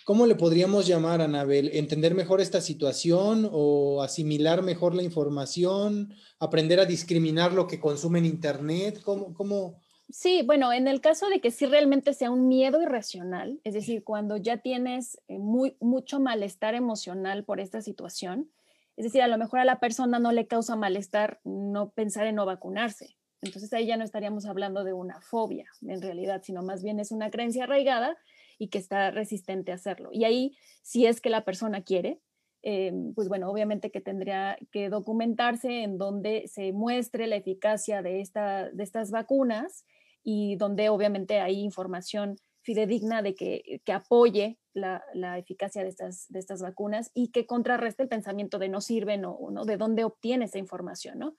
¿cómo 0.06 0.26
le 0.26 0.36
podríamos 0.36 0.88
llamar, 0.88 1.20
Anabel? 1.20 1.70
¿Entender 1.74 2.16
mejor 2.16 2.40
esta 2.40 2.62
situación 2.62 3.50
o 3.52 4.02
asimilar 4.02 4.64
mejor 4.64 4.96
la 4.96 5.04
información? 5.04 6.14
¿Aprender 6.40 6.80
a 6.80 6.86
discriminar 6.86 7.52
lo 7.52 7.68
que 7.68 7.82
consume 7.82 8.20
en 8.20 8.26
Internet? 8.26 9.02
¿Cómo, 9.04 9.34
cómo, 9.34 9.82
Sí, 10.10 10.42
bueno, 10.46 10.72
en 10.72 10.88
el 10.88 11.02
caso 11.02 11.28
de 11.28 11.42
que 11.42 11.52
sí 11.52 11.66
realmente 11.66 12.14
sea 12.14 12.32
un 12.32 12.48
miedo 12.48 12.82
irracional, 12.82 13.60
es 13.66 13.74
decir, 13.74 14.06
cuando 14.06 14.38
ya 14.38 14.58
tienes 14.58 15.20
eh, 15.28 15.38
muy, 15.38 15.76
mucho 15.82 16.22
malestar 16.22 16.76
emocional 16.76 17.44
por 17.44 17.60
esta 17.60 17.82
situación, 17.82 18.50
es 18.96 19.04
decir, 19.04 19.22
a 19.22 19.28
lo 19.28 19.38
mejor 19.38 19.60
a 19.60 19.66
la 19.66 19.80
persona 19.80 20.18
no 20.18 20.32
le 20.32 20.48
causa 20.48 20.76
malestar 20.78 21.42
no 21.44 21.90
pensar 21.90 22.26
en 22.26 22.36
no 22.36 22.46
vacunarse. 22.46 23.18
Entonces 23.42 23.72
ahí 23.74 23.86
ya 23.86 23.98
no 23.98 24.04
estaríamos 24.04 24.46
hablando 24.46 24.84
de 24.84 24.94
una 24.94 25.22
fobia 25.22 25.66
en 25.86 26.02
realidad, 26.02 26.42
sino 26.44 26.64
más 26.64 26.84
bien 26.84 27.00
es 27.00 27.12
una 27.12 27.30
creencia 27.30 27.66
arraigada 27.66 28.18
y 28.58 28.70
que 28.70 28.80
está 28.80 29.12
resistente 29.12 29.72
a 29.72 29.76
hacerlo. 29.76 30.10
Y 30.12 30.24
ahí, 30.24 30.58
si 30.82 31.06
es 31.06 31.22
que 31.22 31.30
la 31.30 31.44
persona 31.44 31.84
quiere, 31.84 32.20
eh, 32.64 32.92
pues 33.14 33.28
bueno, 33.28 33.52
obviamente 33.52 33.92
que 33.92 34.02
tendría 34.02 34.58
que 34.72 34.90
documentarse 34.90 35.84
en 35.84 35.98
donde 35.98 36.48
se 36.48 36.72
muestre 36.72 37.28
la 37.28 37.36
eficacia 37.36 38.02
de, 38.02 38.22
esta, 38.22 38.72
de 38.72 38.84
estas 38.84 39.12
vacunas 39.12 39.86
y 40.30 40.58
donde 40.58 40.90
obviamente 40.90 41.40
hay 41.40 41.62
información 41.62 42.36
fidedigna 42.62 43.22
de 43.22 43.34
que, 43.34 43.82
que 43.86 43.94
apoye 43.94 44.60
la, 44.74 45.02
la, 45.14 45.38
eficacia 45.38 45.84
de 45.84 45.88
estas, 45.88 46.28
de 46.28 46.40
estas 46.40 46.62
vacunas 46.62 47.12
y 47.14 47.32
que 47.32 47.46
contrarreste 47.46 48.04
el 48.04 48.10
pensamiento 48.10 48.60
de 48.60 48.68
no 48.68 48.82
sirven 48.82 49.24
o 49.24 49.52
¿no? 49.52 49.64
de 49.64 49.78
dónde 49.78 50.04
obtiene 50.04 50.44
esa 50.44 50.58
información, 50.58 51.20
¿no? 51.20 51.38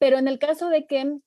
Pero 0.00 0.18
en 0.18 0.26
el 0.26 0.40
caso 0.40 0.70
de 0.70 0.88
que 0.88 1.20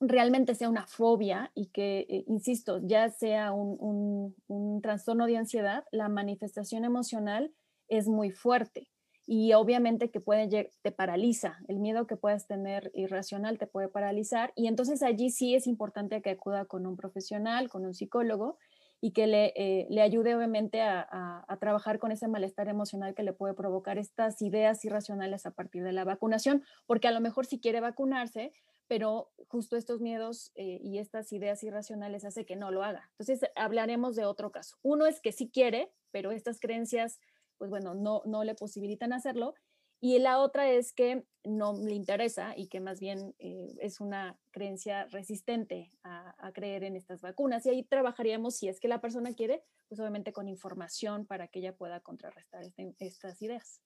realmente 0.00 0.54
sea 0.54 0.70
una 0.70 0.86
fobia 0.86 1.52
y 1.54 1.66
que, 1.66 2.06
eh, 2.08 2.24
insisto, 2.28 2.80
ya 2.82 3.10
sea 3.10 3.52
un, 3.52 4.34
un, 4.46 4.80
trastorno 4.80 5.26
de 5.26 5.36
ansiedad, 5.36 5.84
la 5.92 6.08
manifestación 6.08 6.86
emocional 6.86 7.52
es 7.88 8.08
muy 8.08 8.30
fuerte 8.30 8.88
y 9.26 9.52
obviamente 9.54 10.10
que 10.10 10.20
puede, 10.20 10.70
te 10.82 10.92
paraliza, 10.92 11.58
el 11.68 11.78
miedo 11.78 12.06
que 12.06 12.16
puedas 12.16 12.46
tener 12.46 12.92
irracional 12.94 13.58
te 13.58 13.66
puede 13.66 13.88
paralizar 13.88 14.52
y 14.54 14.68
entonces 14.68 15.02
allí 15.02 15.30
sí 15.30 15.54
es 15.54 15.66
importante 15.66 16.22
que 16.22 16.30
acuda 16.30 16.64
con 16.64 16.86
un 16.86 16.96
profesional, 16.96 17.68
con 17.68 17.84
un 17.84 17.94
psicólogo 17.94 18.56
y 19.00 19.10
que 19.12 19.26
le, 19.26 19.52
eh, 19.56 19.86
le 19.90 20.00
ayude 20.00 20.34
obviamente 20.34 20.80
a, 20.80 21.44
a, 21.46 21.56
trabajar 21.58 21.98
con 21.98 22.12
ese 22.12 22.28
malestar 22.28 22.68
emocional 22.68 23.14
que 23.14 23.22
le 23.22 23.32
puede 23.32 23.54
provocar 23.54 23.98
estas 23.98 24.40
ideas 24.40 24.84
irracionales 24.84 25.44
a 25.44 25.50
partir 25.50 25.82
de 25.82 25.92
la 25.92 26.04
vacunación, 26.04 26.62
porque 26.86 27.08
a 27.08 27.12
lo 27.12 27.20
mejor 27.20 27.44
si 27.46 27.60
quiere 27.60 27.80
vacunarse, 27.80 28.52
pero 28.88 29.30
justo 29.48 29.76
estos 29.76 30.00
miedos 30.00 30.52
eh, 30.54 30.78
y 30.82 30.98
estas 30.98 31.32
ideas 31.32 31.62
irracionales 31.62 32.24
hace 32.24 32.46
que 32.46 32.56
no 32.56 32.70
lo 32.70 32.84
haga. 32.84 33.10
Entonces, 33.12 33.50
hablaremos 33.56 34.16
de 34.16 34.24
otro 34.24 34.50
caso. 34.52 34.76
Uno 34.82 35.06
es 35.06 35.20
que 35.20 35.32
sí 35.32 35.50
quiere, 35.50 35.92
pero 36.10 36.30
estas 36.30 36.60
creencias, 36.60 37.20
pues 37.58 37.70
bueno, 37.70 37.94
no, 37.94 38.22
no 38.26 38.44
le 38.44 38.54
posibilitan 38.54 39.12
hacerlo. 39.12 39.54
Y 40.00 40.18
la 40.18 40.40
otra 40.40 40.70
es 40.70 40.92
que 40.92 41.24
no 41.42 41.72
le 41.72 41.94
interesa 41.94 42.52
y 42.56 42.68
que 42.68 42.80
más 42.80 43.00
bien 43.00 43.34
eh, 43.38 43.74
es 43.80 44.00
una 44.00 44.38
creencia 44.50 45.06
resistente 45.06 45.90
a, 46.02 46.34
a, 46.38 46.52
creer 46.52 46.84
en 46.84 46.96
estas 46.96 47.22
vacunas. 47.22 47.64
Y 47.64 47.70
ahí 47.70 47.82
trabajaríamos, 47.82 48.56
si 48.56 48.68
es 48.68 48.78
que 48.78 48.88
la 48.88 49.00
persona 49.00 49.32
quiere, 49.32 49.62
pues 49.88 49.98
obviamente 49.98 50.32
con 50.32 50.48
información 50.48 51.24
para 51.24 51.48
que 51.48 51.60
ella 51.60 51.74
pueda 51.74 52.00
contrarrestar 52.00 52.62
este, 52.62 52.94
estas 52.98 53.40
ideas. 53.40 53.80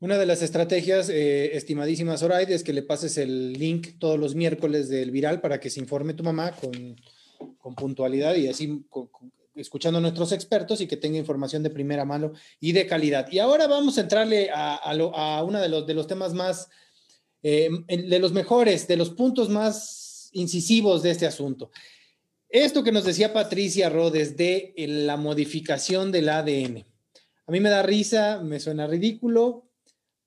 Una 0.00 0.18
de 0.18 0.26
las 0.26 0.42
estrategias, 0.42 1.08
eh, 1.08 1.56
estimadísima 1.56 2.16
Zoraide, 2.16 2.54
es 2.54 2.64
que 2.64 2.72
le 2.72 2.82
pases 2.82 3.16
el 3.16 3.52
link 3.54 3.98
todos 3.98 4.18
los 4.18 4.34
miércoles 4.34 4.88
del 4.88 5.10
viral 5.10 5.40
para 5.40 5.60
que 5.60 5.70
se 5.70 5.80
informe 5.80 6.14
tu 6.14 6.24
mamá 6.24 6.52
con, 6.52 6.96
con 7.58 7.74
puntualidad 7.74 8.34
y 8.34 8.48
así 8.48 8.84
con, 8.90 9.06
con, 9.06 9.32
escuchando 9.54 9.98
a 9.98 10.02
nuestros 10.02 10.32
expertos 10.32 10.80
y 10.80 10.86
que 10.86 10.96
tenga 10.96 11.18
información 11.18 11.62
de 11.62 11.70
primera 11.70 12.04
mano 12.04 12.32
y 12.60 12.72
de 12.72 12.86
calidad. 12.86 13.30
Y 13.30 13.38
ahora 13.38 13.66
vamos 13.66 13.98
a 13.98 14.02
entrarle 14.02 14.50
a, 14.52 15.42
uno 15.44 15.60
de 15.60 15.94
los, 15.94 16.06
temas 16.06 16.34
más, 16.34 16.68
eh, 17.42 17.70
de 17.88 18.18
los 18.18 18.32
mejores, 18.32 18.86
de 18.88 18.96
los 18.96 19.10
puntos 19.10 19.48
más 19.48 20.30
incisivos 20.32 21.02
de 21.02 21.10
este 21.10 21.26
asunto. 21.26 21.70
Esto 22.48 22.84
que 22.84 22.92
nos 22.92 23.04
decía 23.04 23.32
Patricia 23.32 23.88
Rodes 23.88 24.36
de 24.36 24.74
la 24.76 25.16
modificación 25.16 26.12
del 26.12 26.28
ADN. 26.28 26.86
A 27.46 27.52
mí 27.52 27.60
me 27.60 27.68
da 27.68 27.82
risa, 27.82 28.40
me 28.42 28.60
suena 28.60 28.86
ridículo, 28.86 29.68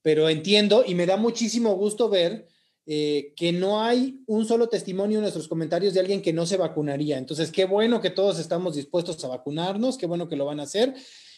pero 0.02 0.30
entiendo 0.30 0.84
y 0.86 0.96
me 0.96 1.06
da 1.06 1.18
muchísimo 1.18 1.76
gusto 1.76 2.10
ver 2.10 2.48
eh, 2.90 3.34
que 3.36 3.52
no 3.52 3.82
hay 3.84 4.22
un 4.28 4.46
solo 4.46 4.70
testimonio 4.70 5.18
en 5.18 5.24
nuestros 5.24 5.50
comentarios 5.50 5.94
de 5.94 6.00
alguien 6.00 6.22
que 6.22 6.32
no 6.32 6.46
se 6.46 6.56
vacunaría. 6.56 7.18
Entonces, 7.18 7.52
qué 7.52 7.66
bueno 7.66 8.00
que 8.00 8.10
todos 8.10 8.40
estamos 8.40 8.78
dispuestos 8.78 9.22
a 9.26 9.28
vacunarnos, 9.28 9.98
qué 9.98 10.06
bueno 10.06 10.30
que 10.30 10.38
lo 10.38 10.46
van 10.46 10.62
a 10.62 10.64
hacer. 10.64 10.96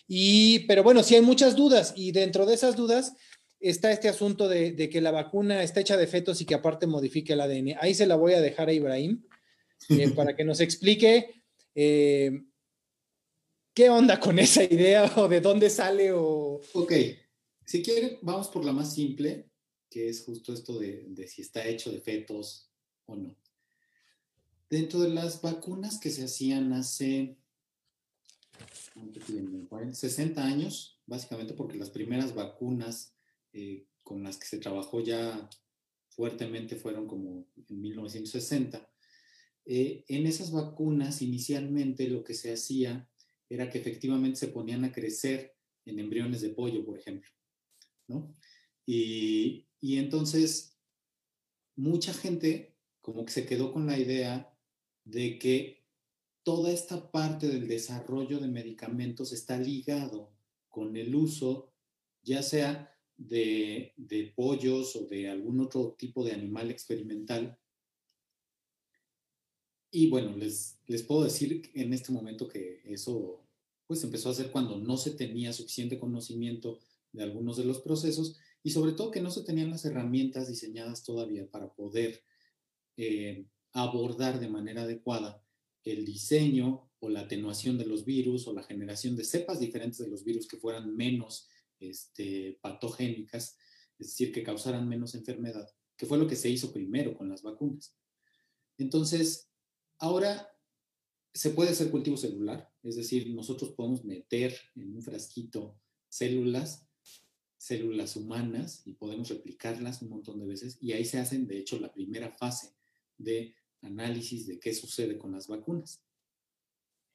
Y, 0.07 0.59
pero 0.67 0.83
bueno, 0.83 1.01
sí 1.01 1.15
hay 1.15 1.21
muchas 1.21 1.55
dudas 1.55 1.93
y 1.95 2.11
dentro 2.11 2.45
de 2.45 2.53
esas 2.53 2.75
dudas 2.75 3.13
está 3.59 3.91
este 3.91 4.09
asunto 4.09 4.47
de, 4.47 4.73
de 4.73 4.89
que 4.89 5.01
la 5.01 5.11
vacuna 5.11 5.63
está 5.63 5.79
hecha 5.79 5.97
de 5.97 6.07
fetos 6.07 6.39
y 6.39 6.45
que 6.45 6.53
aparte 6.53 6.85
modifique 6.85 7.33
el 7.33 7.41
ADN. 7.41 7.77
Ahí 7.79 7.93
se 7.95 8.05
la 8.05 8.15
voy 8.15 8.33
a 8.33 8.41
dejar 8.41 8.69
a 8.69 8.73
Ibrahim 8.73 9.23
eh, 9.89 10.09
para 10.15 10.35
que 10.35 10.43
nos 10.43 10.59
explique 10.59 11.43
eh, 11.73 12.43
qué 13.73 13.89
onda 13.89 14.19
con 14.19 14.37
esa 14.37 14.63
idea 14.63 15.11
o 15.15 15.27
de 15.27 15.41
dónde 15.41 15.69
sale 15.69 16.11
o... 16.11 16.61
Ok, 16.73 16.93
si 17.65 17.81
quieren, 17.81 18.19
vamos 18.21 18.49
por 18.49 18.65
la 18.65 18.73
más 18.73 18.93
simple, 18.93 19.48
que 19.89 20.09
es 20.09 20.23
justo 20.23 20.53
esto 20.53 20.77
de, 20.77 21.05
de, 21.09 21.27
si 21.27 21.41
está 21.41 21.65
hecho 21.65 21.91
de 21.91 22.01
fetos 22.01 22.69
o 23.05 23.15
no. 23.15 23.35
Dentro 24.69 24.99
de 24.99 25.09
las 25.09 25.41
vacunas 25.41 25.99
que 25.99 26.11
se 26.11 26.25
hacían 26.25 26.73
hace 26.73 27.37
60 29.91 30.43
años, 30.43 30.99
básicamente 31.05 31.53
porque 31.53 31.77
las 31.77 31.89
primeras 31.89 32.35
vacunas 32.35 33.13
eh, 33.53 33.85
con 34.03 34.23
las 34.23 34.37
que 34.37 34.45
se 34.45 34.59
trabajó 34.59 35.01
ya 35.01 35.49
fuertemente 36.09 36.75
fueron 36.75 37.07
como 37.07 37.47
en 37.67 37.81
1960, 37.81 38.89
eh, 39.65 40.03
en 40.07 40.25
esas 40.25 40.51
vacunas 40.51 41.21
inicialmente 41.21 42.07
lo 42.07 42.23
que 42.23 42.33
se 42.33 42.53
hacía 42.53 43.09
era 43.49 43.69
que 43.69 43.79
efectivamente 43.79 44.39
se 44.39 44.47
ponían 44.47 44.83
a 44.83 44.91
crecer 44.91 45.55
en 45.85 45.99
embriones 45.99 46.41
de 46.41 46.49
pollo, 46.49 46.85
por 46.85 46.97
ejemplo. 46.97 47.29
¿no? 48.07 48.35
Y, 48.85 49.68
y 49.81 49.97
entonces, 49.97 50.77
mucha 51.75 52.13
gente 52.13 52.75
como 53.01 53.25
que 53.25 53.31
se 53.31 53.45
quedó 53.45 53.71
con 53.71 53.87
la 53.87 53.97
idea 53.97 54.53
de 55.05 55.39
que 55.39 55.85
toda 56.43 56.71
esta 56.71 57.11
parte 57.11 57.47
del 57.47 57.67
desarrollo 57.67 58.39
de 58.39 58.47
medicamentos 58.47 59.31
está 59.31 59.57
ligado 59.57 60.31
con 60.67 60.95
el 60.97 61.15
uso, 61.15 61.71
ya 62.23 62.43
sea 62.43 62.95
de, 63.17 63.93
de, 63.97 64.33
pollos 64.35 64.95
o 64.95 65.05
de 65.07 65.29
algún 65.29 65.59
otro 65.59 65.95
tipo 65.97 66.23
de 66.23 66.33
animal 66.33 66.71
experimental. 66.71 67.57
Y 69.91 70.09
bueno, 70.09 70.35
les, 70.37 70.79
les 70.87 71.03
puedo 71.03 71.23
decir 71.23 71.71
en 71.73 71.93
este 71.93 72.11
momento 72.11 72.47
que 72.47 72.81
eso 72.85 73.43
pues 73.87 74.03
empezó 74.03 74.29
a 74.29 74.33
hacer 74.33 74.51
cuando 74.51 74.77
no 74.77 74.97
se 74.97 75.11
tenía 75.11 75.51
suficiente 75.51 75.99
conocimiento 75.99 76.79
de 77.11 77.23
algunos 77.23 77.57
de 77.57 77.65
los 77.65 77.79
procesos 77.79 78.37
y 78.63 78.71
sobre 78.71 78.93
todo 78.93 79.11
que 79.11 79.21
no 79.21 79.31
se 79.31 79.43
tenían 79.43 79.69
las 79.69 79.85
herramientas 79.85 80.47
diseñadas 80.47 81.03
todavía 81.03 81.49
para 81.49 81.73
poder 81.73 82.23
eh, 82.97 83.45
abordar 83.73 84.39
de 84.39 84.49
manera 84.49 84.83
adecuada 84.83 85.43
el 85.83 86.05
diseño 86.05 86.91
o 86.99 87.09
la 87.09 87.21
atenuación 87.21 87.77
de 87.77 87.85
los 87.85 88.03
virus 88.03 88.47
o 88.47 88.53
la 88.53 88.63
generación 88.63 89.15
de 89.15 89.23
cepas 89.23 89.59
diferentes 89.59 89.99
de 89.99 90.09
los 90.09 90.23
virus 90.23 90.47
que 90.47 90.57
fueran 90.57 90.95
menos 90.95 91.47
este, 91.79 92.59
patogénicas, 92.61 93.57
es 93.97 94.07
decir, 94.07 94.33
que 94.33 94.43
causaran 94.43 94.87
menos 94.87 95.15
enfermedad, 95.15 95.69
que 95.95 96.05
fue 96.05 96.17
lo 96.17 96.27
que 96.27 96.35
se 96.35 96.49
hizo 96.49 96.73
primero 96.73 97.15
con 97.15 97.29
las 97.29 97.41
vacunas. 97.41 97.95
Entonces, 98.77 99.49
ahora 99.97 100.49
se 101.33 101.51
puede 101.51 101.71
hacer 101.71 101.91
cultivo 101.91 102.17
celular, 102.17 102.69
es 102.83 102.95
decir, 102.97 103.33
nosotros 103.33 103.71
podemos 103.71 104.03
meter 104.03 104.57
en 104.75 104.95
un 104.95 105.01
frasquito 105.01 105.79
células 106.09 106.88
células 107.59 108.15
humanas 108.15 108.81
y 108.85 108.93
podemos 108.93 109.27
replicarlas 109.27 110.01
un 110.01 110.09
montón 110.09 110.39
de 110.39 110.45
veces 110.45 110.77
y 110.79 110.93
ahí 110.93 111.03
se 111.03 111.19
hacen, 111.19 111.45
de 111.45 111.59
hecho, 111.59 111.77
la 111.77 111.91
primera 111.91 112.31
fase 112.31 112.73
de 113.17 113.53
análisis 113.81 114.47
de 114.47 114.59
qué 114.59 114.73
sucede 114.73 115.17
con 115.17 115.33
las 115.33 115.47
vacunas. 115.47 116.01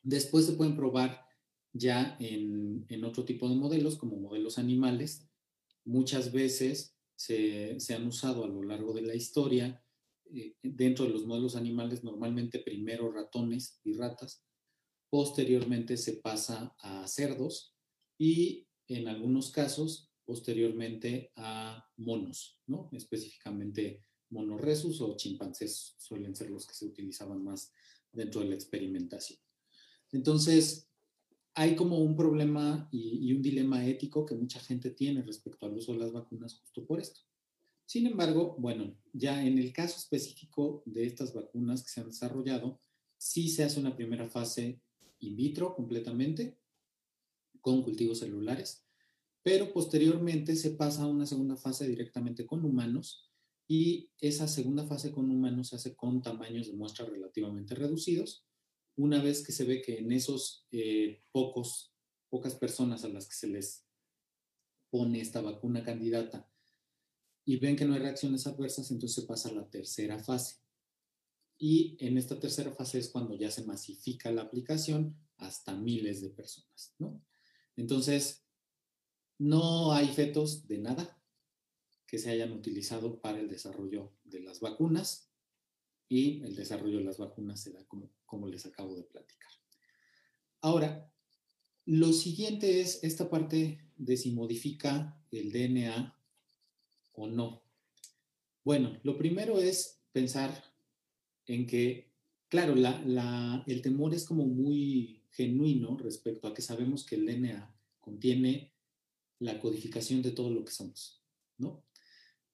Después 0.02 0.44
se 0.44 0.52
pueden 0.52 0.76
probar 0.76 1.24
ya 1.72 2.16
en, 2.20 3.04
otro 3.04 3.24
tipo 3.24 3.48
de 3.48 3.56
modelos, 3.56 3.96
como 3.96 4.16
modelos 4.16 4.58
animales. 4.58 5.26
Muchas 5.84 6.30
veces 6.30 6.94
se, 7.16 7.78
han 7.94 8.06
usado 8.06 8.44
a 8.44 8.48
lo 8.48 8.62
largo 8.62 8.92
de 8.92 9.02
la 9.02 9.14
historia. 9.14 9.82
Eh, 10.30 10.56
dentro 10.62 11.06
de 11.06 11.12
los 11.12 11.24
modelos 11.26 11.56
animales, 11.56 12.04
normalmente 12.04 12.58
primero 12.58 13.10
ratones 13.10 13.80
y 13.82 13.94
ratas, 13.94 14.44
posteriormente 15.08 15.96
se 15.96 16.14
pasa 16.14 16.74
a 16.80 17.06
cerdos 17.08 17.74
y 18.18 18.66
en 18.88 19.08
algunos 19.08 19.50
casos 19.50 20.13
posteriormente 20.24 21.32
a 21.36 21.90
monos, 21.96 22.60
¿no? 22.66 22.88
específicamente 22.92 24.00
monorresus 24.30 25.00
o 25.00 25.16
chimpancés 25.16 25.94
suelen 25.98 26.34
ser 26.34 26.50
los 26.50 26.66
que 26.66 26.74
se 26.74 26.86
utilizaban 26.86 27.42
más 27.42 27.72
dentro 28.12 28.40
de 28.40 28.48
la 28.48 28.54
experimentación. 28.54 29.38
Entonces, 30.12 30.88
hay 31.54 31.76
como 31.76 31.98
un 31.98 32.16
problema 32.16 32.88
y, 32.90 33.32
un 33.32 33.42
dilema 33.42 33.86
ético 33.86 34.26
que 34.26 34.34
mucha 34.34 34.60
gente 34.60 34.90
tiene 34.90 35.22
respecto 35.22 35.66
al 35.66 35.76
uso 35.76 35.92
de 35.92 35.98
las 35.98 36.12
vacunas 36.12 36.54
justo 36.54 36.84
por 36.84 37.00
esto. 37.00 37.20
Sin 37.86 38.06
embargo, 38.06 38.56
bueno, 38.58 38.96
ya 39.12 39.44
en 39.44 39.58
el 39.58 39.72
caso 39.72 39.98
específico 39.98 40.82
de 40.86 41.06
estas 41.06 41.32
vacunas 41.32 41.82
que 41.82 41.90
se 41.90 42.00
han 42.00 42.08
desarrollado, 42.08 42.80
sí 43.18 43.48
se 43.48 43.62
hace 43.62 43.78
una 43.78 43.94
primera 43.94 44.28
fase 44.28 44.80
in 45.20 45.36
vitro 45.36 45.74
completamente 45.74 46.58
con 47.60 47.82
cultivos 47.82 48.18
celulares, 48.18 48.83
pero 49.44 49.72
posteriormente 49.72 50.56
se 50.56 50.70
pasa 50.70 51.04
a 51.04 51.06
una 51.06 51.26
segunda 51.26 51.56
fase 51.56 51.86
directamente 51.86 52.46
con 52.46 52.64
humanos 52.64 53.30
y 53.68 54.10
esa 54.18 54.48
segunda 54.48 54.84
fase 54.86 55.12
con 55.12 55.30
humanos 55.30 55.68
se 55.68 55.76
hace 55.76 55.94
con 55.94 56.22
tamaños 56.22 56.66
de 56.66 56.72
muestra 56.72 57.06
relativamente 57.06 57.74
reducidos 57.76 58.44
una 58.96 59.22
vez 59.22 59.44
que 59.44 59.52
se 59.52 59.64
ve 59.64 59.82
que 59.82 59.98
en 59.98 60.12
esos 60.12 60.66
eh, 60.70 61.22
pocos, 61.32 61.92
pocas 62.30 62.54
personas 62.54 63.04
a 63.04 63.08
las 63.08 63.28
que 63.28 63.34
se 63.34 63.48
les 63.48 63.84
pone 64.90 65.20
esta 65.20 65.40
vacuna 65.40 65.84
candidata 65.84 66.48
y 67.44 67.58
ven 67.58 67.76
que 67.76 67.84
no 67.84 67.94
hay 67.94 68.00
reacciones 68.00 68.46
adversas, 68.46 68.90
entonces 68.90 69.22
se 69.22 69.26
pasa 69.26 69.50
a 69.50 69.52
la 69.52 69.68
tercera 69.68 70.18
fase. 70.18 70.62
Y 71.58 71.96
en 72.00 72.16
esta 72.16 72.40
tercera 72.40 72.72
fase 72.72 72.98
es 72.98 73.10
cuando 73.10 73.36
ya 73.36 73.50
se 73.50 73.64
masifica 73.64 74.32
la 74.32 74.42
aplicación 74.42 75.18
hasta 75.36 75.76
miles 75.76 76.22
de 76.22 76.30
personas, 76.30 76.94
¿no? 76.98 77.22
Entonces, 77.76 78.43
no 79.38 79.92
hay 79.92 80.08
fetos 80.08 80.66
de 80.68 80.78
nada 80.78 81.20
que 82.06 82.18
se 82.18 82.30
hayan 82.30 82.52
utilizado 82.52 83.20
para 83.20 83.40
el 83.40 83.48
desarrollo 83.48 84.12
de 84.24 84.40
las 84.40 84.60
vacunas 84.60 85.30
y 86.08 86.42
el 86.44 86.54
desarrollo 86.54 86.98
de 86.98 87.04
las 87.04 87.18
vacunas 87.18 87.60
se 87.60 87.72
da 87.72 87.84
como, 87.86 88.48
les 88.48 88.66
acabo 88.66 88.94
de 88.94 89.04
platicar. 89.04 89.50
Ahora, 90.60 91.10
lo 91.86 92.12
siguiente 92.12 92.80
es 92.80 93.02
esta 93.02 93.30
parte 93.30 93.80
de 93.96 94.16
si 94.16 94.32
modifica 94.32 95.20
el 95.30 95.52
DNA 95.52 96.16
o 97.14 97.26
no. 97.26 97.62
Bueno, 98.64 98.98
lo 99.02 99.16
primero 99.16 99.58
es 99.58 100.00
pensar 100.12 100.64
en 101.46 101.66
que, 101.66 102.12
claro, 102.48 102.74
el 102.74 103.82
temor 103.82 104.14
es 104.14 104.24
como 104.24 104.46
muy 104.46 105.22
genuino 105.30 105.96
respecto 105.96 106.48
a 106.48 106.54
que 106.54 106.62
sabemos 106.62 107.04
que 107.04 107.16
el 107.16 107.26
DNA 107.26 107.74
contiene 108.00 108.73
la 109.44 109.58
codificación 109.60 110.22
de 110.22 110.32
todo 110.32 110.50
lo 110.50 110.64
que 110.64 110.72
somos, 110.72 111.22
¿no? 111.58 111.84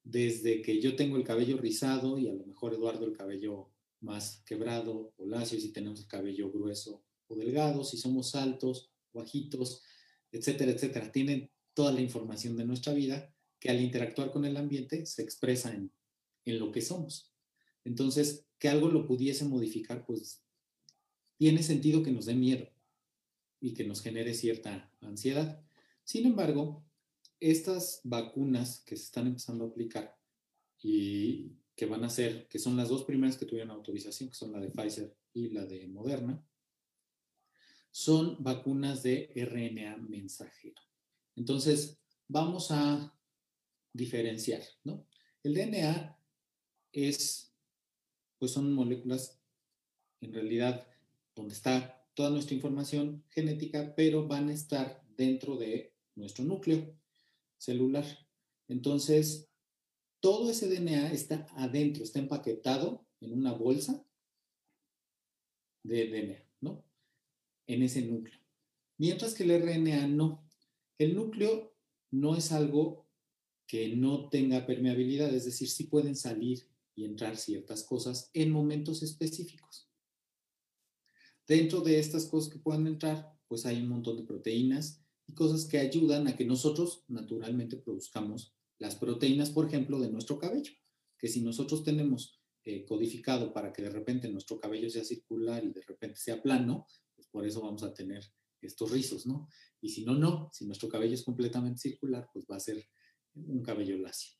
desde 0.03 0.61
que 0.61 0.81
yo 0.81 0.95
tengo 0.95 1.17
el 1.17 1.23
cabello 1.23 1.57
rizado 1.57 2.17
y 2.17 2.27
a 2.27 2.33
lo 2.33 2.45
mejor 2.45 2.73
Eduardo 2.73 3.05
el 3.05 3.15
cabello 3.15 3.69
más 3.99 4.41
quebrado 4.45 5.13
o 5.17 5.25
lacio, 5.27 5.59
si 5.59 5.71
tenemos 5.71 5.99
el 5.99 6.07
cabello 6.07 6.51
grueso 6.51 7.03
o 7.27 7.35
delgado, 7.35 7.83
si 7.83 7.97
somos 7.97 8.35
altos, 8.35 8.89
bajitos, 9.13 9.83
etcétera, 10.31 10.71
etcétera. 10.71 11.11
Tienen 11.11 11.51
toda 11.73 11.91
la 11.91 12.01
información 12.01 12.57
de 12.57 12.65
nuestra 12.65 12.93
vida 12.93 13.33
que 13.59 13.69
al 13.69 13.79
interactuar 13.79 14.31
con 14.31 14.45
el 14.45 14.57
ambiente 14.57 15.05
se 15.05 15.21
expresa 15.21 15.71
en, 15.71 15.91
en 16.45 16.59
lo 16.59 16.71
que 16.71 16.81
somos. 16.81 17.31
Entonces, 17.83 18.45
que 18.57 18.69
algo 18.69 18.89
lo 18.89 19.05
pudiese 19.05 19.45
modificar, 19.45 20.05
pues 20.05 20.41
tiene 21.37 21.61
sentido 21.61 22.01
que 22.01 22.11
nos 22.11 22.25
dé 22.25 22.33
miedo 22.33 22.67
y 23.59 23.73
que 23.75 23.83
nos 23.83 24.01
genere 24.01 24.33
cierta 24.33 24.91
ansiedad. 25.01 25.63
Sin 26.03 26.25
embargo, 26.25 26.83
estas 27.39 28.01
vacunas 28.03 28.83
que 28.85 28.95
se 28.95 29.03
están 29.03 29.27
empezando 29.27 29.65
a 29.65 29.67
aplicar 29.67 30.17
y 30.81 31.57
que 31.75 31.85
van 31.85 32.03
a 32.03 32.09
ser, 32.09 32.47
que 32.47 32.59
son 32.59 32.77
las 32.77 32.89
dos 32.89 33.03
primeras 33.03 33.37
que 33.37 33.45
tuvieron 33.45 33.71
autorización, 33.71 34.29
que 34.29 34.35
son 34.35 34.51
la 34.51 34.59
de 34.59 34.69
Pfizer 34.69 35.15
y 35.33 35.49
la 35.49 35.65
de 35.65 35.87
Moderna, 35.87 36.45
son 37.91 38.41
vacunas 38.43 39.03
de 39.03 39.31
RNA 39.35 39.97
mensajero. 39.97 40.81
Entonces, 41.35 41.99
vamos 42.27 42.71
a 42.71 43.17
diferenciar, 43.93 44.61
¿no? 44.83 45.07
El 45.43 45.55
DNA 45.55 46.17
es, 46.91 47.53
pues 48.37 48.51
son 48.51 48.73
moléculas, 48.73 49.41
en 50.21 50.33
realidad, 50.33 50.87
donde 51.35 51.53
está 51.53 52.05
toda 52.13 52.29
nuestra 52.29 52.55
información 52.55 53.23
genética, 53.29 53.93
pero 53.95 54.27
van 54.27 54.49
a 54.49 54.53
estar 54.53 55.00
dentro 55.21 55.55
de 55.55 55.93
nuestro 56.15 56.43
núcleo 56.43 56.97
celular. 57.59 58.05
Entonces, 58.67 59.47
todo 60.19 60.49
ese 60.49 60.67
DNA 60.67 61.11
está 61.11 61.45
adentro, 61.55 62.03
está 62.03 62.17
empaquetado 62.17 63.05
en 63.19 63.33
una 63.33 63.53
bolsa 63.53 64.03
de 65.83 66.07
DNA, 66.07 66.43
¿no? 66.61 66.83
En 67.67 67.83
ese 67.83 68.01
núcleo. 68.01 68.39
Mientras 68.97 69.35
que 69.35 69.43
el 69.43 69.51
RNA 69.61 70.07
no. 70.07 70.43
El 70.97 71.15
núcleo 71.15 71.75
no 72.09 72.35
es 72.35 72.51
algo 72.51 73.07
que 73.67 73.95
no 73.95 74.27
tenga 74.29 74.65
permeabilidad, 74.65 75.33
es 75.33 75.45
decir, 75.45 75.69
sí 75.69 75.83
pueden 75.83 76.15
salir 76.15 76.67
y 76.95 77.05
entrar 77.05 77.37
ciertas 77.37 77.83
cosas 77.83 78.31
en 78.33 78.51
momentos 78.51 79.03
específicos. 79.03 79.87
Dentro 81.47 81.81
de 81.81 81.99
estas 81.99 82.25
cosas 82.25 82.51
que 82.51 82.59
puedan 82.59 82.87
entrar, 82.87 83.31
pues 83.47 83.65
hay 83.65 83.81
un 83.81 83.89
montón 83.89 84.17
de 84.17 84.23
proteínas 84.23 85.00
cosas 85.33 85.65
que 85.65 85.77
ayudan 85.77 86.27
a 86.27 86.35
que 86.35 86.45
nosotros 86.45 87.03
naturalmente 87.07 87.77
produzcamos 87.77 88.55
las 88.77 88.95
proteínas, 88.95 89.51
por 89.51 89.67
ejemplo, 89.67 89.99
de 89.99 90.09
nuestro 90.09 90.39
cabello. 90.39 90.71
Que 91.17 91.27
si 91.27 91.41
nosotros 91.41 91.83
tenemos 91.83 92.41
eh, 92.63 92.85
codificado 92.85 93.53
para 93.53 93.71
que 93.71 93.83
de 93.83 93.89
repente 93.89 94.29
nuestro 94.29 94.59
cabello 94.59 94.89
sea 94.89 95.03
circular 95.03 95.63
y 95.63 95.71
de 95.71 95.81
repente 95.81 96.17
sea 96.17 96.41
plano, 96.41 96.87
pues 97.15 97.27
por 97.27 97.45
eso 97.45 97.61
vamos 97.61 97.83
a 97.83 97.93
tener 97.93 98.23
estos 98.61 98.91
rizos, 98.91 99.25
¿no? 99.25 99.47
Y 99.81 99.89
si 99.89 100.05
no, 100.05 100.15
no. 100.15 100.49
Si 100.53 100.65
nuestro 100.65 100.89
cabello 100.89 101.13
es 101.13 101.23
completamente 101.23 101.79
circular, 101.79 102.29
pues 102.33 102.45
va 102.49 102.57
a 102.57 102.59
ser 102.59 102.87
un 103.35 103.63
cabello 103.63 103.97
lacio. 103.97 104.33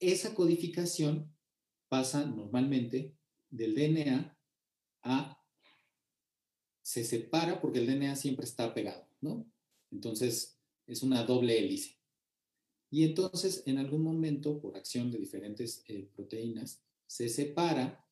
Esa 0.00 0.34
codificación 0.34 1.34
pasa 1.88 2.24
normalmente 2.26 3.16
del 3.50 3.74
DNA 3.74 4.36
a... 5.02 5.40
Se 6.82 7.04
separa 7.04 7.60
porque 7.62 7.78
el 7.78 7.86
DNA 7.86 8.16
siempre 8.16 8.44
está 8.44 8.74
pegado, 8.74 9.08
¿no? 9.22 9.50
Entonces, 9.94 10.58
es 10.86 11.02
una 11.02 11.24
doble 11.24 11.58
hélice. 11.58 11.96
Y 12.90 13.04
entonces, 13.04 13.62
en 13.66 13.78
algún 13.78 14.02
momento, 14.02 14.60
por 14.60 14.76
acción 14.76 15.10
de 15.10 15.18
diferentes 15.18 15.84
eh, 15.88 16.08
proteínas, 16.14 16.82
se 17.06 17.28
separa 17.28 18.04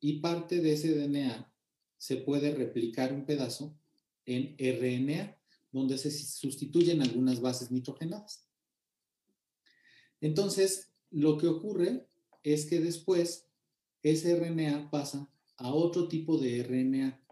y 0.00 0.20
parte 0.20 0.60
de 0.60 0.72
ese 0.72 0.94
DNA 0.94 1.52
se 1.98 2.16
puede 2.16 2.54
replicar 2.54 3.12
un 3.12 3.24
pedazo 3.24 3.78
en 4.24 4.56
RNA, 4.58 5.36
donde 5.72 5.98
se 5.98 6.10
sustituyen 6.10 7.02
algunas 7.02 7.40
bases 7.40 7.70
nitrogenadas. 7.70 8.46
Entonces, 10.20 10.90
lo 11.10 11.38
que 11.38 11.48
ocurre 11.48 12.06
es 12.42 12.66
que 12.66 12.80
después 12.80 13.46
ese 14.02 14.36
RNA 14.36 14.90
pasa 14.90 15.30
a 15.56 15.72
otro 15.72 16.08
tipo 16.08 16.38
de 16.38 16.62
RNA 16.62 17.25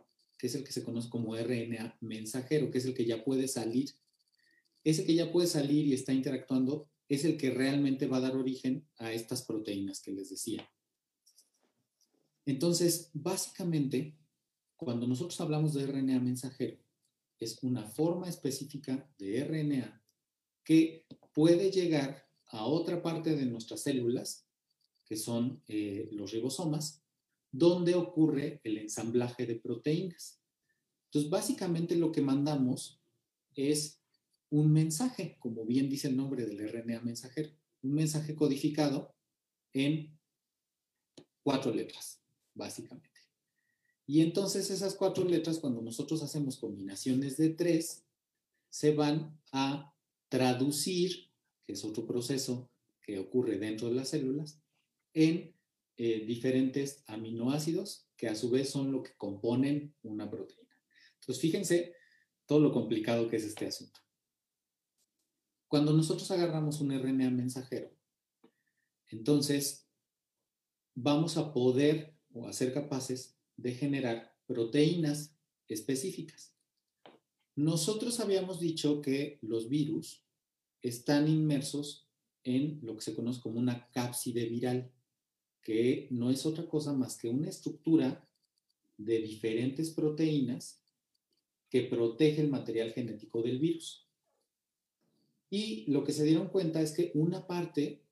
es 0.47 0.55
el 0.55 0.65
que 0.65 0.73
se 0.73 0.83
conoce 0.83 1.09
como 1.09 1.37
RNA 1.37 1.99
mensajero, 2.01 2.71
que 2.71 2.79
es 2.79 2.85
el 2.85 2.95
que 2.95 3.05
ya 3.05 3.25
puede 3.25 3.49
salir. 3.49 3.91
Ese 4.83 5.07
que 5.07 5.15
ya 5.15 5.33
puede 5.33 5.47
salir 5.47 5.87
y 5.87 5.95
está 5.95 6.13
interactuando 6.13 6.89
es 7.09 7.25
el 7.25 7.37
que 7.37 7.51
realmente 7.51 8.07
va 8.07 8.19
a 8.19 8.21
dar 8.21 8.37
origen 8.37 8.87
a 8.99 9.13
estas 9.13 9.43
proteínas 9.43 10.01
que 10.01 10.13
les 10.13 10.31
decía. 10.31 10.69
Entonces, 12.47 13.11
básicamente, 13.15 14.17
cuando 14.77 15.07
nosotros 15.07 15.41
hablamos 15.41 15.75
de 15.75 15.87
RNA 15.87 16.21
mensajero, 16.21 16.79
es 17.39 17.63
una 17.63 17.85
forma 17.85 18.29
específica 18.29 19.09
de 19.19 19.45
RNA 19.45 20.03
que 20.63 21.07
puede 21.33 21.71
llegar 21.71 22.29
a 22.47 22.67
otra 22.67 23.03
parte 23.03 23.35
de 23.35 23.47
nuestras 23.47 23.83
células, 23.83 24.47
que 25.05 25.17
son 25.17 25.63
eh, 25.69 26.09
los 26.13 26.33
ribosomas, 26.33 27.04
donde 27.57 27.95
ocurre 27.95 28.61
el 28.65 28.79
ensamblaje 28.79 29.47
de 29.47 29.55
proteínas. 29.55 30.41
Entonces, 31.07 31.31
básicamente 31.31 31.95
lo 31.95 32.11
que 32.11 32.21
mandamos 32.21 33.01
es 33.55 34.01
un 34.51 34.73
mensaje, 34.73 35.37
como 35.39 35.65
bien 35.65 35.89
dice 35.89 36.09
el 36.09 36.17
nombre 36.17 36.47
del 36.47 36.69
RNA 36.69 37.03
mensajero, 37.03 37.51
un 37.83 37.95
mensaje 37.95 38.35
codificado 38.35 39.15
en 39.73 40.19
cuatro 41.45 41.73
letras, 41.73 42.21
básicamente. 42.55 43.21
Y 44.05 44.23
entonces 44.23 44.71
esas 44.71 44.97
cuatro 44.97 45.25
letras, 45.25 45.61
cuando 45.61 45.81
nosotros 45.81 46.25
hacemos 46.25 46.57
combinaciones 46.57 47.37
de 47.37 47.51
tres, 47.51 48.05
se 48.69 48.93
van 48.97 49.41
a 49.53 49.95
traducir, 50.29 51.31
que 51.65 51.75
es 51.75 51.85
otro 51.85 52.05
proceso 52.05 52.69
que 53.01 53.21
ocurre 53.21 53.59
dentro 53.59 53.89
de 53.89 53.95
las 53.95 54.09
células, 54.09 54.61
en 55.13 55.55
eh, 55.97 56.25
diferentes 56.27 57.05
aminoácidos 57.07 58.09
que 58.17 58.29
a 58.29 58.35
su 58.35 58.51
vez 58.51 58.71
son 58.71 58.93
lo 58.93 59.03
que 59.03 59.15
componen 59.17 59.95
una 60.03 60.31
proteína. 60.31 60.77
Entonces, 61.21 61.41
fíjense 61.41 61.95
todo 62.47 62.61
lo 62.61 62.73
complicado 62.73 63.29
que 63.29 63.37
es 63.37 63.45
este 63.45 63.67
asunto. 63.67 64.01
Cuando 65.69 65.93
nosotros 65.93 66.31
agarramos 66.31 66.81
un 66.81 66.93
RNA 66.93 67.31
mensajero, 67.31 67.91
entonces 69.09 69.89
vamos 70.95 71.37
a 71.37 71.53
poder 71.53 72.17
o 72.33 72.47
a 72.47 72.53
ser 72.53 72.73
capaces 72.73 73.39
de 73.57 73.75
generar 73.75 74.37
proteínas 74.47 75.37
específicas. 75.69 76.55
Nosotros 77.57 78.19
habíamos 78.21 78.61
dicho 78.61 79.01
que 79.01 79.39
los 79.43 79.69
virus 79.69 80.25
están 80.83 81.29
inmersos 81.29 82.09
en 82.43 82.81
lo 82.83 82.97
que 82.97 83.03
se 83.03 83.15
conoce 83.15 83.41
como 83.41 83.59
una 83.59 83.91
cápside 83.91 84.47
viral, 84.47 84.93
que 85.65 86.07
no 86.11 86.31
es 86.31 86.47
otra 86.47 86.67
cosa 86.67 86.93
más 86.93 87.17
que 87.17 87.29
una 87.29 87.49
estructura 87.49 88.29
de 88.97 89.19
diferentes 89.19 89.91
proteínas 89.91 90.81
que 91.69 91.83
protege 91.83 92.43
el 92.43 92.51
material 92.51 92.93
genético 92.93 93.43
del 93.43 93.59
virus. 93.59 94.07
Y 95.51 95.91
lo 95.91 96.05
que 96.05 96.13
se 96.13 96.25
dieron 96.25 96.49
cuenta 96.49 96.81
es 96.81 96.93
que 96.93 97.11
una 97.15 97.47
parte 97.47 98.03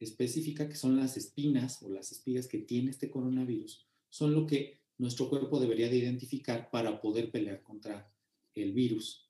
específica, 0.00 0.68
que 0.68 0.74
son 0.74 0.96
las 0.96 1.16
espinas 1.16 1.82
o 1.82 1.88
las 1.88 2.10
espigas 2.10 2.48
que 2.48 2.58
tiene 2.58 2.90
este 2.90 3.10
coronavirus, 3.10 3.86
son 4.08 4.34
lo 4.34 4.46
que 4.46 4.80
nuestro 4.98 5.28
cuerpo 5.28 5.60
debería 5.60 5.88
de 5.88 5.98
identificar 5.98 6.70
para 6.70 7.00
poder 7.00 7.30
pelear 7.30 7.62
contra 7.62 8.10
el 8.54 8.72
virus. 8.72 9.28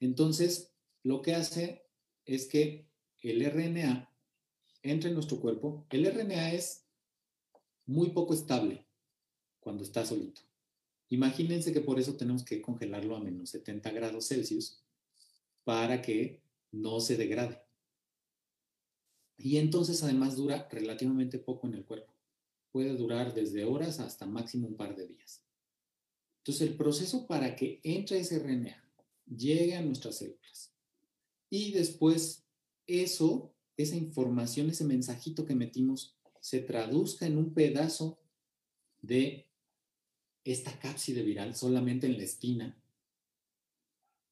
Entonces, 0.00 0.72
lo 1.04 1.22
que 1.22 1.34
hace 1.34 1.82
es 2.24 2.46
que 2.46 2.86
el 3.20 3.44
RNA 3.44 4.12
entre 4.82 5.10
en 5.10 5.14
nuestro 5.14 5.40
cuerpo. 5.40 5.86
El 5.90 6.06
RNA 6.06 6.54
es 6.54 6.81
muy 7.92 8.10
poco 8.10 8.34
estable 8.34 8.84
cuando 9.60 9.84
está 9.84 10.04
solito. 10.04 10.40
Imagínense 11.10 11.72
que 11.72 11.80
por 11.80 12.00
eso 12.00 12.14
tenemos 12.14 12.44
que 12.44 12.62
congelarlo 12.62 13.16
a 13.16 13.20
menos 13.20 13.50
70 13.50 13.90
grados 13.90 14.28
Celsius 14.28 14.82
para 15.64 16.00
que 16.00 16.40
no 16.72 17.00
se 17.00 17.16
degrade. 17.16 17.60
Y 19.36 19.58
entonces 19.58 20.02
además 20.02 20.36
dura 20.36 20.68
relativamente 20.70 21.38
poco 21.38 21.66
en 21.66 21.74
el 21.74 21.84
cuerpo 21.84 22.12
puede 22.72 22.96
durar 22.96 23.34
desde 23.34 23.64
horas 23.64 24.00
hasta 24.00 24.26
máximo 24.26 24.66
un 24.66 24.76
par 24.76 24.96
de 24.96 25.06
días. 25.06 25.44
Entonces, 26.38 26.68
el 26.68 26.76
proceso 26.76 27.26
para 27.26 27.54
que 27.54 27.80
entre 27.84 28.18
ese 28.18 28.38
RNA, 28.38 28.82
llegue 29.26 29.76
a 29.76 29.82
nuestras 29.82 30.16
células 30.16 30.72
y 31.48 31.72
después 31.72 32.44
eso, 32.86 33.54
esa 33.76 33.94
información, 33.94 34.70
ese 34.70 34.84
mensajito 34.84 35.44
que 35.44 35.54
metimos, 35.54 36.16
se 36.42 36.58
traduzca 36.58 37.24
en 37.24 37.38
un 37.38 37.54
pedazo 37.54 38.18
de 39.00 39.46
esta 40.42 40.76
cápside 40.80 41.22
viral 41.22 41.54
solamente 41.54 42.08
en 42.08 42.16
la 42.16 42.24
espina, 42.24 42.76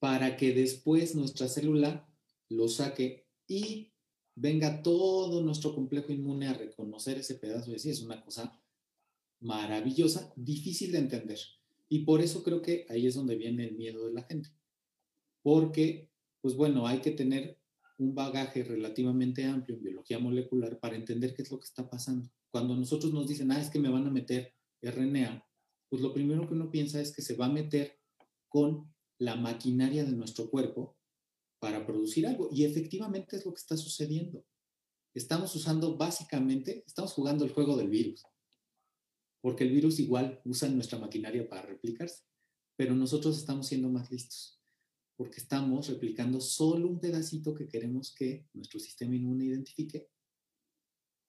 para 0.00 0.36
que 0.36 0.52
después 0.52 1.14
nuestra 1.14 1.48
célula 1.48 2.08
lo 2.48 2.66
saque 2.66 3.28
y 3.46 3.92
venga 4.34 4.82
todo 4.82 5.40
nuestro 5.40 5.72
complejo 5.72 6.12
inmune 6.12 6.48
a 6.48 6.54
reconocer 6.54 7.18
ese 7.18 7.36
pedazo 7.36 7.70
de 7.70 7.78
sí, 7.78 7.90
es 7.90 8.02
una 8.02 8.20
cosa 8.24 8.60
maravillosa, 9.38 10.32
difícil 10.34 10.90
de 10.90 10.98
entender. 10.98 11.38
Y 11.88 12.00
por 12.00 12.20
eso 12.22 12.42
creo 12.42 12.60
que 12.60 12.86
ahí 12.88 13.06
es 13.06 13.14
donde 13.14 13.36
viene 13.36 13.68
el 13.68 13.76
miedo 13.76 14.06
de 14.06 14.14
la 14.14 14.24
gente. 14.24 14.50
Porque, 15.42 16.10
pues 16.40 16.56
bueno, 16.56 16.88
hay 16.88 17.00
que 17.00 17.12
tener 17.12 17.59
un 18.00 18.14
bagaje 18.14 18.64
relativamente 18.64 19.44
amplio 19.44 19.76
en 19.76 19.82
biología 19.82 20.18
molecular 20.18 20.80
para 20.80 20.96
entender 20.96 21.34
qué 21.34 21.42
es 21.42 21.50
lo 21.50 21.58
que 21.58 21.66
está 21.66 21.88
pasando. 21.88 22.30
Cuando 22.50 22.74
nosotros 22.74 23.12
nos 23.12 23.28
dicen, 23.28 23.52
ah, 23.52 23.60
es 23.60 23.68
que 23.68 23.78
me 23.78 23.90
van 23.90 24.06
a 24.06 24.10
meter 24.10 24.54
RNA, 24.82 25.46
pues 25.90 26.00
lo 26.00 26.14
primero 26.14 26.46
que 26.48 26.54
uno 26.54 26.70
piensa 26.70 27.00
es 27.00 27.14
que 27.14 27.20
se 27.20 27.36
va 27.36 27.46
a 27.46 27.52
meter 27.52 27.98
con 28.48 28.92
la 29.18 29.36
maquinaria 29.36 30.04
de 30.04 30.12
nuestro 30.12 30.48
cuerpo 30.50 30.96
para 31.58 31.86
producir 31.86 32.26
algo. 32.26 32.48
Y 32.50 32.64
efectivamente 32.64 33.36
es 33.36 33.44
lo 33.44 33.52
que 33.52 33.60
está 33.60 33.76
sucediendo. 33.76 34.44
Estamos 35.12 35.54
usando 35.54 35.96
básicamente, 35.96 36.84
estamos 36.86 37.12
jugando 37.12 37.44
el 37.44 37.52
juego 37.52 37.76
del 37.76 37.90
virus, 37.90 38.24
porque 39.42 39.64
el 39.64 39.72
virus 39.72 39.98
igual 39.98 40.40
usa 40.44 40.68
nuestra 40.68 40.98
maquinaria 40.98 41.48
para 41.48 41.62
replicarse, 41.62 42.22
pero 42.76 42.94
nosotros 42.94 43.36
estamos 43.36 43.66
siendo 43.66 43.90
más 43.90 44.10
listos, 44.10 44.59
porque 45.20 45.40
estamos 45.40 45.88
replicando 45.88 46.40
solo 46.40 46.88
un 46.88 46.98
pedacito 46.98 47.52
que 47.52 47.68
queremos 47.68 48.14
que 48.14 48.46
nuestro 48.54 48.80
sistema 48.80 49.14
inmune 49.14 49.44
identifique. 49.44 50.08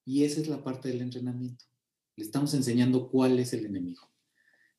Y 0.06 0.24
esa 0.24 0.40
es 0.40 0.48
la 0.48 0.64
parte 0.64 0.88
del 0.88 1.02
entrenamiento. 1.02 1.66
Le 2.16 2.24
estamos 2.24 2.54
enseñando 2.54 3.10
cuál 3.10 3.38
es 3.38 3.52
el 3.52 3.66
enemigo. 3.66 4.10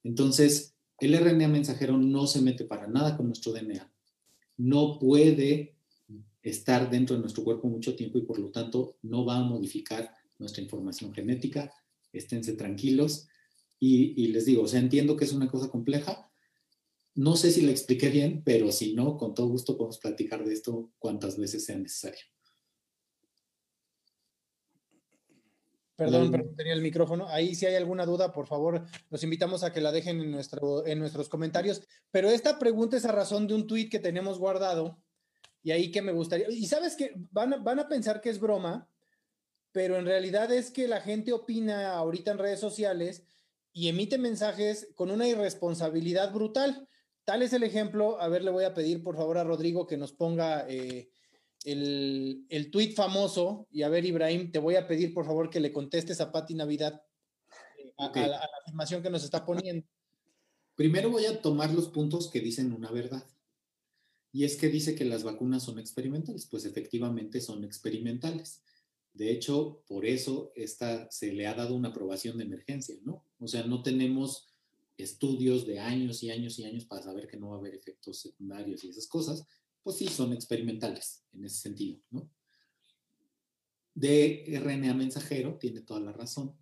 Entonces, 0.02 0.74
el 0.98 1.14
RNA 1.14 1.48
mensajero 1.48 1.98
no 1.98 2.26
se 2.26 2.40
mete 2.40 2.64
para 2.64 2.86
nada 2.86 3.18
con 3.18 3.26
nuestro 3.26 3.52
DNA 3.52 3.92
no 4.62 4.98
puede 4.98 5.74
estar 6.42 6.90
dentro 6.90 7.16
de 7.16 7.22
nuestro 7.22 7.44
cuerpo 7.44 7.68
mucho 7.68 7.94
tiempo 7.96 8.18
y 8.18 8.22
por 8.22 8.38
lo 8.38 8.50
tanto 8.50 8.96
no 9.02 9.24
va 9.24 9.38
a 9.38 9.44
modificar 9.44 10.14
nuestra 10.38 10.62
información 10.62 11.12
genética. 11.12 11.72
Esténse 12.12 12.52
tranquilos. 12.54 13.28
Y, 13.78 14.28
les 14.28 14.44
digo, 14.44 14.62
o 14.62 14.68
sea, 14.68 14.78
entiendo 14.78 15.16
que 15.16 15.24
es 15.24 15.32
una 15.32 15.50
cosa 15.50 15.68
compleja. 15.68 16.30
No 17.14 17.36
sé 17.36 17.50
si 17.50 17.62
la 17.62 17.70
expliqué 17.70 18.08
bien, 18.08 18.42
pero 18.44 18.72
si 18.72 18.94
no, 18.94 19.16
con 19.16 19.34
todo 19.34 19.48
gusto 19.48 19.76
podemos 19.76 19.98
platicar 19.98 20.44
de 20.44 20.54
esto 20.54 20.90
cuantas 20.98 21.38
veces 21.38 21.64
sea 21.64 21.76
necesario. 21.76 22.22
Perdón, 25.94 26.30
perdón, 26.30 26.56
tenía 26.56 26.72
el 26.72 26.80
micrófono. 26.80 27.28
Ahí 27.28 27.54
si 27.54 27.66
hay 27.66 27.74
alguna 27.74 28.06
duda, 28.06 28.32
por 28.32 28.46
favor, 28.46 28.84
los 29.10 29.22
invitamos 29.22 29.62
a 29.62 29.72
que 29.72 29.80
la 29.80 29.92
dejen 29.92 30.20
en, 30.20 30.30
nuestro, 30.30 30.86
en 30.86 30.98
nuestros 30.98 31.28
comentarios. 31.28 31.82
Pero 32.10 32.30
esta 32.30 32.58
pregunta 32.58 32.96
es 32.96 33.04
a 33.04 33.12
razón 33.12 33.46
de 33.46 33.54
un 33.54 33.66
tweet 33.66 33.88
que 33.88 33.98
tenemos 33.98 34.38
guardado 34.38 34.98
y 35.62 35.70
ahí 35.70 35.90
que 35.90 36.02
me 36.02 36.12
gustaría. 36.12 36.50
Y 36.50 36.66
sabes 36.66 36.96
que 36.96 37.12
van 37.30 37.52
a, 37.52 37.56
van 37.58 37.78
a 37.78 37.88
pensar 37.88 38.20
que 38.20 38.30
es 38.30 38.40
broma, 38.40 38.88
pero 39.70 39.96
en 39.96 40.06
realidad 40.06 40.50
es 40.50 40.70
que 40.70 40.88
la 40.88 41.00
gente 41.00 41.32
opina 41.32 41.92
ahorita 41.92 42.32
en 42.32 42.38
redes 42.38 42.60
sociales 42.60 43.24
y 43.72 43.88
emite 43.88 44.18
mensajes 44.18 44.88
con 44.94 45.10
una 45.10 45.28
irresponsabilidad 45.28 46.32
brutal. 46.32 46.88
Tal 47.24 47.42
es 47.42 47.52
el 47.52 47.62
ejemplo. 47.62 48.20
A 48.20 48.28
ver, 48.28 48.42
le 48.42 48.50
voy 48.50 48.64
a 48.64 48.74
pedir 48.74 49.02
por 49.02 49.16
favor 49.16 49.38
a 49.38 49.44
Rodrigo 49.44 49.86
que 49.86 49.96
nos 49.96 50.12
ponga 50.12 50.66
eh, 50.68 51.10
el, 51.64 52.46
el 52.48 52.70
tuit 52.70 52.94
famoso, 52.94 53.68
y 53.70 53.82
a 53.82 53.88
ver, 53.88 54.04
Ibrahim, 54.04 54.50
te 54.50 54.58
voy 54.58 54.76
a 54.76 54.86
pedir 54.86 55.14
por 55.14 55.24
favor 55.24 55.50
que 55.50 55.60
le 55.60 55.72
contestes 55.72 56.20
a 56.20 56.32
Pati 56.32 56.54
Navidad 56.54 57.02
eh, 57.78 57.92
a, 57.98 58.26
la, 58.26 58.40
afirmación 58.62 59.02
que 59.02 59.10
nos 59.10 59.24
está 59.24 59.44
poniendo. 59.44 59.86
Primero 60.74 61.10
voy 61.10 61.26
a 61.26 61.40
tomar 61.40 61.72
los 61.72 61.88
puntos 61.88 62.30
que 62.30 62.40
dicen 62.40 62.72
una 62.72 62.90
verdad. 62.90 63.24
Y 64.32 64.44
es 64.44 64.56
que 64.56 64.68
dice 64.68 64.94
que 64.94 65.04
las 65.04 65.22
vacunas 65.22 65.62
son 65.62 65.78
experimentales. 65.78 66.46
Pues 66.46 66.64
efectivamente 66.64 67.40
son 67.40 67.64
experimentales. 67.64 68.62
De 69.12 69.30
hecho, 69.30 69.84
por 69.86 70.06
eso 70.06 70.52
esta, 70.54 71.10
se 71.10 71.32
le 71.32 71.46
ha 71.46 71.54
dado 71.54 71.74
una 71.74 71.90
aprobación 71.90 72.38
de 72.38 72.44
emergencia, 72.44 72.96
¿no? 73.04 73.26
O 73.38 73.46
sea, 73.46 73.64
no 73.64 73.82
tenemos 73.82 74.51
estudios 74.96 75.66
de 75.66 75.78
años 75.78 76.22
y 76.22 76.30
años 76.30 76.58
y 76.58 76.64
años 76.64 76.84
para 76.84 77.02
saber 77.02 77.26
que 77.26 77.36
no 77.36 77.50
va 77.50 77.56
a 77.56 77.58
haber 77.58 77.74
efectos 77.74 78.20
secundarios 78.20 78.84
y 78.84 78.88
esas 78.88 79.06
cosas, 79.06 79.46
pues 79.82 79.96
sí, 79.96 80.08
son 80.08 80.32
experimentales 80.32 81.24
en 81.32 81.44
ese 81.44 81.56
sentido, 81.56 82.00
¿no? 82.10 82.30
De 83.94 84.44
RNA 84.46 84.94
mensajero, 84.94 85.58
tiene 85.58 85.80
toda 85.80 86.00
la 86.00 86.12
razón. 86.12 86.56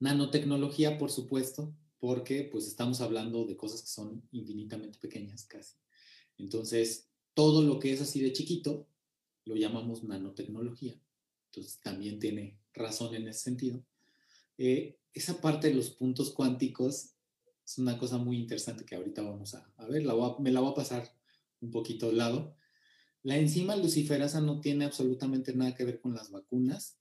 Nanotecnología, 0.00 0.98
por 0.98 1.10
supuesto, 1.10 1.74
porque 1.98 2.44
pues 2.44 2.66
estamos 2.66 3.00
hablando 3.00 3.44
de 3.46 3.56
cosas 3.56 3.82
que 3.82 3.88
son 3.88 4.22
infinitamente 4.32 4.98
pequeñas 4.98 5.44
casi. 5.46 5.76
Entonces, 6.36 7.10
todo 7.34 7.62
lo 7.62 7.78
que 7.78 7.92
es 7.92 8.00
así 8.00 8.20
de 8.20 8.32
chiquito 8.32 8.88
lo 9.44 9.56
llamamos 9.56 10.04
nanotecnología. 10.04 11.00
Entonces, 11.46 11.80
también 11.80 12.18
tiene 12.18 12.60
razón 12.74 13.14
en 13.14 13.28
ese 13.28 13.40
sentido. 13.40 13.82
Eh, 14.58 14.98
esa 15.14 15.40
parte 15.40 15.68
de 15.68 15.74
los 15.74 15.90
puntos 15.90 16.32
cuánticos 16.32 17.14
es 17.64 17.78
una 17.78 17.98
cosa 17.98 18.18
muy 18.18 18.38
interesante 18.38 18.84
que 18.84 18.96
ahorita 18.96 19.22
vamos 19.22 19.54
a, 19.54 19.72
ver, 19.88 20.02
me 20.40 20.50
la 20.52 20.60
voy 20.60 20.70
a 20.70 20.74
pasar 20.74 21.12
un 21.60 21.70
poquito 21.70 22.08
al 22.08 22.18
lado. 22.18 22.56
La 23.22 23.36
enzima 23.36 23.76
luciferasa 23.76 24.40
no 24.40 24.60
tiene 24.60 24.84
absolutamente 24.84 25.54
nada 25.54 25.74
que 25.74 25.84
ver 25.84 26.00
con 26.00 26.14
las 26.14 26.30
vacunas. 26.30 26.98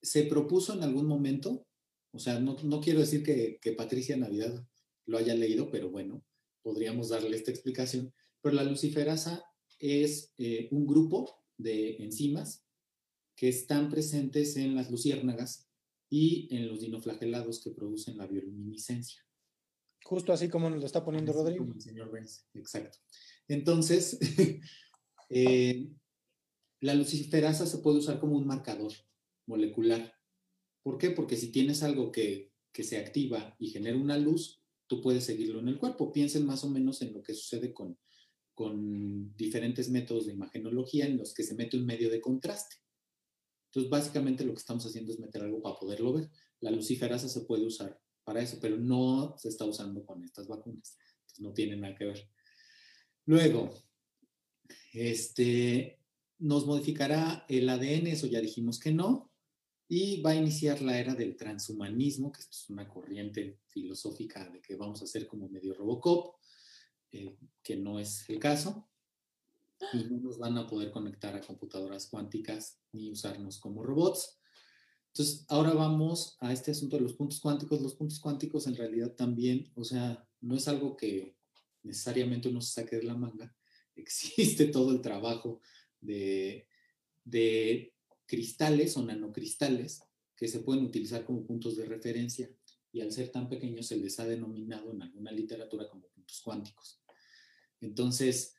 Se 0.00 0.24
propuso 0.24 0.74
en 0.74 0.82
algún 0.82 1.06
momento, 1.06 1.66
o 2.12 2.18
sea, 2.18 2.38
no, 2.38 2.56
quiero 2.80 3.00
decir 3.00 3.22
que, 3.22 3.58
que, 3.60 3.72
Patricia 3.72 4.16
Navidad 4.16 4.66
lo 5.06 5.18
haya 5.18 5.34
leído, 5.34 5.70
pero 5.70 5.90
bueno, 5.90 6.24
podríamos 6.62 7.08
darle 7.08 7.36
esta 7.36 7.50
explicación. 7.50 8.14
Pero 8.40 8.54
la 8.54 8.64
luciferasa 8.64 9.44
es 9.78 10.32
eh, 10.38 10.68
un 10.70 10.86
grupo 10.86 11.42
de 11.56 11.96
enzimas 11.96 12.64
que 13.34 13.48
están 13.48 13.90
presentes 13.90 14.56
en 14.56 14.74
las 14.74 14.90
luciérnagas 14.90 15.65
y 16.08 16.54
en 16.54 16.68
los 16.68 16.80
dinoflagelados 16.80 17.62
que 17.62 17.70
producen 17.70 18.16
la 18.16 18.26
bioluminiscencia. 18.26 19.22
Justo 20.04 20.32
así 20.32 20.48
como 20.48 20.70
nos 20.70 20.80
lo 20.80 20.86
está 20.86 21.04
poniendo 21.04 21.32
Rodrigo. 21.32 21.66
el 21.74 21.80
señor 21.80 22.10
Benz, 22.12 22.46
exacto. 22.54 22.98
Entonces, 23.48 24.18
eh, 25.30 25.88
la 26.80 26.94
luciferasa 26.94 27.66
se 27.66 27.78
puede 27.78 27.98
usar 27.98 28.20
como 28.20 28.36
un 28.36 28.46
marcador 28.46 28.92
molecular. 29.46 30.14
¿Por 30.82 30.98
qué? 30.98 31.10
Porque 31.10 31.36
si 31.36 31.50
tienes 31.50 31.82
algo 31.82 32.12
que, 32.12 32.52
que 32.72 32.84
se 32.84 32.98
activa 32.98 33.56
y 33.58 33.70
genera 33.70 33.96
una 33.96 34.16
luz, 34.16 34.62
tú 34.86 35.00
puedes 35.00 35.24
seguirlo 35.24 35.58
en 35.58 35.68
el 35.68 35.78
cuerpo. 35.78 36.12
Piensen 36.12 36.46
más 36.46 36.62
o 36.62 36.70
menos 36.70 37.02
en 37.02 37.12
lo 37.12 37.22
que 37.22 37.34
sucede 37.34 37.72
con, 37.72 37.98
con 38.54 39.36
diferentes 39.36 39.90
métodos 39.90 40.26
de 40.26 40.32
imagenología 40.32 41.06
en 41.06 41.18
los 41.18 41.34
que 41.34 41.42
se 41.42 41.54
mete 41.54 41.76
un 41.76 41.86
medio 41.86 42.10
de 42.10 42.20
contraste. 42.20 42.76
Entonces, 43.76 43.90
básicamente 43.90 44.42
lo 44.42 44.54
que 44.54 44.60
estamos 44.60 44.86
haciendo 44.86 45.12
es 45.12 45.18
meter 45.18 45.42
algo 45.42 45.60
para 45.60 45.78
poderlo 45.78 46.14
ver. 46.14 46.30
La 46.60 46.70
luciferasa 46.70 47.28
se 47.28 47.42
puede 47.42 47.66
usar 47.66 48.00
para 48.24 48.40
eso, 48.40 48.56
pero 48.58 48.78
no 48.78 49.36
se 49.36 49.50
está 49.50 49.66
usando 49.66 50.02
con 50.06 50.24
estas 50.24 50.48
vacunas. 50.48 50.96
Entonces, 50.98 51.40
no 51.40 51.52
tiene 51.52 51.76
nada 51.76 51.94
que 51.94 52.06
ver. 52.06 52.26
Luego, 53.26 53.74
este, 54.94 56.00
nos 56.38 56.64
modificará 56.64 57.44
el 57.50 57.68
ADN, 57.68 58.06
eso 58.06 58.26
ya 58.26 58.40
dijimos 58.40 58.80
que 58.80 58.92
no, 58.92 59.30
y 59.88 60.22
va 60.22 60.30
a 60.30 60.36
iniciar 60.36 60.80
la 60.80 60.98
era 60.98 61.14
del 61.14 61.36
transhumanismo, 61.36 62.32
que 62.32 62.40
es 62.40 62.70
una 62.70 62.88
corriente 62.88 63.60
filosófica 63.68 64.48
de 64.48 64.62
que 64.62 64.76
vamos 64.76 65.02
a 65.02 65.06
ser 65.06 65.26
como 65.26 65.50
medio 65.50 65.74
Robocop, 65.74 66.36
eh, 67.12 67.36
que 67.62 67.76
no 67.76 68.00
es 68.00 68.26
el 68.30 68.38
caso, 68.38 68.88
y 69.92 70.04
no 70.04 70.18
nos 70.18 70.38
van 70.38 70.56
a 70.58 70.66
poder 70.66 70.90
conectar 70.90 71.34
a 71.34 71.40
computadoras 71.40 72.06
cuánticas 72.06 72.78
ni 72.92 73.10
usarnos 73.10 73.58
como 73.58 73.82
robots. 73.82 74.38
Entonces, 75.08 75.44
ahora 75.48 75.72
vamos 75.72 76.36
a 76.40 76.52
este 76.52 76.70
asunto 76.70 76.96
de 76.96 77.02
los 77.02 77.14
puntos 77.14 77.40
cuánticos. 77.40 77.80
Los 77.80 77.94
puntos 77.94 78.20
cuánticos 78.20 78.66
en 78.66 78.76
realidad 78.76 79.12
también, 79.14 79.70
o 79.74 79.84
sea, 79.84 80.26
no 80.40 80.56
es 80.56 80.68
algo 80.68 80.96
que 80.96 81.36
necesariamente 81.82 82.48
uno 82.48 82.60
se 82.60 82.82
saque 82.82 82.96
de 82.96 83.04
la 83.04 83.14
manga. 83.14 83.54
Existe 83.96 84.66
todo 84.66 84.92
el 84.92 85.00
trabajo 85.00 85.60
de, 86.00 86.68
de 87.24 87.94
cristales 88.26 88.96
o 88.96 89.02
nanocristales 89.02 90.02
que 90.34 90.48
se 90.48 90.60
pueden 90.60 90.84
utilizar 90.84 91.24
como 91.24 91.46
puntos 91.46 91.76
de 91.76 91.86
referencia 91.86 92.50
y 92.92 93.00
al 93.00 93.12
ser 93.12 93.30
tan 93.30 93.48
pequeños 93.48 93.86
se 93.86 93.96
les 93.96 94.18
ha 94.20 94.26
denominado 94.26 94.92
en 94.92 95.02
alguna 95.02 95.32
literatura 95.32 95.88
como 95.88 96.08
puntos 96.08 96.40
cuánticos. 96.40 97.00
Entonces, 97.80 98.55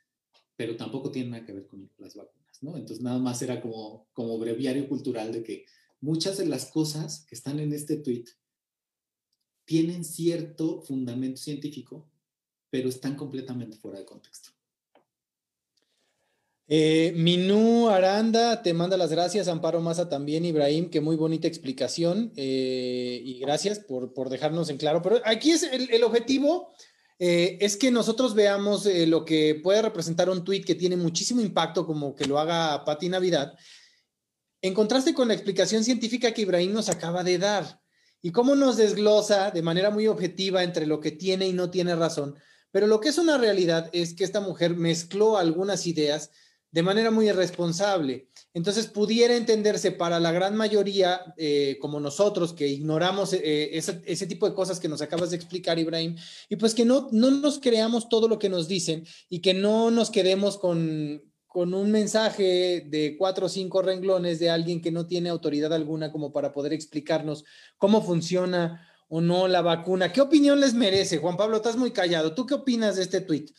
pero 0.57 0.75
tampoco 0.75 1.11
tiene 1.11 1.29
nada 1.29 1.45
que 1.45 1.53
ver 1.53 1.67
con 1.67 1.89
las 1.99 2.15
vacunas, 2.15 2.61
¿no? 2.61 2.75
Entonces, 2.75 3.01
nada 3.01 3.19
más 3.19 3.41
era 3.41 3.61
como, 3.61 4.07
como 4.11 4.37
breviario 4.37 4.89
cultural 4.89 5.31
de 5.31 5.43
que 5.43 5.65
muchas 6.01 6.37
de 6.37 6.47
las 6.47 6.65
cosas 6.65 7.25
que 7.29 7.35
están 7.35 7.59
en 7.59 7.71
este 7.71 7.97
tweet 7.97 8.25
tienen 9.63 10.03
cierto 10.03 10.81
fundamento 10.81 11.37
científico, 11.37 12.09
pero 12.69 12.89
están 12.89 13.15
completamente 13.15 13.77
fuera 13.77 13.99
de 13.99 14.05
contexto. 14.05 14.49
Eh, 16.69 17.13
Minú 17.15 17.87
Aranda 17.87 18.61
te 18.61 18.73
manda 18.73 18.97
las 18.97 19.11
gracias, 19.11 19.47
Amparo 19.47 19.79
Maza 19.79 20.09
también, 20.09 20.43
Ibrahim, 20.43 20.89
que 20.89 20.99
muy 20.99 21.15
bonita 21.15 21.47
explicación 21.47 22.33
eh, 22.35 23.21
y 23.23 23.39
gracias 23.39 23.79
por, 23.79 24.13
por, 24.13 24.29
dejarnos 24.29 24.69
en 24.69 24.77
claro. 24.77 25.01
Pero 25.01 25.21
aquí 25.23 25.51
es 25.51 25.63
el, 25.63 26.03
objetivo, 26.03 26.73
eh, 27.19 27.57
es 27.61 27.77
que 27.77 27.91
nosotros 27.91 28.35
veamos 28.35 28.85
lo 28.85 29.25
que 29.25 29.59
puede 29.63 29.81
representar 29.81 30.29
un 30.29 30.43
tweet 30.43 30.61
que 30.61 30.75
tiene 30.75 30.97
muchísimo 30.97 31.41
impacto, 31.41 31.85
como 31.85 32.15
que 32.15 32.25
lo 32.25 32.39
haga 32.39 32.83
Pati 32.85 33.09
Navidad, 33.09 33.53
en 34.61 34.73
contraste 34.73 35.13
con 35.13 35.27
la 35.27 35.33
explicación 35.33 35.83
científica 35.83 36.31
que 36.33 36.41
Ibrahim 36.41 36.73
nos 36.73 36.89
acaba 36.89 37.23
de 37.23 37.37
dar 37.37 37.81
y 38.21 38.31
cómo 38.31 38.55
nos 38.55 38.77
desglosa 38.77 39.51
de 39.51 39.61
manera 39.61 39.91
muy 39.91 40.07
objetiva 40.07 40.63
entre 40.63 40.87
lo 40.87 40.99
que 40.99 41.11
tiene 41.11 41.47
y 41.47 41.53
no 41.53 41.69
tiene 41.69 41.95
razón. 41.95 42.35
Pero 42.71 42.87
lo 42.87 42.99
que 42.99 43.09
es 43.09 43.17
una 43.17 43.37
realidad 43.37 43.89
es 43.93 44.13
que 44.13 44.23
esta 44.23 44.39
mujer 44.39 44.75
mezcló 44.75 45.37
algunas 45.37 45.87
ideas 45.87 46.31
de 46.71 46.83
manera 46.83 47.11
muy 47.11 47.29
irresponsable. 47.29 48.29
Entonces, 48.57 48.87
pudiera 48.87 49.35
entenderse 49.35 49.91
para 49.91 50.19
la 50.19 50.31
gran 50.31 50.55
mayoría, 50.55 51.21
eh, 51.37 51.77
como 51.79 51.99
nosotros, 51.99 52.53
que 52.53 52.67
ignoramos 52.67 53.33
eh, 53.33 53.77
ese, 53.77 54.25
tipo 54.25 54.49
de 54.49 54.55
cosas 54.55 54.79
que 54.79 54.87
nos 54.87 55.03
acabas 55.03 55.29
de 55.29 55.35
explicar, 55.35 55.77
Ibrahim, 55.77 56.15
y 56.49 56.55
pues 56.55 56.73
que 56.73 56.83
no, 56.83 57.07
no 57.11 57.29
nos 57.29 57.59
creamos 57.59 58.09
todo 58.09 58.27
lo 58.27 58.39
que 58.39 58.49
nos 58.49 58.67
dicen 58.67 59.05
y 59.29 59.41
que 59.41 59.53
no 59.53 59.91
nos 59.91 60.09
quedemos 60.09 60.57
con, 60.57 61.21
con 61.45 61.75
un 61.75 61.91
mensaje 61.91 62.83
de 62.89 63.15
cuatro 63.15 63.45
o 63.45 63.49
cinco 63.49 63.83
renglones 63.83 64.39
de 64.39 64.49
alguien 64.49 64.81
que 64.81 64.91
no 64.91 65.05
tiene 65.05 65.29
autoridad 65.29 65.71
alguna 65.71 66.11
como 66.11 66.33
para 66.33 66.51
poder 66.51 66.73
explicarnos 66.73 67.45
cómo 67.77 68.01
funciona 68.01 68.89
o 69.07 69.21
no 69.21 69.47
la 69.47 69.61
vacuna. 69.61 70.11
¿Qué 70.11 70.19
opinión 70.19 70.59
les 70.59 70.73
merece? 70.73 71.19
Juan 71.19 71.37
Pablo, 71.37 71.57
estás 71.57 71.77
muy 71.77 71.91
callado. 71.91 72.33
¿Tú 72.33 72.47
qué 72.47 72.55
opinas 72.55 72.95
de 72.95 73.03
este 73.03 73.21
tuit? 73.21 73.51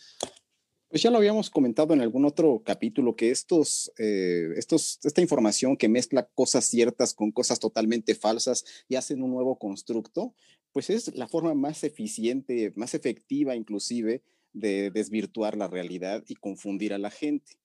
Pues 0.89 1.03
ya 1.03 1.11
lo 1.11 1.19
habíamos 1.19 1.51
comentado 1.51 1.93
en 1.93 2.01
algún 2.01 2.25
otro 2.25 2.63
capítulo 2.65 3.15
que 3.15 3.31
estos, 3.31 3.93
eh, 3.99 4.55
estos, 4.57 4.99
esta 5.05 5.21
información 5.21 5.77
que 5.77 5.87
mezcla 5.87 6.27
cosas 6.35 6.65
ciertas 6.65 7.13
con 7.13 7.31
cosas 7.31 7.61
totalmente 7.61 8.15
falsas 8.15 8.65
y 8.89 8.95
hacen 8.95 9.23
un 9.23 9.31
nuevo 9.31 9.59
constructo, 9.59 10.35
pues 10.73 10.89
es 10.89 11.15
la 11.15 11.29
forma 11.29 11.53
más 11.53 11.85
eficiente, 11.85 12.73
más 12.75 12.95
efectiva 12.95 13.55
inclusive 13.55 14.23
de 14.55 14.91
desvirtuar 14.91 15.59
la 15.59 15.69
realidad 15.69 16.25
y 16.27 16.37
confundir 16.37 16.95
a 16.95 16.99
la 16.99 17.11
gente. 17.11 17.59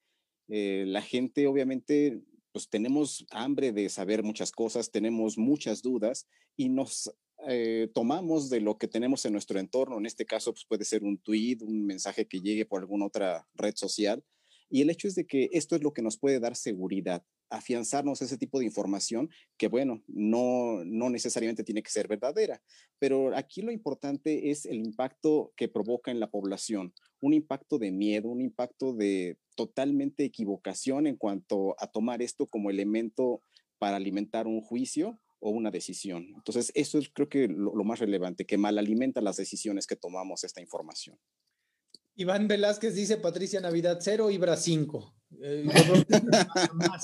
Eh, 0.50 0.84
la 0.86 1.02
gente 1.02 1.48
obviamente 1.48 2.22
pues 2.52 2.70
tenemos 2.70 3.26
hambre 3.32 3.72
de 3.72 3.88
saber 3.88 4.22
muchas 4.22 4.52
cosas, 4.52 4.92
tenemos 4.92 5.38
muchas 5.38 5.82
dudas 5.82 6.28
y 6.58 6.68
nos 6.68 7.16
eh, 7.48 7.90
tomamos 7.94 8.50
de 8.50 8.62
lo 8.62 8.78
que 8.78 8.88
tenemos 8.88 9.26
en 9.26 9.34
nuestro 9.34 9.60
entorno. 9.60 9.98
En 9.98 10.06
este 10.06 10.26
caso, 10.26 10.54
pues 10.54 10.66
puede 10.66 10.86
ser 10.86 11.04
un 11.04 11.18
tweet, 11.18 11.58
un 11.62 11.86
mensaje 11.86 12.28
que 12.28 12.42
llegue 12.42 12.66
por 12.66 12.82
alguna 12.82 13.06
otra 13.06 13.48
red 13.56 13.76
social. 13.76 14.24
Y 14.70 14.82
el 14.82 14.90
hecho 14.90 15.08
es 15.08 15.16
de 15.16 15.28
que 15.28 15.50
esto 15.54 15.76
es 15.76 15.84
lo 15.84 15.94
que 15.94 16.02
nos 16.02 16.18
puede 16.18 16.40
dar 16.40 16.56
seguridad, 16.56 17.24
afianzarnos 17.50 18.22
ese 18.22 18.38
tipo 18.38 18.60
de 18.60 18.66
información 18.66 19.30
que, 19.58 19.68
bueno, 19.68 20.02
no, 20.08 20.84
no 20.86 21.10
necesariamente 21.10 21.64
tiene 21.64 21.84
que 21.84 21.92
ser 21.92 22.08
verdadera. 22.08 22.62
Pero 22.98 23.36
aquí 23.38 23.62
lo 23.62 23.72
importante 23.72 24.50
es 24.50 24.66
el 24.66 24.78
impacto 24.78 25.54
que 25.56 25.68
provoca 25.68 26.10
en 26.10 26.20
la 26.20 26.32
población, 26.32 26.94
un 27.22 27.34
impacto 27.34 27.78
de 27.78 27.92
miedo, 27.92 28.30
un 28.30 28.42
impacto 28.42 28.94
de 28.94 29.38
totalmente 29.56 30.24
equivocación 30.24 31.06
en 31.06 31.18
cuanto 31.18 31.76
a 31.78 31.88
tomar 31.88 32.22
esto 32.22 32.48
como 32.48 32.72
elemento 32.72 33.42
para 33.78 33.98
alimentar 33.98 34.48
un 34.48 34.62
juicio 34.62 35.20
o 35.44 35.50
una 35.50 35.70
decisión. 35.70 36.26
Entonces, 36.36 36.72
eso 36.74 36.98
es 36.98 37.10
creo 37.14 37.28
que 37.28 37.48
lo, 37.48 37.84
más 37.84 38.00
relevante, 38.00 38.46
que 38.46 38.58
mal 38.58 38.78
alimenta 38.78 39.22
las 39.22 39.36
decisiones 39.36 39.86
que 39.86 39.98
tomamos 39.98 40.44
esta 40.44 40.62
información. 40.62 41.20
Iván 42.16 42.48
Velázquez 42.48 42.96
dice 42.96 43.18
Patricia 43.18 43.60
Navidad 43.60 43.98
0, 44.00 44.32
Ibra 44.32 44.56
5. 44.56 45.16
Eh, 45.42 45.66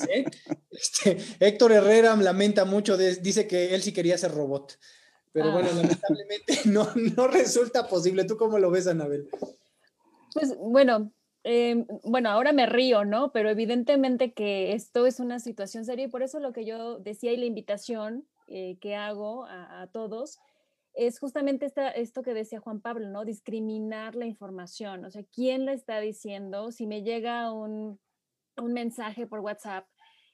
¿eh? 0.09 0.25
este, 0.71 1.17
Héctor 1.39 1.73
Herrera 1.73 2.15
lamenta 2.15 2.63
mucho, 2.63 2.95
dice 2.95 3.45
que 3.45 3.75
él 3.75 3.81
sí 3.81 3.91
quería 3.91 4.17
ser 4.17 4.31
robot. 4.31 4.79
Pero 5.33 5.51
bueno, 5.51 5.69
ah. 5.71 5.75
lamentablemente 5.75 6.59
no, 6.65 6.89
no 7.17 7.27
resulta 7.27 7.87
posible. 7.87 8.23
¿Tú 8.23 8.37
cómo 8.37 8.57
lo 8.57 8.71
ves, 8.71 8.87
Anabel? 8.87 9.29
Pues 10.33 10.55
bueno, 10.57 11.11
Em, 11.43 11.85
bueno, 12.03 12.29
ahora 12.29 12.51
me 12.51 12.65
río, 12.65 13.05
¿no? 13.05 13.31
Pero 13.31 13.49
evidentemente 13.49 14.33
que 14.33 14.73
esto 14.73 15.05
es 15.05 15.19
una 15.19 15.39
situación 15.39 15.85
seria 15.85 16.05
y 16.05 16.09
por 16.09 16.21
eso 16.21 16.39
lo 16.39 16.51
que 16.51 16.65
yo 16.65 16.99
decía 16.99 17.31
y 17.31 17.37
la 17.37 17.45
invitación 17.45 18.27
eh, 18.47 18.77
que 18.81 18.95
hago 18.95 19.45
a, 19.45 19.87
todos 19.93 20.39
es 20.93 21.19
justamente 21.19 21.71
esto 21.95 22.23
que 22.23 22.33
decía 22.33 22.59
Juan 22.59 22.81
Pablo, 22.81 23.07
¿no? 23.07 23.23
Discriminar 23.23 24.15
la 24.15 24.25
información, 24.25 25.05
o 25.05 25.11
sea, 25.11 25.23
¿quién 25.33 25.65
la 25.65 25.73
está 25.73 25.99
diciendo? 25.99 26.71
Si 26.71 26.87
me 26.87 27.03
llega 27.03 27.53
un, 27.53 27.99
un 28.57 28.73
mensaje 28.73 29.27
por 29.27 29.39
WhatsApp 29.39 29.87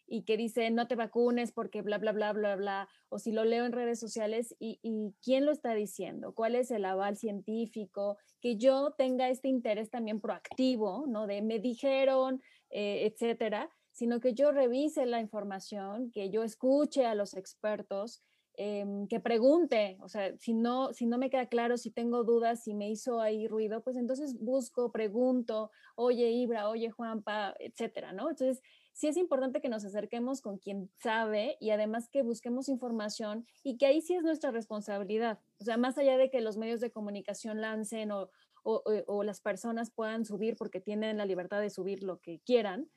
y 0.08 0.24
que 0.24 0.38
dice 0.38 0.70
no 0.72 0.88
te 0.88 0.95
vacunes 0.95 1.51
porque 1.51 1.82
bla, 1.82 1.97
bla, 1.97 2.12
bla, 2.12 2.34
bla, 2.34 2.56
bla, 2.56 2.89
o 3.10 3.20
si 3.20 3.32
lo 3.32 3.43
leo 3.43 3.66
en 3.66 3.72
redes 3.72 3.99
sociales 3.99 4.56
y, 4.60 4.80
quién 5.22 5.45
lo 5.45 5.51
está 5.51 5.74
diciendo, 5.74 6.34
cuál 6.34 6.56
es 6.56 6.72
el 6.72 6.86
aval 6.86 7.18
científico, 7.18 8.18
que 8.41 8.58
yo 8.58 8.93
tenga 8.97 9.30
este 9.30 9.47
interés 9.47 9.89
también 9.89 10.22
proactivo, 10.22 11.06
¿no? 11.08 11.28
De 11.28 11.41
me 11.41 11.60
dijeron, 11.60 12.41
eh, 12.70 13.06
etcétera, 13.06 13.70
sino 13.91 14.20
que 14.20 14.34
yo 14.34 14.51
revise 14.51 15.06
la 15.06 15.22
información, 15.22 16.12
que 16.12 16.30
yo 16.30 16.43
escuche 16.43 17.06
a 17.06 17.16
los 17.16 17.34
expertos, 17.34 18.22
em, 18.58 19.08
que 19.08 19.20
pregunte, 19.20 19.97
o 20.01 20.10
sea, 20.10 20.36
si 20.38 20.53
no, 20.53 20.93
si 20.93 21.06
no 21.06 21.18
me 21.18 21.30
queda 21.30 21.47
claro, 21.47 21.78
si 21.78 21.91
tengo 21.91 22.24
dudas, 22.24 22.64
si 22.64 22.74
me 22.74 22.89
hizo 22.89 23.22
ahí 23.22 23.47
ruido, 23.47 23.82
pues 23.84 23.95
entonces 23.95 24.38
busco, 24.39 24.91
pregunto, 24.91 25.72
oye 25.95 26.30
Ibra, 26.32 26.70
oye 26.70 26.89
Juanpa, 26.89 27.56
etcétera, 27.60 28.12
¿no? 28.12 28.30
Entonces, 28.30 28.62
sí 28.96 29.08
es 29.08 29.18
importante 29.18 29.62
que 29.62 29.68
nos 29.68 29.84
acerquemos 29.84 30.41
con 30.41 30.58
quien 30.58 30.89
sabe 31.04 31.58
y 31.60 31.72
además 31.72 32.08
que 32.08 32.24
busquemos 32.24 32.70
información 32.70 33.46
y 33.62 33.78
que 33.78 33.86
ahí 33.86 34.02
sí 34.02 34.16
es 34.16 34.24
nuestra 34.24 34.52
responsabilidad. 34.52 35.39
O 35.60 35.66
sea, 35.66 35.76
más 35.76 35.98
allá 35.98 36.18
de 36.18 36.30
que 36.30 36.39
los 36.39 36.56
medios 36.56 36.80
de 36.80 36.91
comunicación 36.91 37.60
lancen 37.60 38.12
o, 38.12 38.30
o, 38.64 39.24
las 39.24 39.41
personas 39.41 39.91
puedan 39.91 40.24
subir 40.24 40.56
porque 40.56 40.80
tienen 40.80 41.18
la 41.18 41.26
libertad 41.26 41.60
de 41.60 41.70
subir 41.70 42.04
lo 42.04 42.22
que 42.22 42.39
quieran, 42.39 42.89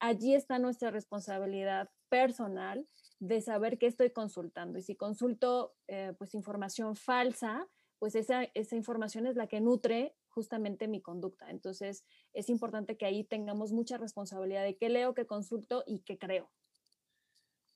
allí 0.00 0.34
está 0.34 0.58
nuestra 0.58 0.90
responsabilidad 0.90 1.90
personal 2.08 2.88
de 3.20 3.42
saber 3.42 3.78
qué 3.78 3.86
estoy 3.86 4.10
consultando. 4.10 4.78
Y 4.78 4.82
si 4.82 4.96
consulto 4.96 5.76
eh, 5.86 6.14
pues 6.16 6.34
información 6.34 6.96
falsa, 6.96 7.68
pues 7.98 8.14
esa, 8.14 8.44
esa 8.54 8.74
información 8.74 9.26
es 9.26 9.36
la 9.36 9.48
que 9.48 9.60
nutre 9.60 10.16
justamente 10.32 10.88
mi 10.88 11.00
conducta. 11.00 11.50
Entonces, 11.50 12.04
es 12.32 12.48
importante 12.48 12.96
que 12.96 13.06
ahí 13.06 13.24
tengamos 13.24 13.72
mucha 13.72 13.98
responsabilidad 13.98 14.64
de 14.64 14.76
qué 14.76 14.88
leo, 14.88 15.14
qué 15.14 15.26
consulto 15.26 15.84
y 15.86 16.00
qué 16.00 16.18
creo. 16.18 16.50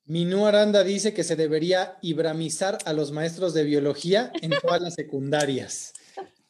Minú 0.05 0.47
Aranda 0.47 0.85
dice 0.85 1.13
que 1.13 1.25
se 1.25 1.35
debería 1.35 1.99
ibramizar 2.01 2.79
a 2.85 2.93
los 2.93 3.11
maestros 3.11 3.55
de 3.55 3.65
biología 3.65 4.33
en 4.41 4.53
todas 4.63 4.81
las 4.81 4.95
secundarias. 4.95 5.93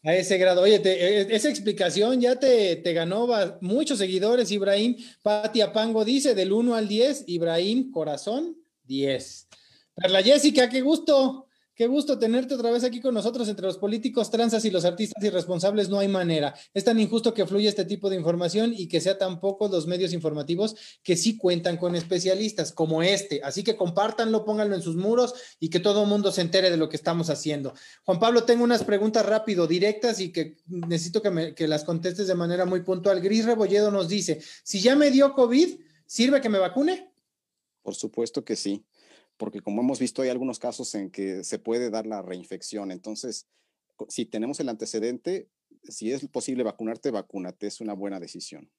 A 0.02 0.14
ese 0.14 0.38
grado. 0.38 0.62
Oye, 0.62 0.80
e, 0.84 1.34
esa 1.34 1.48
explicación 1.48 2.20
ya 2.20 2.38
te, 2.38 2.76
te 2.76 2.92
ganó 2.92 3.26
muchos 3.61 3.98
seguidores, 3.98 4.52
Ibrahim. 4.52 4.96
Pati 5.22 5.62
Apango 5.62 6.04
dice 6.04 6.34
del 6.34 6.52
1 6.52 6.74
al 6.74 6.86
10, 6.86 7.24
Ibrahim, 7.26 7.90
corazón, 7.90 8.57
10. 8.84 9.48
Perla 9.96 10.22
Jessica, 10.22 10.68
qué 10.68 10.82
gusto. 10.82 11.45
Qué 11.77 11.87
gusto 11.89 12.18
tenerte 12.18 12.55
otra 12.55 12.70
vez 12.70 12.85
aquí 12.85 13.03
con 13.03 13.12
nosotros. 13.12 13.51
Entre 13.51 13.66
los 13.66 13.77
políticos, 13.77 14.31
transas 14.31 14.64
y 14.64 14.70
los 14.70 14.87
artistas 14.87 15.22
irresponsables 15.22 15.91
no 15.91 15.99
hay 15.99 16.09
manera. 16.09 16.55
Es 16.72 16.85
tan 16.85 16.99
injusto 16.99 17.35
que 17.35 17.45
fluya 17.45 17.68
este 17.68 17.85
tipo 17.85 18.09
de 18.09 18.16
información 18.16 18.72
y 18.74 18.89
que 18.89 18.99
sea 18.99 19.18
tan 19.18 19.41
pocos 19.41 19.70
los 19.70 19.87
medios 19.87 20.14
informativos 20.14 20.74
que 21.03 21.16
sí 21.16 21.37
cuentan 21.37 21.77
con 21.77 21.95
especialistas 21.95 22.72
como 22.72 23.03
este. 23.03 23.43
Así 23.45 23.62
que 23.62 23.77
compártanlo, 23.77 24.47
pónganlo 24.47 24.74
en 24.74 24.81
sus 24.81 24.97
muros 24.97 25.35
y 25.61 25.68
que 25.68 25.79
todo 25.79 26.05
el 26.05 26.09
mundo 26.09 26.33
se 26.33 26.41
entere 26.41 26.70
de 26.70 26.79
lo 26.79 26.89
que 26.89 26.97
estamos 26.97 27.29
haciendo. 27.29 27.74
Juan 28.07 28.20
Pablo, 28.20 28.45
tengo 28.45 28.64
unas 28.64 28.83
preguntas 28.83 29.27
rápido, 29.27 29.66
directas 29.66 30.18
y 30.18 30.33
que 30.33 30.57
necesito 30.64 31.20
que, 31.20 31.31
me, 31.31 31.55
que 31.55 31.68
las 31.68 31.85
contestes 31.85 32.27
de 32.27 32.35
manera 32.35 32.64
muy 32.64 32.85
puntual. 32.85 33.20
Gris 33.20 33.45
Rebolledo 33.45 33.91
nos 33.91 34.09
dice, 34.09 34.41
si 34.64 34.81
ya 34.81 34.97
me 34.97 35.11
dio 35.11 35.35
COVID, 35.35 35.79
¿sirve 36.07 36.41
que 36.41 36.49
me 36.49 36.59
vacune? 36.59 37.12
Por 37.83 37.95
supuesto 37.95 38.43
que 38.47 38.57
sí 38.57 38.83
porque 39.37 39.61
como 39.61 39.82
hemos 39.82 39.99
visto 39.99 40.22
hay 40.22 40.28
algunos 40.28 40.59
casos 40.59 40.95
en 40.95 41.11
que 41.11 41.45
se 41.45 41.59
puede 41.59 41.91
dar 41.91 42.07
la 42.07 42.22
reinfección. 42.22 42.91
Entonces, 42.91 43.47
si 44.09 44.26
tenemos 44.26 44.61
el 44.61 44.68
antecedente, 44.68 45.49
si 45.82 46.12
es 46.12 46.26
posible 46.28 46.62
vacunarte, 46.62 47.11
vacúnate, 47.11 47.66
es 47.66 47.80
una 47.80 47.93
buena 47.93 48.20
decisión. 48.20 48.70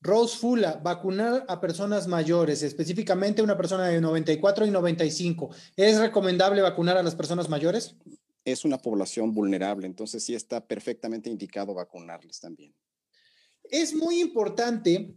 Rose 0.00 0.36
Fula, 0.36 0.80
vacunar 0.82 1.46
a 1.48 1.60
personas 1.60 2.06
mayores, 2.06 2.62
específicamente 2.62 3.40
una 3.40 3.56
persona 3.56 3.88
de 3.88 4.02
94 4.02 4.66
y 4.66 4.70
95. 4.70 5.50
¿Es 5.76 5.98
recomendable 5.98 6.60
vacunar 6.60 6.98
a 6.98 7.02
las 7.02 7.14
personas 7.14 7.48
mayores? 7.48 7.96
Es 8.44 8.66
una 8.66 8.76
población 8.76 9.32
vulnerable, 9.32 9.86
entonces 9.86 10.22
sí 10.22 10.34
está 10.34 10.66
perfectamente 10.66 11.30
indicado 11.30 11.72
vacunarles 11.72 12.38
también. 12.38 12.74
Es 13.62 13.94
muy 13.94 14.20
importante 14.20 15.14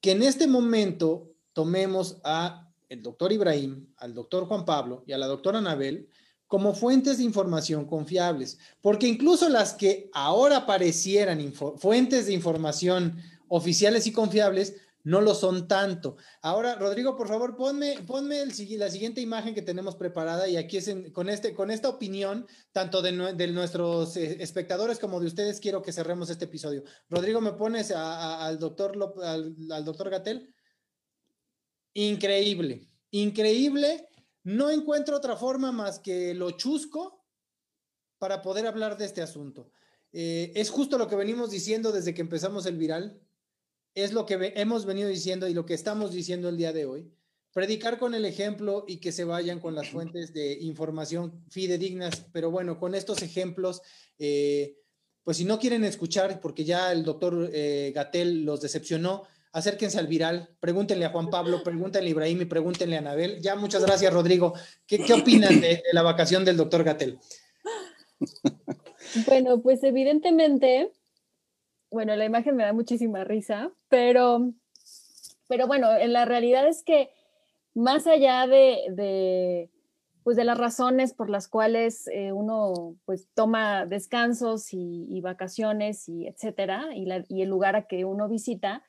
que 0.00 0.10
en 0.10 0.24
este 0.24 0.48
momento 0.48 1.36
tomemos 1.52 2.20
a 2.24 2.71
el 2.92 3.02
doctor 3.02 3.32
Ibrahim, 3.32 3.86
al 3.96 4.12
doctor 4.12 4.44
Juan 4.44 4.66
Pablo 4.66 5.02
y 5.06 5.12
a 5.12 5.18
la 5.18 5.26
doctora 5.26 5.58
Anabel 5.58 6.08
como 6.46 6.74
fuentes 6.74 7.16
de 7.16 7.24
información 7.24 7.86
confiables, 7.86 8.58
porque 8.82 9.08
incluso 9.08 9.48
las 9.48 9.72
que 9.72 10.10
ahora 10.12 10.66
parecieran 10.66 11.40
fuentes 11.78 12.26
de 12.26 12.34
información 12.34 13.16
oficiales 13.48 14.06
y 14.06 14.12
confiables, 14.12 14.74
no 15.04 15.22
lo 15.22 15.34
son 15.34 15.66
tanto. 15.66 16.16
Ahora, 16.42 16.74
Rodrigo, 16.74 17.16
por 17.16 17.26
favor, 17.28 17.56
ponme, 17.56 17.98
ponme 18.06 18.44
la 18.44 18.90
siguiente 18.90 19.22
imagen 19.22 19.54
que 19.54 19.62
tenemos 19.62 19.96
preparada 19.96 20.46
y 20.46 20.58
aquí 20.58 20.78
con, 21.12 21.30
este, 21.30 21.54
con 21.54 21.70
esta 21.70 21.88
opinión, 21.88 22.46
tanto 22.72 23.00
de, 23.00 23.12
nuestros 23.48 24.18
eh, 24.18 24.36
espectadores 24.40 24.98
como 24.98 25.18
de 25.18 25.26
ustedes, 25.26 25.58
quiero 25.58 25.80
que 25.80 25.92
cerremos 25.92 26.28
este 26.28 26.44
episodio. 26.44 26.84
Rodrigo, 27.08 27.40
¿me 27.40 27.52
pones 27.52 27.90
al 27.90 28.58
doctor, 28.58 29.14
al, 29.24 29.56
al 29.70 29.84
doctor 29.86 30.10
Gatel? 30.10 30.54
Increíble, 31.94 32.88
increíble. 33.10 34.08
No 34.44 34.70
encuentro 34.70 35.16
otra 35.16 35.36
forma 35.36 35.72
más 35.72 35.98
que 35.98 36.34
lo 36.34 36.50
chusco 36.52 37.24
para 38.18 38.42
poder 38.42 38.66
hablar 38.66 38.96
de 38.96 39.04
este 39.04 39.22
asunto. 39.22 39.70
Eh, 40.12 40.52
es 40.54 40.70
justo 40.70 40.98
lo 40.98 41.08
que 41.08 41.16
venimos 41.16 41.50
diciendo 41.50 41.92
desde 41.92 42.14
que 42.14 42.20
empezamos 42.20 42.66
el 42.66 42.76
viral. 42.76 43.20
Es 43.94 44.12
lo 44.12 44.26
que 44.26 44.52
hemos 44.56 44.86
venido 44.86 45.08
diciendo 45.08 45.48
y 45.48 45.54
lo 45.54 45.66
que 45.66 45.74
estamos 45.74 46.12
diciendo 46.12 46.48
el 46.48 46.56
día 46.56 46.72
de 46.72 46.86
hoy. 46.86 47.12
Predicar 47.52 47.98
con 47.98 48.14
el 48.14 48.24
ejemplo 48.24 48.84
y 48.88 48.96
que 48.96 49.12
se 49.12 49.24
vayan 49.24 49.60
con 49.60 49.74
las 49.74 49.90
fuentes 49.90 50.32
de 50.32 50.54
información 50.60 51.44
fidedignas. 51.50 52.26
Pero 52.32 52.50
bueno, 52.50 52.78
con 52.78 52.94
estos 52.94 53.22
ejemplos, 53.22 53.82
eh, 54.18 54.78
pues 55.22 55.36
si 55.36 55.44
no 55.44 55.58
quieren 55.58 55.84
escuchar, 55.84 56.40
porque 56.40 56.64
ya 56.64 56.90
el 56.90 57.04
doctor 57.04 57.50
eh, 57.52 57.92
Gatel 57.94 58.44
los 58.44 58.60
decepcionó, 58.62 59.24
acérquense 59.52 59.98
al 59.98 60.06
viral, 60.06 60.48
pregúntenle 60.60 61.04
a 61.04 61.10
Juan 61.10 61.28
Pablo, 61.28 61.62
pregúntenle 61.62 62.08
a 62.08 62.10
Ibrahim 62.10 62.42
y 62.42 62.46
pregúntenle 62.46 62.96
a 62.96 63.00
Anabel. 63.00 63.40
Ya, 63.40 63.54
muchas 63.54 63.84
gracias, 63.84 64.12
Rodrigo. 64.12 64.54
¿Qué, 64.86 65.04
opinan 65.12 65.60
de, 65.60 65.82
la 65.92 66.02
vacación 66.02 66.44
del 66.44 66.56
doctor 66.56 66.84
Gatel? 66.84 67.18
Bueno, 69.26 69.60
pues 69.60 69.82
evidentemente, 69.84 70.90
bueno, 71.90 72.16
la 72.16 72.24
imagen 72.24 72.56
me 72.56 72.64
da 72.64 72.72
muchísima 72.72 73.24
risa, 73.24 73.70
pero, 73.88 74.52
pero 75.48 75.66
bueno, 75.66 75.94
en 75.98 76.14
la 76.14 76.24
realidad 76.24 76.66
es 76.66 76.82
que 76.82 77.10
más 77.74 78.06
allá 78.06 78.46
de, 78.46 79.68
pues 80.22 80.36
de 80.36 80.44
las 80.44 80.56
razones 80.56 81.12
por 81.12 81.28
las 81.28 81.48
cuales 81.48 82.08
eh, 82.08 82.32
uno 82.32 82.96
pues 83.04 83.28
toma 83.34 83.84
descansos 83.84 84.68
y, 84.72 85.20
vacaciones 85.20 86.08
y 86.08 86.26
etcétera, 86.26 86.86
y, 86.94 87.06
y, 87.28 87.42
el 87.42 87.48
lugar 87.50 87.76
a 87.76 87.86
que 87.86 88.06
uno 88.06 88.28
visita, 88.28 88.82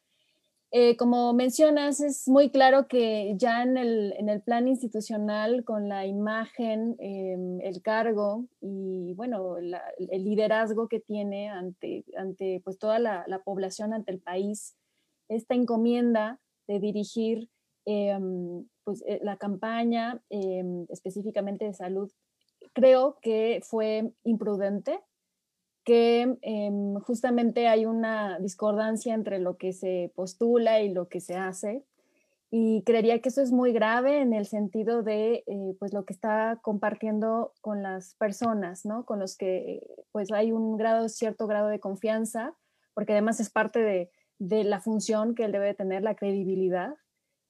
eh, 0.75 0.97
como 0.97 1.33
mencionas, 1.33 2.01
es 2.01 2.27
muy 2.27 2.49
claro 2.49 2.87
que 2.87 3.35
ya 3.37 3.61
en 3.61 3.77
el, 3.77 4.41
plan 4.43 4.67
institucional, 4.67 5.63
con 5.63 5.87
la 5.87 6.07
imagen, 6.07 6.95
em, 6.97 7.61
el 7.61 7.83
cargo 7.83 8.47
y, 8.59 9.13
bueno, 9.13 9.57
el 9.57 10.23
liderazgo 10.23 10.87
que 10.87 10.99
tiene 10.99 11.47
ante, 11.47 12.03
ante 12.17 12.59
pues, 12.63 12.79
toda 12.79 12.97
la, 12.97 13.41
población, 13.45 13.93
ante 13.93 14.13
el 14.13 14.19
país, 14.19 14.75
esta 15.29 15.53
encomienda 15.53 16.39
de 16.67 16.79
dirigir 16.79 17.51
em, 17.85 18.65
pues, 18.83 19.03
eh, 19.05 19.19
la 19.21 19.37
campaña 19.37 20.23
em, 20.31 20.87
específicamente 20.89 21.65
de 21.65 21.75
salud, 21.75 22.11
creo 22.73 23.19
que 23.21 23.59
fue 23.61 24.11
imprudente 24.23 24.99
que 25.83 26.37
em, 26.41 26.95
justamente 26.95 27.67
hay 27.67 27.85
una 27.85 28.39
discordancia 28.39 29.13
entre 29.13 29.39
lo 29.39 29.57
que 29.57 29.73
se 29.73 30.11
postula 30.15 30.81
y 30.81 30.93
lo 30.93 31.09
que 31.09 31.19
se 31.19 31.35
hace. 31.35 31.83
Y 32.51 32.83
creería 32.83 33.19
que 33.19 33.29
eso 33.29 33.41
es 33.41 33.51
muy 33.51 33.73
grave 33.73 34.21
en 34.21 34.33
el 34.33 34.45
sentido 34.45 35.01
de 35.01 35.43
eh, 35.47 35.75
pues 35.79 35.91
lo 35.91 36.05
que 36.05 36.13
está 36.13 36.59
compartiendo 36.61 37.53
con 37.61 37.81
las 37.81 38.15
personas, 38.15 38.85
¿no? 38.85 39.05
Con 39.05 39.19
los 39.19 39.35
que 39.35 39.81
pues 40.11 40.31
hay 40.31 40.51
un 40.51 40.77
grado, 40.77 41.09
cierto 41.09 41.47
grado 41.47 41.67
de 41.67 41.79
confianza, 41.79 42.55
porque 42.93 43.13
además 43.13 43.39
es 43.39 43.49
parte 43.49 43.79
de, 43.79 44.11
de 44.39 44.63
la 44.63 44.79
función 44.79 45.35
que 45.35 45.45
él 45.45 45.51
debe 45.51 45.73
tener, 45.73 46.03
la 46.03 46.15
credibilidad, 46.15 46.95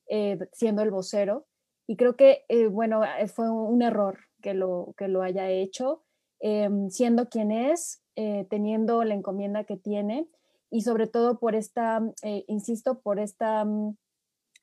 eh, 0.08 0.38
siendo 0.52 0.84
el 0.84 0.92
vocero. 0.92 1.48
Y 1.88 1.98
creo 1.98 2.16
que, 2.16 2.46
eh, 2.48 2.68
bueno, 2.68 3.02
fue 3.34 3.50
un 3.50 3.82
error 3.82 4.20
que 4.42 4.54
lo, 4.54 4.94
que 4.98 5.08
lo 5.08 5.22
haya 5.22 5.50
hecho, 5.50 6.04
em, 6.40 6.90
siendo 6.90 7.30
quien 7.30 7.52
es, 7.52 8.03
eh, 8.16 8.46
teniendo 8.50 9.04
la 9.04 9.16
encomienda 9.16 9.64
que 9.64 9.78
tiene 9.78 10.28
y 10.70 10.82
sobre 10.82 11.08
todo 11.08 11.40
por 11.40 11.56
esta, 11.56 12.02
eh, 12.24 12.46
insisto, 12.48 13.00
por 13.00 13.20
esta 13.20 13.66
mm, 13.66 13.96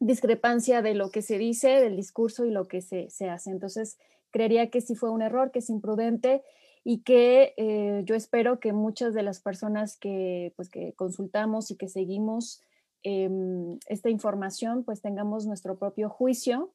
discrepancia 0.00 0.82
de 0.82 0.94
lo 0.94 1.10
que 1.10 1.22
se 1.22 1.38
dice, 1.38 1.68
del 1.68 1.96
discurso 1.96 2.44
y 2.44 2.50
lo 2.50 2.66
que 2.66 2.80
se, 2.80 3.08
hace. 3.28 3.50
Entonces, 3.50 3.98
creería 4.30 4.70
que 4.70 4.80
sí 4.80 4.94
fue 4.94 5.10
un 5.10 5.22
error, 5.22 5.50
que 5.50 5.60
es 5.60 5.70
imprudente 5.70 6.42
y 6.84 7.02
que 7.02 7.54
eh, 7.56 8.02
yo 8.04 8.14
espero 8.14 8.60
que 8.60 8.72
muchas 8.72 9.14
de 9.14 9.22
las 9.22 9.40
personas 9.40 9.96
que, 9.96 10.52
pues, 10.56 10.68
que 10.68 10.94
consultamos 10.94 11.70
y 11.70 11.76
que 11.76 11.88
seguimos 11.88 12.62
em, 13.02 13.78
esta 13.86 14.10
información, 14.10 14.84
pues 14.84 15.02
tengamos 15.02 15.46
nuestro 15.46 15.78
propio 15.78 16.08
juicio 16.08 16.72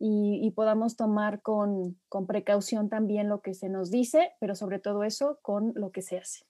y, 0.00 0.50
podamos 0.52 0.96
tomar 0.96 1.42
con, 1.42 1.98
precaución 2.26 2.88
también 2.88 3.28
lo 3.28 3.40
que 3.40 3.54
se 3.54 3.68
nos 3.68 3.90
dice, 3.90 4.30
pero 4.40 4.54
sobre 4.54 4.78
todo 4.78 5.02
eso 5.02 5.38
con 5.42 5.72
lo 5.74 5.90
que 5.90 6.02
se 6.02 6.18
hace. 6.18 6.44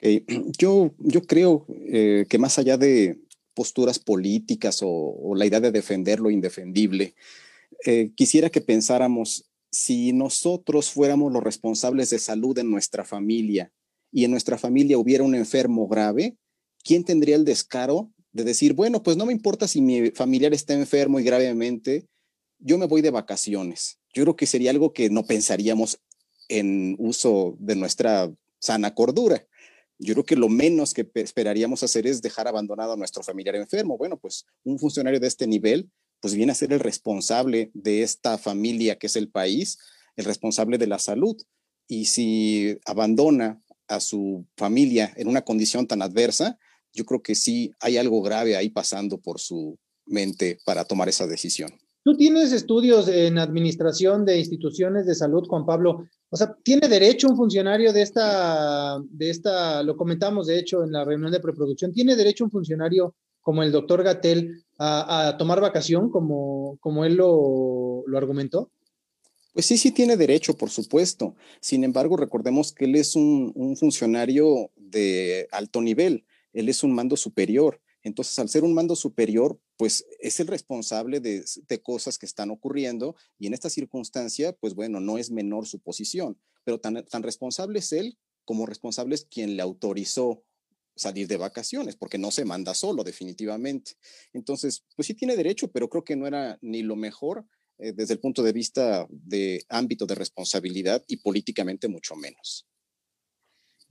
Yo, 0.58 0.90
yo 0.98 1.22
creo 1.22 1.64
eh, 1.68 2.26
que 2.28 2.38
más 2.38 2.58
allá 2.58 2.76
de 2.76 3.20
posturas 3.54 4.00
políticas 4.00 4.80
o, 4.82 5.34
la 5.36 5.46
idea 5.46 5.60
de 5.60 5.70
defender 5.70 6.18
lo 6.18 6.30
indefendible, 6.30 7.14
eh, 7.86 8.12
quisiera 8.16 8.50
que 8.50 8.60
pensáramos 8.60 9.50
si 9.70 10.12
nosotros 10.12 10.90
fuéramos 10.90 11.32
los 11.32 11.42
responsables 11.42 12.10
de 12.10 12.18
salud 12.18 12.58
en 12.58 12.70
nuestra 12.70 13.04
familia 13.04 13.72
y 14.10 14.24
en 14.24 14.30
nuestra 14.30 14.58
familia 14.58 14.98
hubiera 14.98 15.24
un 15.24 15.34
enfermo 15.34 15.88
grave, 15.88 16.36
¿quién 16.84 17.04
tendría 17.04 17.36
el 17.36 17.44
descaro 17.44 18.10
de 18.32 18.44
decir, 18.44 18.72
bueno, 18.72 19.02
pues 19.02 19.16
no 19.16 19.26
me 19.26 19.32
importa 19.32 19.68
si 19.68 19.80
mi 19.80 20.10
familiar 20.10 20.54
está 20.54 20.74
enfermo 20.74 21.20
y 21.20 21.24
gravemente, 21.24 22.06
yo 22.58 22.78
me 22.78 22.86
voy 22.86 23.02
de 23.02 23.10
vacaciones. 23.10 23.98
Yo 24.14 24.22
creo 24.22 24.36
que 24.36 24.46
sería 24.46 24.70
algo 24.70 24.92
que 24.92 25.10
no 25.10 25.24
pensaríamos 25.26 26.00
en 26.48 26.96
uso 26.98 27.56
de 27.58 27.76
nuestra 27.76 28.32
sana 28.60 28.94
cordura. 28.94 29.46
Yo 29.98 30.14
creo 30.14 30.24
que 30.24 30.36
lo 30.36 30.48
menos 30.48 30.94
que 30.94 31.08
esperaríamos 31.14 31.82
hacer 31.82 32.06
es 32.06 32.22
dejar 32.22 32.48
abandonado 32.48 32.92
a 32.92 32.96
nuestro 32.96 33.22
familiar 33.22 33.56
enfermo. 33.56 33.96
Bueno, 33.96 34.18
pues 34.18 34.46
un 34.64 34.78
funcionario 34.78 35.20
de 35.20 35.28
este 35.28 35.46
nivel, 35.46 35.90
pues 36.20 36.34
viene 36.34 36.52
a 36.52 36.56
ser 36.56 36.72
el 36.72 36.80
responsable 36.80 37.70
de 37.74 38.02
esta 38.02 38.38
familia 38.38 38.98
que 38.98 39.06
es 39.06 39.16
el 39.16 39.30
país, 39.30 39.78
el 40.16 40.24
responsable 40.24 40.78
de 40.78 40.86
la 40.86 40.98
salud. 40.98 41.36
Y 41.86 42.06
si 42.06 42.78
abandona 42.84 43.62
a 43.88 44.00
su 44.00 44.46
familia 44.56 45.12
en 45.16 45.28
una 45.28 45.42
condición 45.42 45.86
tan 45.86 46.02
adversa, 46.02 46.58
yo 46.92 47.04
creo 47.04 47.22
que 47.22 47.34
sí 47.34 47.72
hay 47.80 47.96
algo 47.96 48.22
grave 48.22 48.56
ahí 48.56 48.70
pasando 48.70 49.18
por 49.18 49.40
su 49.40 49.78
mente 50.06 50.58
para 50.64 50.84
tomar 50.84 51.08
esa 51.08 51.26
decisión. 51.26 51.70
Tú 52.04 52.16
tienes 52.16 52.52
estudios 52.52 53.06
en 53.06 53.38
administración 53.38 54.24
de 54.24 54.38
instituciones 54.38 55.06
de 55.06 55.14
salud, 55.14 55.46
Juan 55.46 55.64
Pablo. 55.64 56.04
O 56.30 56.36
sea, 56.36 56.56
¿tiene 56.64 56.88
derecho 56.88 57.28
un 57.28 57.36
funcionario 57.36 57.92
de 57.92 58.02
esta, 58.02 58.98
de 59.08 59.30
esta, 59.30 59.82
lo 59.84 59.96
comentamos 59.96 60.48
de 60.48 60.58
hecho 60.58 60.82
en 60.82 60.92
la 60.92 61.04
reunión 61.04 61.30
de 61.30 61.40
preproducción, 61.40 61.92
¿tiene 61.92 62.16
derecho 62.16 62.44
un 62.44 62.50
funcionario 62.50 63.14
como 63.40 63.62
el 63.62 63.70
doctor 63.70 64.02
Gatel 64.02 64.64
a, 64.78 65.36
tomar 65.38 65.60
vacación 65.60 66.10
como, 66.10 66.76
como 66.80 67.04
él 67.04 67.14
lo, 67.14 68.02
lo 68.06 68.18
argumentó? 68.18 68.70
Pues 69.52 69.66
sí, 69.66 69.76
sí 69.76 69.92
tiene 69.92 70.16
derecho, 70.16 70.56
por 70.56 70.70
supuesto. 70.70 71.36
Sin 71.60 71.84
embargo, 71.84 72.16
recordemos 72.16 72.72
que 72.72 72.86
él 72.86 72.96
es 72.96 73.14
un, 73.14 73.52
un 73.54 73.76
funcionario 73.76 74.70
de 74.76 75.46
alto 75.52 75.80
nivel 75.82 76.24
él 76.52 76.68
es 76.68 76.82
un 76.82 76.94
mando 76.94 77.16
superior. 77.16 77.80
Entonces, 78.02 78.38
al 78.38 78.48
ser 78.48 78.64
un 78.64 78.74
mando 78.74 78.96
superior, 78.96 79.60
pues 79.76 80.04
es 80.20 80.40
el 80.40 80.48
responsable 80.48 81.20
de, 81.20 81.44
cosas 81.82 82.18
que 82.18 82.26
están 82.26 82.50
ocurriendo 82.50 83.16
y 83.38 83.46
en 83.46 83.54
esta 83.54 83.70
circunstancia, 83.70 84.52
pues 84.52 84.74
bueno, 84.74 85.00
no 85.00 85.18
es 85.18 85.30
menor 85.30 85.66
su 85.66 85.80
posición, 85.80 86.38
pero 86.64 86.80
tan, 86.80 87.22
responsable 87.22 87.78
es 87.78 87.92
él 87.92 88.18
como 88.44 88.66
responsable 88.66 89.14
es 89.14 89.24
quien 89.24 89.56
le 89.56 89.62
autorizó 89.62 90.44
salir 90.96 91.28
de 91.28 91.36
vacaciones, 91.36 91.96
porque 91.96 92.18
no 92.18 92.30
se 92.32 92.44
manda 92.44 92.74
solo, 92.74 93.04
definitivamente. 93.04 93.92
Entonces, 94.32 94.84
pues 94.96 95.06
sí 95.06 95.14
tiene 95.14 95.36
derecho, 95.36 95.70
pero 95.70 95.88
creo 95.88 96.04
que 96.04 96.16
no 96.16 96.26
era 96.26 96.58
ni 96.60 96.82
lo 96.82 96.96
mejor 96.96 97.46
eh, 97.78 97.92
desde 97.92 98.14
el 98.14 98.20
punto 98.20 98.42
de 98.42 98.52
vista 98.52 99.06
de 99.10 99.64
ámbito 99.68 100.06
de 100.06 100.16
responsabilidad 100.16 101.02
y 101.06 101.18
políticamente 101.18 101.88
mucho 101.88 102.14
menos. 102.14 102.66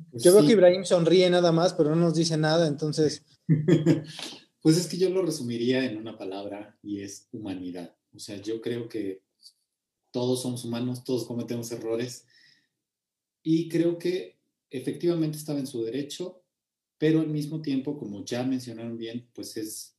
Pues 0.10 0.24
yo 0.24 0.34
veo 0.34 0.46
que 0.46 0.54
Ibrahim 0.54 0.86
sonríe 0.86 1.30
nada 1.30 1.52
más, 1.52 1.74
pero 1.74 1.90
no 1.92 1.98
nos 1.98 2.16
dice 2.16 2.38
nada, 2.38 2.68
entonces. 2.68 3.24
pues 4.62 4.78
es 4.78 4.88
que 4.88 4.98
yo 4.98 5.10
lo 5.10 5.22
resumiría 5.22 5.86
en 5.86 5.98
una 5.98 6.18
palabra 6.18 6.78
y 6.82 7.02
es 7.02 7.28
humanidad. 7.32 7.96
O 8.14 8.20
sea, 8.20 8.42
yo 8.42 8.62
creo 8.62 8.90
que 8.90 9.22
todos 10.12 10.42
somos 10.42 10.66
humanos, 10.66 11.04
todos 11.04 11.26
cometemos 11.26 11.72
errores 11.72 12.26
y 13.44 13.70
creo 13.70 13.98
que 13.98 14.38
efectivamente 14.70 15.38
estaba 15.38 15.60
en 15.60 15.68
su 15.68 15.84
derecho, 15.84 16.44
pero 16.98 17.22
al 17.22 17.28
mismo 17.28 17.62
tiempo, 17.62 17.98
como 17.98 18.24
ya 18.26 18.44
mencionaron 18.44 18.98
bien, 18.98 19.28
pues 19.34 19.58
es 19.58 19.96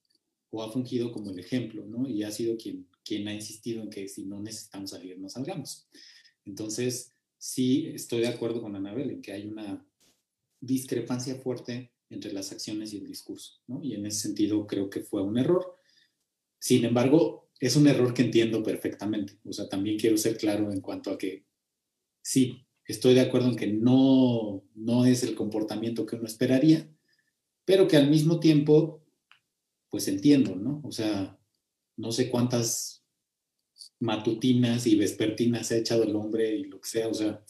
o 0.53 0.63
ha 0.63 0.71
fungido 0.71 1.13
como 1.13 1.31
el 1.31 1.39
ejemplo, 1.39 1.85
¿no? 1.87 2.07
Y 2.07 2.23
ha 2.23 2.31
sido 2.31 2.57
quien, 2.59 2.87
quien 3.03 3.27
ha 3.27 3.35
insistido 3.35 3.83
en 3.83 3.89
que 3.89 4.07
si 4.07 4.27
no 4.27 4.39
necesitamos 4.39 4.91
salir, 4.91 5.19
no 5.19 5.31
salgamos. 5.31 5.89
Entonces, 6.45 7.13
sí 7.39 7.89
estoy 7.95 8.21
de 8.21 8.29
acuerdo 8.29 8.61
con 8.61 8.77
Anabel 8.77 9.11
en 9.11 9.23
que 9.23 9.33
hay 9.33 9.47
una 9.47 9.85
discrepancia 10.63 11.35
fuerte 11.35 11.93
entre 12.09 12.33
las 12.33 12.53
acciones 12.53 12.93
y 12.93 12.99
el 12.99 13.07
discurso, 13.07 13.61
¿no? 13.67 13.81
Y 13.83 13.95
en 13.95 14.07
ese 14.07 14.21
sentido 14.21 14.67
creo 14.67 14.89
que 14.89 15.01
fue 15.01 15.23
un 15.23 15.37
error. 15.37 15.77
Sin 16.59 16.85
embargo, 16.85 17.51
es 17.59 17.77
un 17.77 17.89
error 17.89 18.15
que 18.15 18.23
entiendo 18.23 18.63
perfectamente. 18.63 19.39
O 19.45 19.53
sea, 19.53 19.69
también 19.69 19.99
quiero 19.99 20.17
ser 20.17 20.37
claro 20.37 20.71
en 20.73 20.81
cuanto 20.81 21.11
a 21.11 21.19
que 21.19 21.45
sí, 22.23 22.65
estoy 22.87 23.15
de 23.15 23.23
acuerdo 23.23 23.49
en 23.49 23.57
que 23.57 23.67
no, 23.67 24.65
no 24.75 25.05
es 25.05 25.23
el 25.25 25.35
comportamiento 25.35 26.07
que 26.07 26.17
uno 26.17 26.27
esperaría, 26.27 26.89
pero 27.65 27.89
que 27.89 27.97
al 27.97 28.09
mismo 28.09 28.39
tiempo, 28.39 29.05
pues 29.91 30.07
entiendo, 30.09 30.55
¿no? 30.55 30.81
O 30.85 30.93
sea, 30.93 31.39
no 31.97 32.13
sé 32.13 32.31
cuántas 32.31 33.05
matutinas 33.99 34.87
y 34.87 34.97
vespertinas 34.97 35.73
ha 35.73 35.77
echado 35.77 36.05
el 36.05 36.15
hombre 36.15 36.55
y 36.57 36.65
lo 36.65 36.81
que 36.81 36.89
sea, 36.89 37.09
o 37.09 37.15
sea, 37.15 37.45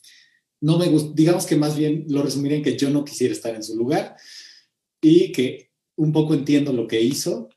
no 0.62 0.78
me 0.78 0.88
gusta, 0.88 1.12
digamos 1.14 1.44
que 1.44 1.56
más 1.56 1.76
bien 1.76 2.06
lo 2.08 2.22
resumiría 2.22 2.56
en 2.56 2.64
que 2.64 2.78
yo 2.78 2.88
no 2.88 3.04
quisiera 3.04 3.34
estar 3.34 3.54
en 3.54 3.64
su 3.64 3.76
lugar 3.76 4.16
y 5.00 5.32
que 5.32 5.70
un 5.96 6.12
poco 6.12 6.34
entiendo 6.34 6.72
lo 6.72 6.86
que 6.86 7.02
hizo, 7.02 7.48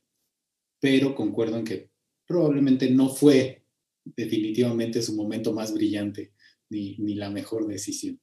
pero 0.79 1.15
concuerdo 1.15 1.57
en 1.57 1.65
que 1.65 1.91
probablemente 2.27 2.89
no 2.89 3.09
fue 3.09 3.63
definitivamente 4.03 5.03
su 5.03 5.15
momento 5.15 5.53
más 5.53 5.71
brillante 5.71 6.33
ni, 6.69 6.97
ni 6.97 7.13
la 7.13 7.29
mejor 7.29 7.67
decisión. 7.67 8.19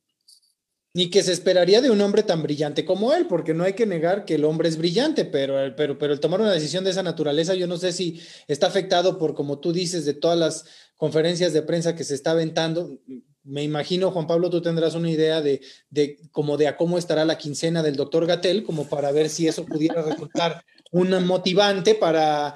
Ni 0.95 1.11
que 1.11 1.23
se 1.23 1.33
esperaría 1.33 1.81
de 1.81 1.91
un 1.91 2.01
hombre 2.01 2.25
tan 2.25 2.43
brillante 2.43 2.85
como 2.85 3.15
él, 3.15 3.27
porque 3.27 3.55
no 3.55 3.65
hay 3.65 3.75
que 3.75 3.87
negar 3.87 4.25
que 4.25 4.35
el 4.35 4.45
hombre 4.45 4.69
es 4.69 4.77
brillante, 4.77 5.25
pero, 5.25 5.75
pero, 5.77 5.97
pero 5.97 6.13
el 6.13 6.21
tomar 6.21 6.41
una 6.41 6.53
decisión 6.53 6.83
de 6.83 6.91
esa 6.91 7.05
naturaleza, 7.05 7.55
yo 7.55 7.67
no 7.67 7.79
sé 7.79 7.93
si 7.93 8.21
está 8.49 8.67
afectado 8.67 9.17
por, 9.17 9.35
como 9.35 9.61
tú 9.61 9.73
dices, 9.73 10.05
de 10.05 10.15
todas 10.15 10.39
las 10.39 10.65
conferencias 10.97 11.53
de 11.53 11.63
prensa 11.63 11.95
que 11.95 12.05
se 12.05 12.15
está 12.15 12.33
aventando 12.33 13.01
me 13.45 13.63
imagino, 13.63 14.11
Juan 14.11 14.27
Pablo, 14.27 14.51
tú 14.51 14.63
tendrás 14.63 14.95
una 14.95 15.11
idea 15.11 15.41
de, 15.41 15.61
de 15.91 16.19
como 16.31 16.57
de 16.57 16.69
a 16.69 16.77
cómo 16.77 16.99
estará 16.99 17.25
la 17.25 17.39
quincena 17.39 17.83
del 17.83 17.97
doctor 17.97 18.27
Gatel, 18.27 18.65
como 18.65 18.89
para 18.89 19.13
ver 19.13 19.29
si 19.29 19.49
eso 19.49 19.65
pudiera 19.65 20.03
resultar 20.03 20.65
un 20.93 21.11
motivante 21.27 21.95
para, 21.95 22.55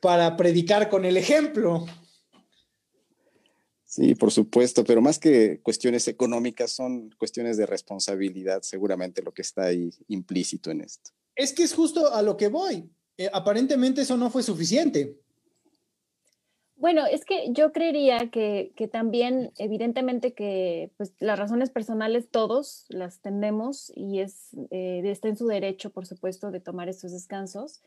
para 0.00 0.36
predicar 0.36 0.90
con 0.90 1.04
el 1.04 1.16
ejemplo. 1.16 1.86
Sí, 3.84 4.14
por 4.14 4.30
supuesto, 4.30 4.84
pero 4.84 5.00
más 5.00 5.18
que 5.18 5.60
cuestiones 5.62 6.06
económicas 6.08 6.72
son 6.72 7.10
cuestiones 7.18 7.56
de 7.56 7.64
responsabilidad, 7.64 8.60
seguramente 8.62 9.22
lo 9.22 9.32
que 9.32 9.42
está 9.42 9.64
ahí 9.64 9.90
implícito 10.08 10.70
en 10.70 10.82
esto. 10.82 11.12
Es 11.34 11.52
que 11.52 11.62
es 11.62 11.72
justo 11.72 12.12
a 12.12 12.20
lo 12.20 12.36
que 12.36 12.48
voy. 12.48 12.90
Eh, 13.16 13.30
aparentemente 13.32 14.02
eso 14.02 14.18
no 14.18 14.28
fue 14.28 14.42
suficiente. 14.42 15.18
Bueno, 16.78 17.06
es 17.06 17.24
que 17.24 17.52
yo 17.52 17.72
creería 17.72 18.30
que, 18.30 18.70
también, 18.92 19.50
evidentemente 19.56 20.34
que 20.34 20.90
pues, 20.98 21.14
las 21.20 21.38
razones 21.38 21.70
personales 21.70 22.28
todos 22.30 22.84
las 22.90 23.20
tendemos 23.22 23.90
y 23.96 24.20
es, 24.20 24.50
eh, 24.70 25.00
está 25.04 25.28
en 25.28 25.38
su 25.38 25.46
derecho, 25.46 25.88
por 25.90 26.04
supuesto, 26.06 26.50
de 26.50 26.60
tomar 26.60 26.90
estos 26.90 27.12
descansos, 27.12 27.82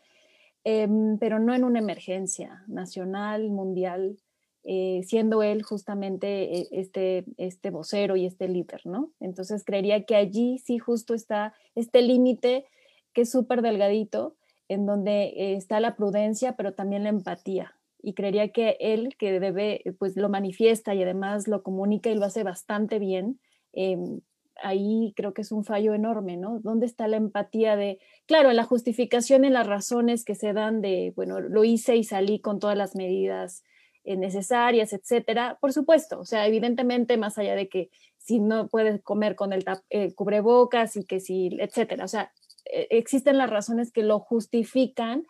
em, 0.64 1.20
pero 1.20 1.38
no 1.38 1.54
en 1.54 1.64
una 1.66 1.80
emergencia 1.80 2.64
nacional, 2.68 3.52
mundial, 3.52 4.18
eh, 4.64 5.02
siendo 5.06 5.44
él 5.44 5.62
justamente 5.62 6.62
eh, 6.62 6.68
este, 6.72 7.26
este 7.38 7.70
vocero 7.70 8.16
y 8.16 8.26
este 8.26 8.48
líder, 8.48 8.82
¿no? 8.86 9.12
Entonces 9.20 9.64
creería 9.64 10.04
que 10.06 10.16
allí 10.16 10.58
sí 10.58 10.80
justo 10.80 11.14
está 11.14 11.54
este 11.76 12.02
límite 12.02 12.66
que 13.14 13.22
es 13.22 13.32
súper 13.32 13.62
delgadito, 13.62 14.36
en 14.68 14.86
donde 14.86 15.56
está 15.56 15.80
la 15.80 15.96
prudencia, 15.96 16.56
pero 16.56 16.74
también 16.74 17.04
la 17.04 17.10
empatía, 17.10 17.79
y 18.02 18.14
creería 18.14 18.50
que 18.50 18.78
él, 18.80 19.16
que 19.18 19.40
debe, 19.40 19.84
pues 20.00 20.16
lo 20.16 20.30
manifiesta 20.30 20.96
y 20.96 21.04
además 21.04 21.48
lo 21.48 21.64
comunica 21.64 22.10
y 22.10 22.16
lo 22.16 22.26
hace 22.26 22.44
bastante 22.44 23.00
bien, 23.00 23.40
em, 23.74 24.22
ahí 24.62 25.14
creo 25.16 25.34
que 25.34 25.42
es 25.42 25.52
un 25.52 25.64
fallo 25.64 25.94
enorme, 25.94 26.38
¿no? 26.38 26.60
¿Dónde 26.60 26.86
está 26.86 27.08
la 27.08 27.18
empatía 27.18 27.76
de, 27.76 28.00
claro, 28.26 28.50
en 28.50 28.56
la 28.56 28.64
justificación, 28.64 29.46
en 29.46 29.54
las 29.54 29.68
razones 29.68 30.26
que 30.26 30.36
se 30.36 30.54
dan 30.54 30.82
de, 30.82 31.14
bueno, 31.16 31.40
lo 31.40 31.64
hice 31.64 31.96
y 31.96 32.04
salí 32.04 32.40
con 32.40 32.60
todas 32.60 32.78
las 32.78 32.96
medidas 32.96 33.64
eh, 34.04 34.18
necesarias, 34.18 34.94
etcétera? 34.94 35.58
Por 35.62 35.74
supuesto, 35.74 36.20
o 36.20 36.26
sea, 36.26 36.48
evidentemente, 36.48 37.18
más 37.18 37.38
allá 37.38 37.56
de 37.56 37.70
que 37.70 37.90
si 38.18 38.40
no 38.40 38.68
puedes 38.68 39.02
comer 39.02 39.36
con 39.36 39.54
el 39.54 39.64
eh, 39.90 40.14
cubrebocas 40.14 40.96
y 40.96 41.06
que 41.06 41.20
si, 41.20 41.50
etcétera, 41.60 42.06
o 42.06 42.08
sea, 42.08 42.32
e, 42.66 42.88
existen 42.92 43.38
las 43.38 43.50
razones 43.50 43.92
que 43.92 44.04
lo 44.04 44.20
justifican, 44.20 45.26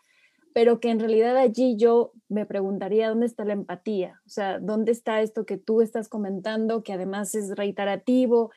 pero 0.52 0.80
que 0.80 0.90
en 0.90 0.98
realidad 0.98 1.36
allí 1.36 1.76
yo 1.76 2.12
me 2.28 2.46
preguntaría 2.46 3.08
dónde 3.08 3.26
está 3.26 3.44
la 3.44 3.52
empatía, 3.52 4.20
o 4.26 4.28
sea, 4.28 4.58
dónde 4.58 4.92
está 4.92 5.22
esto 5.22 5.46
que 5.46 5.56
tú 5.56 5.80
estás 5.80 6.08
comentando, 6.08 6.82
que 6.82 6.92
además 6.92 7.34
es 7.34 7.54
reiterativo 7.56 8.50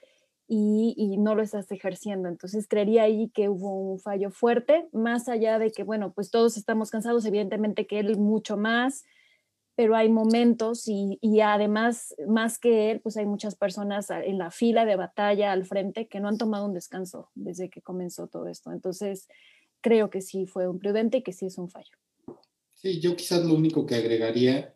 y, 0.47 1.17
no 1.17 1.35
lo 1.35 1.41
estás 1.41 1.71
ejerciendo. 1.71 2.27
Entonces 2.29 2.67
creería 2.67 3.03
ahí 3.03 3.29
que 3.29 3.49
hubo 3.49 3.91
un 3.91 3.99
fallo 3.99 4.31
fuerte, 4.31 4.87
más 4.91 5.29
allá 5.29 5.59
de 5.59 5.71
que, 5.71 5.83
bueno, 5.83 6.13
pues 6.13 6.31
todos 6.31 6.57
estamos 6.57 6.89
cansados, 6.89 7.25
evidentemente 7.25 7.87
que 7.87 7.99
él 7.99 8.17
mucho 8.17 8.57
más, 8.57 9.03
pero 9.75 9.95
hay 9.95 10.09
momentos 10.09 10.87
y, 10.87 11.17
y 11.21 11.41
además, 11.41 12.13
más 12.27 12.59
que 12.59 12.91
él, 12.91 12.99
pues 12.99 13.17
hay 13.17 13.25
muchas 13.25 13.55
personas 13.55 14.09
en 14.09 14.37
la 14.37 14.51
fila 14.51 14.85
de 14.85 14.95
batalla 14.95 15.51
al 15.51 15.65
frente 15.65 16.07
que 16.07 16.19
no 16.19 16.27
han 16.27 16.37
tomado 16.37 16.65
un 16.65 16.73
descanso 16.73 17.31
desde 17.33 17.69
que 17.69 17.81
comenzó 17.81 18.27
todo 18.27 18.47
esto. 18.47 18.71
Entonces, 18.71 19.27
creo 19.83 20.09
que 20.09 20.21
sí 20.21 20.47
fue 20.47 20.67
un 20.67 20.79
prudente 20.79 21.17
y 21.17 21.23
que 21.23 21.33
sí 21.33 21.45
es 21.45 21.59
un 21.59 21.69
fallo. 21.69 21.95
Sí, 22.73 22.99
yo 22.99 23.15
quizás 23.15 23.45
lo 23.45 23.53
único 23.53 23.85
que 23.85 23.95
agregaría 23.95 24.75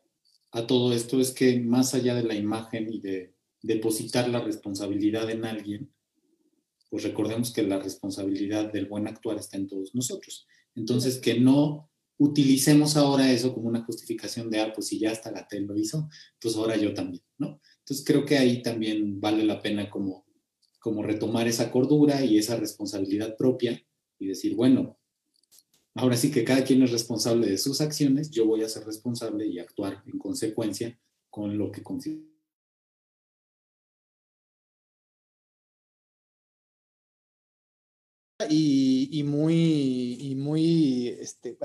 a 0.51 0.67
todo 0.67 0.93
esto 0.93 1.19
es 1.19 1.31
que 1.31 1.59
más 1.59 1.95
allá 1.95 2.13
de 2.13 2.23
la 2.23 2.35
imagen 2.35 2.93
y 2.93 2.99
de 2.99 3.33
depositar 3.63 4.29
la 4.29 4.41
responsabilidad 4.41 5.29
en 5.29 5.45
alguien, 5.45 5.91
pues 6.89 7.03
recordemos 7.03 7.51
que 7.51 7.63
la 7.63 7.79
responsabilidad 7.79 8.71
del 8.71 8.85
buen 8.85 9.07
actuar 9.07 9.37
está 9.37 9.57
en 9.57 9.67
todos 9.67 9.95
nosotros. 9.95 10.45
Entonces, 10.75 11.19
que 11.19 11.39
no 11.39 11.89
utilicemos 12.17 12.97
ahora 12.97 13.31
eso 13.31 13.53
como 13.53 13.67
una 13.67 13.83
justificación 13.83 14.49
de, 14.49 14.61
ah, 14.61 14.71
pues 14.73 14.87
si 14.87 14.99
ya 14.99 15.11
hasta 15.11 15.31
Gatel 15.31 15.65
lo 15.65 15.77
hizo, 15.77 16.09
pues 16.39 16.55
ahora 16.55 16.75
yo 16.75 16.93
también, 16.93 17.23
¿no? 17.37 17.61
Entonces 17.79 18.05
creo 18.05 18.25
que 18.25 18.37
ahí 18.37 18.61
también 18.61 19.19
vale 19.19 19.43
la 19.43 19.61
pena 19.61 19.89
como, 19.89 20.25
como 20.79 21.03
retomar 21.03 21.47
esa 21.47 21.71
cordura 21.71 22.23
y 22.23 22.37
esa 22.37 22.57
responsabilidad 22.57 23.35
propia 23.37 23.81
y 24.19 24.27
decir, 24.27 24.55
bueno, 24.55 24.97
ahora 25.95 26.15
sí 26.15 26.31
que 26.31 26.43
cada 26.43 26.63
quien 26.63 26.83
es 26.83 26.91
responsable 26.91 27.47
de 27.47 27.57
sus 27.57 27.81
acciones, 27.81 28.29
yo 28.29 28.45
voy 28.45 28.63
a 28.63 28.69
ser 28.69 28.85
responsable 28.85 29.45
y 29.47 29.59
actuar 29.59 30.03
en 30.05 30.17
consecuencia 30.17 30.97
con 31.29 31.57
lo 31.57 31.71
que 31.71 31.83
considero. 31.83 32.23
Y, 38.49 39.09
y, 39.11 39.23
muy, 39.23 40.17
y 40.21 40.35
muy, 40.35 41.07
este, 41.07 41.57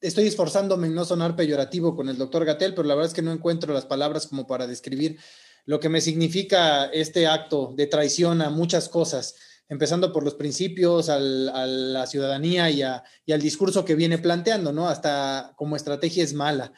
estoy 0.00 0.26
esforzándome 0.26 0.88
en 0.88 0.94
no 0.94 1.04
sonar 1.04 1.36
peyorativo 1.36 1.94
con 1.94 2.08
el 2.08 2.18
doctor 2.18 2.44
Gatel, 2.44 2.74
pero 2.74 2.88
la 2.88 2.94
verdad 2.96 3.10
es 3.10 3.14
que 3.14 3.22
no 3.22 3.32
encuentro 3.32 3.72
las 3.72 3.86
palabras 3.86 4.26
como 4.26 4.46
para 4.46 4.66
describir 4.66 5.18
lo 5.66 5.78
que 5.78 5.88
me 5.88 6.00
significa 6.00 6.86
este 6.86 7.26
acto 7.26 7.72
de 7.76 7.86
traición 7.86 8.42
a 8.42 8.50
muchas 8.50 8.88
cosas, 8.88 9.36
empezando 9.70 10.12
por 10.12 10.24
los 10.24 10.34
principios, 10.34 11.08
a 11.08 11.18
la 11.20 12.06
ciudadanía 12.06 12.68
y, 12.70 12.82
al 12.82 13.40
discurso 13.40 13.84
que 13.84 13.94
viene 13.94 14.18
planteando, 14.18 14.72
¿no? 14.72 14.88
Hasta 14.88 15.52
como 15.56 15.76
estrategia 15.76 16.24
es 16.24 16.34
mala. 16.34 16.72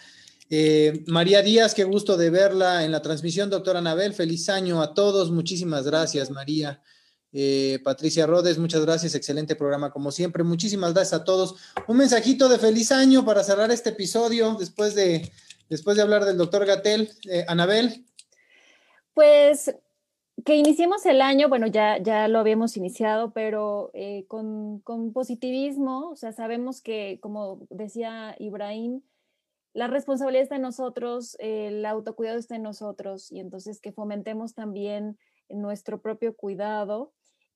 Eh, 0.51 1.03
María 1.07 1.40
Díaz, 1.40 1.74
qué 1.74 1.84
gusto 1.84 2.18
de 2.18 2.28
verla 2.28 2.84
en 2.84 2.93
la 2.93 3.01
transmisión, 3.01 3.49
doctora 3.49 3.78
Anabel, 3.78 4.12
feliz 4.12 4.51
año 4.51 4.82
a 4.82 4.93
todos, 4.93 5.30
muchísimas 5.30 5.86
gracias, 5.86 6.30
María. 6.30 6.82
Eh, 7.32 7.80
Patricia 7.82 8.26
Rodes, 8.26 8.59
muchas 8.59 8.82
gracias, 8.82 9.14
excelente 9.14 9.57
programa 9.57 9.90
como 9.90 10.12
siempre. 10.12 10.45
Muchísimas 10.45 10.93
gracias 10.93 11.18
a 11.18 11.24
todos. 11.24 11.55
Un 11.88 11.97
mensajito 11.97 12.47
de 12.51 12.59
feliz 12.59 12.93
año 12.93 13.24
para 13.24 13.43
cerrar 13.43 13.70
este 13.70 13.88
episodio 13.88 14.55
después 14.61 14.95
de, 14.95 15.32
después 15.70 15.97
de 15.97 16.03
hablar 16.03 16.26
del 16.26 16.36
doctor 16.36 16.66
Gatel. 16.66 17.11
Eh, 17.30 17.47
Anabel. 17.49 18.05
Pues 19.14 19.74
que 20.45 20.57
iniciemos 20.57 21.05
el 21.07 21.20
año, 21.20 21.49
bueno, 21.49 21.66
ya, 21.66 21.99
ya 21.99 22.28
lo 22.28 22.39
habíamos 22.39 22.76
iniciado, 22.76 23.33
pero 23.33 23.91
eh, 23.95 24.24
con, 24.28 24.80
con, 24.80 25.12
positivismo, 25.12 26.11
o 26.11 26.16
sea, 26.16 26.33
sabemos 26.33 26.80
que, 26.80 27.18
como 27.20 27.66
decía 27.70 28.35
Ibrahim, 28.39 29.03
la 29.74 29.87
responsabilidad 29.87 30.43
está 30.43 30.57
en 30.57 30.62
nosotros, 30.62 31.37
el 31.39 31.85
autocuidado 31.87 32.39
está 32.39 32.57
en 32.57 32.62
nosotros, 32.62 33.30
y 33.30 33.41
entonces 33.41 33.80
que 33.80 33.93
fomentemos 33.93 34.55
también 34.55 35.18
nuestro 35.49 36.01
propio 36.01 36.35
cuidado 36.37 37.12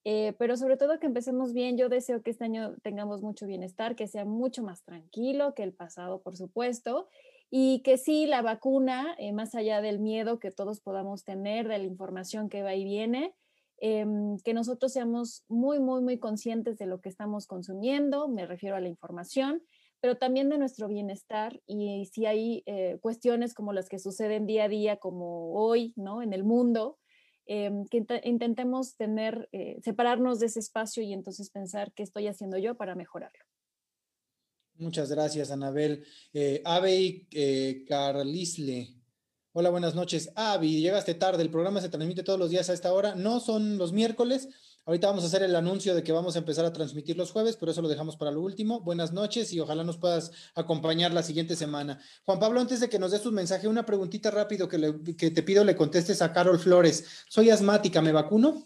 eh, 0.09 0.35
pero 0.39 0.57
sobre 0.57 0.77
todo 0.77 1.01
que 1.01 1.07
empecemos 1.07 1.53
bien. 1.53 1.77
Yo 1.77 1.89
deseo 1.89 2.22
que 2.22 2.31
este 2.31 2.45
año 2.45 2.77
tengamos 2.85 3.22
mucho 3.22 3.45
bienestar, 3.45 3.97
que 3.97 4.07
sea 4.07 4.24
mucho 4.24 4.62
más 4.62 4.85
tranquilo 4.85 5.53
que 5.53 5.64
el 5.64 5.72
pasado, 5.72 6.22
por 6.22 6.37
supuesto, 6.37 7.09
y 7.51 7.83
que 7.83 7.99
sí, 7.99 8.27
la 8.27 8.43
vacuna, 8.43 9.15
eh, 9.19 9.33
más 9.33 9.55
allá 9.55 9.81
del 9.81 9.99
miedo 9.99 10.39
que 10.39 10.51
todos 10.51 10.81
podamos 10.81 11.25
tener, 11.25 11.69
de 11.69 11.79
la 11.79 11.85
información 11.85 12.49
que 12.49 12.63
va 12.63 12.75
y 12.75 12.85
viene, 12.85 13.35
em, 13.79 14.39
que 14.39 14.55
nosotros 14.55 14.93
seamos 14.93 15.45
muy, 15.49 15.81
muy, 15.81 16.03
muy 16.03 16.19
conscientes 16.19 16.79
de 16.79 16.87
lo 16.87 17.01
que 17.01 17.09
estamos 17.09 17.47
consumiendo, 17.47 18.29
me 18.29 18.47
refiero 18.47 18.77
a 18.77 18.81
la 18.81 18.89
información, 18.89 19.63
pero 20.01 20.17
también 20.17 20.49
de 20.49 20.59
nuestro 20.59 20.89
bienestar 20.89 21.61
y 21.67 22.07
si 22.13 22.27
hay 22.27 22.63
eh, 22.67 22.99
cuestiones 23.01 23.55
como 23.55 23.73
las 23.73 23.89
que 23.89 23.99
suceden 23.99 24.47
día 24.47 24.65
a 24.65 24.69
día, 24.69 24.97
como 24.97 25.53
hoy, 25.55 25.95
¿no? 25.97 26.23
En 26.23 26.33
el 26.33 26.45
mundo, 26.45 26.99
Em, 27.49 27.87
que 27.87 28.05
intentemos 28.25 28.97
tener, 28.97 29.49
eh, 29.53 29.79
separarnos 29.81 30.41
de 30.41 30.47
ese 30.47 30.59
espacio 30.59 31.05
y 31.05 31.13
entonces 31.13 31.51
pensar 31.51 31.93
qué 31.93 32.03
estoy 32.03 32.27
haciendo 32.27 32.59
yo 32.59 32.75
para 32.77 32.97
mejorarlo. 32.97 33.45
Muchas 34.79 35.11
gracias, 35.11 35.51
Anabel. 35.51 36.05
Eh, 36.33 36.62
Ave 36.64 37.27
eh, 37.31 37.85
Carlisle. 37.89 38.95
Hola, 39.53 39.70
buenas 39.70 39.95
noches. 39.95 40.31
Avi, 40.35 40.81
llegaste 40.81 41.14
tarde. 41.14 41.43
El 41.43 41.51
programa 41.51 41.81
se 41.81 41.89
transmite 41.89 42.22
todos 42.22 42.39
los 42.39 42.51
días 42.51 42.68
a 42.68 42.74
esta 42.74 42.93
hora. 42.93 43.14
No 43.14 43.41
son 43.41 43.79
los 43.79 43.93
miércoles, 43.93 44.49
Ahorita 44.87 45.09
vamos 45.09 45.24
a 45.24 45.27
hacer 45.27 45.43
el 45.43 45.57
anuncio 45.57 45.97
de 45.97 46.05
que 46.05 46.12
vamos 46.12 46.37
a 46.37 46.39
empezar 46.39 46.64
a 46.64 46.72
transmitir 46.72 47.16
los 47.16 47.33
jueves, 47.33 47.57
pero 47.57 47.72
eso 47.72 47.83
lo 47.83 47.89
dejamos 47.89 48.16
para 48.16 48.31
lo 48.31 48.41
último. 48.41 48.83
Buenas 48.83 49.12
noches 49.12 49.53
y 49.53 49.59
ojalá 49.59 49.83
nos 49.83 49.99
puedas 49.99 50.31
acompañar 50.55 51.12
la 51.12 51.24
siguiente 51.24 51.57
semana. 51.57 52.01
Juan 52.24 52.39
Pablo, 52.39 52.61
antes 52.61 52.79
de 52.79 52.89
que 52.89 53.01
nos 53.01 53.11
des 53.11 53.27
un 53.27 53.35
mensaje, 53.35 53.66
una 53.66 53.85
preguntita 53.85 54.31
rápido 54.31 54.68
que, 54.68 54.95
que 55.18 55.33
te 55.33 55.43
pido 55.43 55.64
le 55.64 55.74
contestes 55.74 56.22
a 56.22 56.33
Carol 56.33 56.61
Flores. 56.61 57.05
Soy 57.29 57.51
asmática, 57.51 58.01
¿me 58.01 58.12
vacuno? 58.12 58.64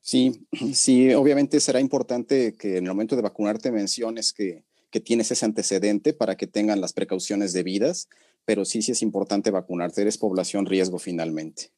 Sí, 0.00 0.48
sí, 0.72 1.12
obviamente 1.12 1.60
será 1.60 1.78
importante 1.80 2.54
que 2.54 2.78
en 2.78 2.84
el 2.84 2.90
momento 2.90 3.14
de 3.14 3.20
vacunarte 3.20 3.70
menciones 3.70 4.32
que, 4.32 4.64
que 4.90 5.00
tienes 5.00 5.30
ese 5.30 5.44
antecedente 5.44 6.12
para 6.12 6.36
que 6.36 6.46
tengan 6.46 6.80
las 6.80 6.92
precauciones 6.92 7.52
debidas, 7.52 8.08
pero 8.44 8.64
sí, 8.64 8.82
sí 8.82 8.92
es 8.92 9.02
importante 9.02 9.50
vacunarte, 9.50 10.02
eres 10.02 10.18
población 10.18 10.66
riesgo 10.66 10.98
finalmente. 10.98 11.72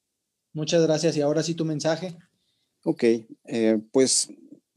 Muchas 0.53 0.83
gracias 0.83 1.17
y 1.17 1.21
ahora 1.21 1.43
sí 1.43 1.55
tu 1.55 1.65
mensaje. 1.65 2.17
Ok, 2.85 3.05
eh, 3.05 3.81
pues 3.93 4.29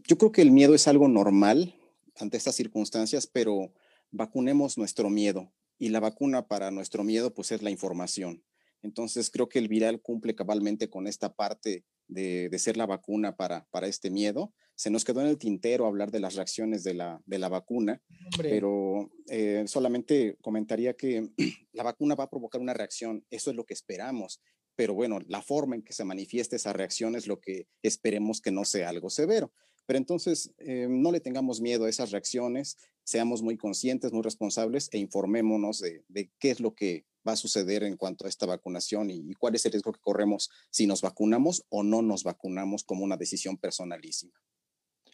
yo 0.08 0.18
creo 0.18 0.32
que 0.32 0.42
el 0.42 0.52
miedo 0.52 0.76
es 0.76 0.88
algo 0.88 1.08
normal 1.08 1.76
ante 2.18 2.38
estas 2.38 2.56
circunstancias, 2.56 3.28
pero 3.28 3.74
vacunemos 4.12 4.78
nuestro 4.78 5.10
miedo 5.10 5.52
y 5.78 5.90
la 5.90 6.00
vacuna 6.00 6.48
para 6.48 6.72
nuestro 6.72 7.04
miedo 7.04 7.34
pues 7.34 7.52
es 7.52 7.62
la 7.62 7.72
información. 7.72 8.44
Entonces 8.82 9.30
creo 9.30 9.50
que 9.50 9.60
el 9.60 9.68
viral 9.68 10.02
cumple 10.02 10.36
cabalmente 10.36 10.90
con 10.90 11.08
esta 11.08 11.34
parte 11.34 11.84
de, 12.08 12.50
ser 12.60 12.78
la 12.78 12.86
vacuna 12.86 13.36
para, 13.36 13.68
para 13.72 13.88
este 13.88 14.10
miedo. 14.10 14.54
Se 14.76 14.90
nos 14.90 15.06
quedó 15.06 15.22
en 15.22 15.28
el 15.28 15.38
tintero 15.38 15.86
hablar 15.86 16.12
de 16.12 16.20
las 16.20 16.36
reacciones 16.36 16.84
de 16.84 16.94
la, 16.94 17.22
de 17.26 17.40
la 17.40 17.50
vacuna, 17.50 18.02
pero 18.38 19.12
eh, 19.30 19.64
solamente 19.68 20.38
comentaría 20.42 20.96
que 20.96 21.30
la 21.74 21.84
vacuna 21.84 22.16
va 22.16 22.26
a 22.26 22.30
provocar 22.30 22.62
una 22.62 22.74
reacción, 22.74 23.26
eso 23.30 23.50
es 23.50 23.56
lo 23.56 23.66
que 23.66 23.74
esperamos 23.74 24.42
pero 24.76 24.94
bueno, 24.94 25.20
la 25.28 25.42
forma 25.42 25.76
en 25.76 25.84
que 25.84 25.94
se 25.94 26.04
manifiesta 26.04 26.56
esa 26.56 26.74
reacción 26.74 27.16
es 27.16 27.28
lo 27.28 27.40
que 27.40 27.68
esperemos 27.82 28.42
que 28.42 28.52
no 28.52 28.66
sea 28.66 28.90
algo 28.90 29.10
severo. 29.10 29.54
Pero 29.86 29.98
entonces, 29.98 30.52
eh, 30.58 30.88
no 30.90 31.12
le 31.12 31.20
tengamos 31.20 31.62
miedo 31.62 31.86
a 31.86 31.90
esas 31.90 32.12
reacciones, 32.12 32.78
seamos 33.04 33.42
muy 33.42 33.58
conscientes, 33.58 34.12
muy 34.12 34.24
responsables 34.24 34.90
e 34.92 34.98
informémonos 34.98 35.80
de, 35.80 36.32
qué 36.40 36.52
es 36.52 36.60
lo 36.60 36.74
que 36.74 37.06
va 37.28 37.34
a 37.34 37.38
suceder 37.38 37.84
en 37.84 37.98
cuanto 37.98 38.26
a 38.26 38.30
esta 38.30 38.46
vacunación 38.46 39.10
y, 39.10 39.34
cuál 39.36 39.56
es 39.56 39.66
el 39.66 39.72
riesgo 39.72 39.94
que 39.94 40.00
corremos 40.00 40.50
si 40.70 40.88
nos 40.88 41.02
vacunamos 41.02 41.64
o 41.70 41.84
no 41.84 42.02
nos 42.02 42.24
vacunamos 42.24 42.84
como 42.84 43.04
una 43.04 43.18
decisión 43.18 43.58
personalísima. 43.58 44.34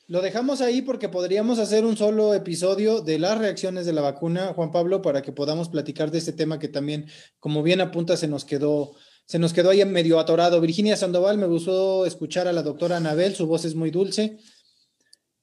Lo 0.08 0.22
dejamos 0.22 0.60
ahí 0.60 0.82
porque 0.82 1.10
podríamos 1.10 1.60
hacer 1.60 1.86
un 1.86 1.96
solo 1.96 2.34
episodio 2.34 3.02
de 3.02 3.20
las 3.20 3.38
reacciones 3.38 3.86
de 3.86 3.94
la 3.94 4.02
vacuna, 4.02 4.54
Juan 4.54 4.72
Pablo, 4.72 5.02
para 5.02 5.22
que 5.22 5.32
podamos 5.32 5.70
platicar 5.70 6.12
de 6.12 6.18
este 6.18 6.34
tema 6.34 6.60
que 6.60 6.68
también, 6.68 7.08
como 7.40 7.64
bien 7.64 7.80
apunta, 7.80 8.18
se 8.18 8.28
nos 8.28 8.44
quedó 8.44 8.94
se 9.26 9.40
nos 9.40 9.54
quedó 9.54 9.70
ahí 9.70 9.86
medio 9.86 10.20
atorado. 10.20 10.60
Virginia 10.60 10.98
Sandoval, 10.98 11.38
me 11.38 11.48
gustó 11.48 12.06
escuchar 12.06 12.50
a 12.50 12.52
la 12.52 12.64
doctora 12.64 12.98
Anabel, 12.98 13.34
su 13.34 13.48
voz 13.48 13.64
es 13.64 13.76
muy 13.76 13.90
dulce. 13.90 14.38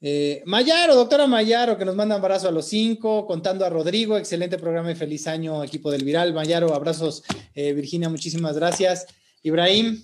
Eh, 0.01 0.41
Mayaro, 0.45 0.95
doctora 0.95 1.27
Mayaro, 1.27 1.77
que 1.77 1.83
nos 1.83 1.95
manda 1.95 2.15
un 2.15 2.21
abrazo 2.21 2.47
a 2.47 2.51
los 2.51 2.65
cinco, 2.67 3.25
contando 3.25 3.65
a 3.65 3.69
Rodrigo, 3.69 4.17
excelente 4.17 4.57
programa 4.57 4.91
y 4.91 4.95
feliz 4.95 5.27
año, 5.27 5.63
equipo 5.63 5.91
del 5.91 6.05
Viral. 6.05 6.33
Mayaro, 6.33 6.73
abrazos, 6.73 7.23
eh, 7.53 7.73
Virginia, 7.73 8.09
muchísimas 8.09 8.55
gracias. 8.55 9.07
Ibrahim. 9.43 10.01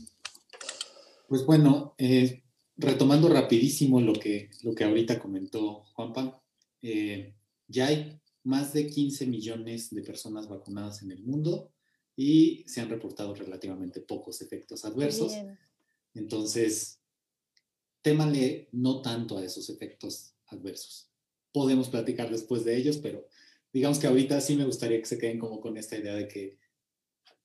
Pues 1.28 1.45
bueno, 1.45 1.95
eh, 1.98 2.44
retomando 2.78 3.30
rapidísimo 3.30 4.02
lo 4.02 4.14
que, 4.14 4.49
lo 4.64 4.76
que 4.76 4.84
ahorita 4.84 5.20
comentó 5.20 5.86
Juanpa, 5.94 6.41
ya 7.68 7.88
hay 7.88 8.20
más 8.44 8.74
de 8.74 8.86
15 8.86 9.26
millones 9.26 9.90
de 9.90 10.03
personas 10.03 10.48
vacunadas 10.48 11.02
en 11.02 11.11
el 11.11 11.24
mundo 11.24 11.72
y 12.15 12.64
se 12.68 12.80
han 12.80 12.90
reportado 12.90 13.34
relativamente 13.34 14.02
pocos 14.02 14.41
efectos 14.41 14.86
adversos. 14.86 15.34
Entonces, 16.14 16.99
témale 18.06 18.69
no 18.72 19.02
tanto 19.02 19.40
a 19.40 19.44
esos 19.44 19.68
efectos 19.72 20.36
adversos. 20.49 21.10
Podemos 21.52 21.90
platicar 21.90 22.30
después 22.30 22.64
de 22.64 22.77
ellos, 22.77 22.98
pero 22.98 23.27
digamos 23.73 23.98
que 23.98 24.06
ahorita 24.06 24.40
sí 24.41 24.56
me 24.56 24.64
gustaría 24.64 24.99
que 24.99 25.07
se 25.07 25.18
queden 25.18 25.40
como 25.40 25.60
con 25.60 25.76
esta 25.76 25.98
idea 25.98 26.14
de 26.14 26.27
que 26.27 26.60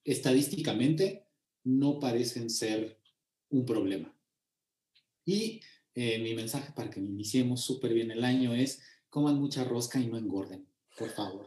estadísticamente 0.05 1.27
no 1.65 1.99
parecen 1.99 2.51
ser 2.51 3.01
un 3.49 3.65
problema. 3.65 4.15
Y 5.24 5.62
eh, 5.95 6.19
mi 6.19 6.35
mensaje 6.35 6.74
para 6.77 6.91
que 6.91 7.01
iniciemos 7.01 7.62
súper 7.62 7.95
bien 7.95 8.11
el 8.11 8.23
año 8.23 8.55
es 8.55 8.82
coman 9.09 9.41
mucha 9.41 9.65
rosca 9.65 9.99
y 9.99 10.09
no 10.09 10.19
engorden, 10.19 10.69
por 10.99 11.09
favor. 11.09 11.47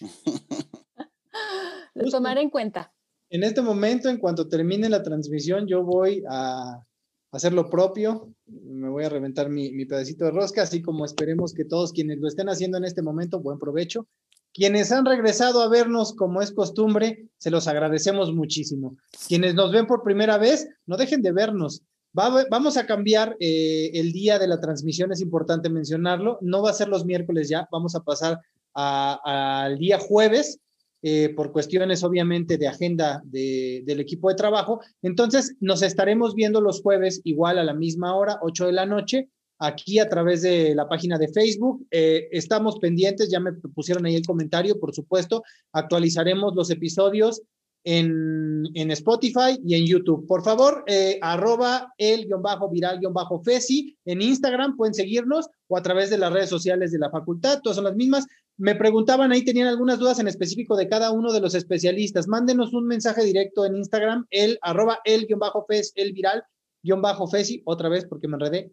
tomar 2.10 2.38
en 2.38 2.50
cuenta. 2.50 2.92
En 3.30 3.44
este 3.44 3.62
momento, 3.62 4.08
en 4.08 4.18
cuanto 4.18 4.48
termine 4.48 4.88
la 4.88 5.04
transmisión, 5.04 5.68
yo 5.68 5.84
voy 5.84 6.24
a 6.28 6.84
hacer 7.32 7.52
lo 7.52 7.68
propio. 7.68 8.32
Me 8.46 8.88
voy 8.88 9.04
a 9.04 9.08
reventar 9.08 9.48
mi, 9.48 9.84
pedacito 9.84 10.24
de 10.24 10.30
rosca, 10.30 10.62
así 10.62 10.82
como 10.82 11.04
esperemos 11.04 11.52
que 11.52 11.64
todos 11.64 11.92
quienes 11.92 12.18
lo 12.18 12.28
estén 12.28 12.48
haciendo 12.48 12.78
en 12.78 12.84
este 12.84 13.02
momento, 13.02 13.40
buen 13.40 13.58
provecho. 13.58 14.06
Quienes 14.52 14.90
han 14.92 15.04
regresado 15.04 15.62
a 15.62 15.68
vernos 15.68 16.14
como 16.14 16.42
es 16.42 16.52
costumbre, 16.52 17.28
se 17.36 17.50
los 17.50 17.68
agradecemos 17.68 18.34
muchísimo. 18.34 18.96
Quienes 19.28 19.54
nos 19.54 19.72
ven 19.72 19.86
por 19.86 20.02
primera 20.02 20.38
vez, 20.38 20.68
no 20.86 20.96
dejen 20.96 21.22
de 21.22 21.32
vernos. 21.32 21.82
vamos 22.12 22.76
a 22.76 22.86
cambiar 22.86 23.36
eh, 23.38 23.90
el 23.94 24.12
día 24.12 24.38
de 24.38 24.48
la 24.48 24.60
transmisión, 24.60 25.12
es 25.12 25.20
importante 25.20 25.68
mencionarlo. 25.68 26.38
No 26.40 26.62
va 26.62 26.70
a 26.70 26.74
ser 26.74 26.88
los 26.88 27.04
miércoles 27.04 27.48
ya, 27.48 27.68
vamos 27.70 27.94
a 27.94 28.00
pasar 28.00 28.40
al 28.74 29.78
día 29.78 29.98
jueves, 29.98 30.60
eh, 31.02 31.32
por 31.34 31.52
cuestiones 31.52 32.02
obviamente 32.02 32.58
de 32.58 32.66
agenda 32.66 33.22
del 33.24 34.00
equipo 34.00 34.28
de 34.28 34.34
trabajo. 34.34 34.80
Entonces, 35.02 35.54
nos 35.60 35.82
estaremos 35.82 36.34
viendo 36.34 36.60
los 36.60 36.82
jueves 36.82 37.20
igual 37.24 37.58
a 37.58 37.64
la 37.64 37.74
misma 37.74 38.16
hora, 38.16 38.38
8 38.42 38.66
de 38.66 38.72
la 38.72 38.86
noche, 38.86 39.28
aquí 39.58 39.98
a 39.98 40.08
través 40.08 40.42
de 40.42 40.74
la 40.74 40.88
página 40.88 41.18
de 41.18 41.28
Facebook. 41.28 41.86
Eh, 41.90 42.28
estamos 42.32 42.78
pendientes, 42.78 43.30
ya 43.30 43.40
me 43.40 43.52
pusieron 43.52 44.06
ahí 44.06 44.16
el 44.16 44.26
comentario, 44.26 44.78
por 44.78 44.94
supuesto, 44.94 45.42
actualizaremos 45.72 46.54
los 46.54 46.70
episodios 46.70 47.42
en, 47.84 48.90
Spotify 48.90 49.58
y 49.64 49.76
en 49.76 49.86
YouTube. 49.86 50.26
Por 50.26 50.42
favor, 50.42 50.84
eh, 50.86 51.18
arroba 51.22 51.94
el-viral-fesi 51.96 53.96
en 54.04 54.22
Instagram, 54.22 54.76
pueden 54.76 54.94
seguirnos 54.94 55.48
o 55.68 55.76
a 55.76 55.82
través 55.82 56.10
de 56.10 56.18
las 56.18 56.32
redes 56.32 56.50
sociales 56.50 56.92
de 56.92 56.98
la 56.98 57.10
facultad, 57.10 57.60
todas 57.62 57.76
son 57.76 57.84
las 57.84 57.96
mismas. 57.96 58.26
Me 58.58 58.74
preguntaban 58.74 59.30
ahí, 59.30 59.44
tenían 59.44 59.68
algunas 59.68 60.00
dudas 60.00 60.18
en 60.18 60.26
específico 60.26 60.76
de 60.76 60.88
cada 60.88 61.12
uno 61.12 61.32
de 61.32 61.40
los 61.40 61.54
especialistas. 61.54 62.26
Mándenos 62.26 62.74
un 62.74 62.88
mensaje 62.88 63.22
directo 63.22 63.64
en 63.64 63.76
Instagram, 63.76 64.26
el 64.30 64.58
arroba 64.62 64.98
el-fes, 65.04 65.92
el 65.94 66.12
viral-fesi, 66.12 67.62
otra 67.64 67.88
vez 67.88 68.04
porque 68.04 68.26
me 68.26 68.34
enredé, 68.34 68.72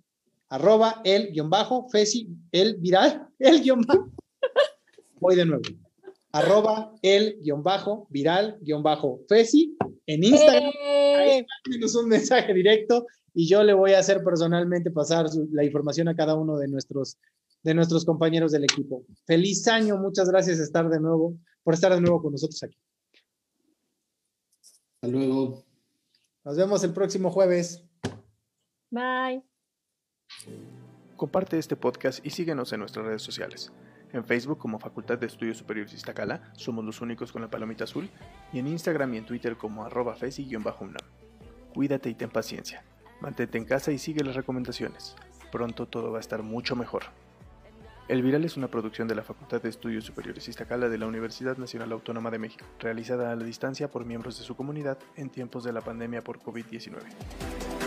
arroba 0.50 1.04
el-fesi, 1.04 2.30
el 2.52 2.78
viral, 2.78 3.28
el 3.40 3.62
Voy 5.20 5.36
de 5.36 5.46
nuevo. 5.46 5.62
Arroba 6.32 6.92
el-viral-fesi 7.04 9.78
en 10.08 10.24
Instagram. 10.24 10.64
Ahí 10.64 11.30
¡Eh! 11.30 11.46
mándenos 11.64 11.96
un 11.96 12.10
mensaje 12.10 12.56
directo 12.56 13.06
y 13.36 13.48
yo 13.48 13.64
le 13.64 13.74
voy 13.74 13.92
a 13.92 14.00
hacer 14.00 14.24
personalmente 14.24 14.90
pasar 14.90 15.28
la 15.52 15.64
información 15.64 16.08
a 16.08 16.16
cada 16.16 16.34
uno 16.36 16.58
de 16.58 16.70
nuestros 16.70 17.18
de 17.66 17.74
nuestros 17.74 18.06
compañeros 18.06 18.52
del 18.52 18.64
equipo. 18.64 19.04
Feliz 19.26 19.68
año, 19.68 19.98
muchas 19.98 20.30
gracias 20.30 20.60
estar 20.60 20.88
de 20.88 21.00
nuevo, 21.00 21.36
por 21.64 21.74
estar 21.74 21.92
de 21.92 22.00
nuevo 22.00 22.22
con 22.22 22.32
nosotros 22.32 22.62
aquí. 22.62 22.78
Hasta 24.62 25.08
luego. 25.08 25.66
Nos 26.44 26.58
vemos 26.58 26.84
el 26.84 26.94
próximo 26.94 27.32
jueves. 27.32 27.84
Bye. 28.92 29.44
Comparte 31.18 31.58
este 31.58 31.76
podcast 31.76 32.24
y 32.24 32.30
síguenos 32.30 32.72
en 32.72 32.82
nuestras 32.82 33.04
redes 33.04 33.24
sociales. 33.24 33.72
En 34.14 34.24
Facebook 34.24 34.60
como 34.60 34.78
Facultad 34.78 35.18
de 35.18 35.26
Estudios 35.26 35.58
Superiores 35.58 35.92
Iztacala, 35.92 36.54
somos 36.56 36.86
los 36.86 37.02
únicos 37.02 37.32
con 37.32 37.42
la 37.42 37.50
palomita 37.50 37.86
azul, 37.86 38.12
y 38.54 38.60
en 38.60 38.68
Instagram 38.68 39.16
y 39.16 39.18
en 39.18 39.26
Twitter 39.26 39.58
como 39.58 39.84
arroba 39.84 40.16
fesi-unam. 40.16 40.94
Cuídate 41.74 42.12
y 42.12 42.14
ten 42.14 42.30
paciencia. 42.30 42.86
Mantente 43.22 43.58
en 43.58 43.66
casa 43.66 43.92
y 43.92 43.98
sigue 43.98 44.24
las 44.24 44.36
recomendaciones. 44.36 45.16
Pronto 45.52 45.88
todo 45.88 46.12
va 46.12 46.20
a 46.20 46.22
estar 46.22 46.44
mucho 46.44 46.76
mejor. 46.76 47.06
El 48.08 48.22
Viral 48.22 48.46
es 48.46 48.56
una 48.56 48.68
producción 48.68 49.08
de 49.08 49.16
la 49.16 49.24
Facultad 49.24 49.64
de 49.64 49.70
Estudios 49.70 50.06
Superiores 50.06 50.48
Iztacala 50.48 50.90
de 50.90 50.98
la 51.00 51.08
Universidad 51.08 51.58
Nacional 51.58 51.92
Autónoma 51.92 52.30
de 52.30 52.38
México, 52.38 52.64
realizada 52.80 53.32
a 53.32 53.36
la 53.36 53.44
distancia 53.44 53.90
por 53.90 54.06
miembros 54.06 54.38
de 54.38 54.44
su 54.44 54.56
comunidad 54.56 55.00
en 55.16 55.32
tiempos 55.32 55.64
de 55.64 55.74
la 55.74 55.82
pandemia 55.82 56.24
por 56.24 56.40
COVID-19. 56.40 57.85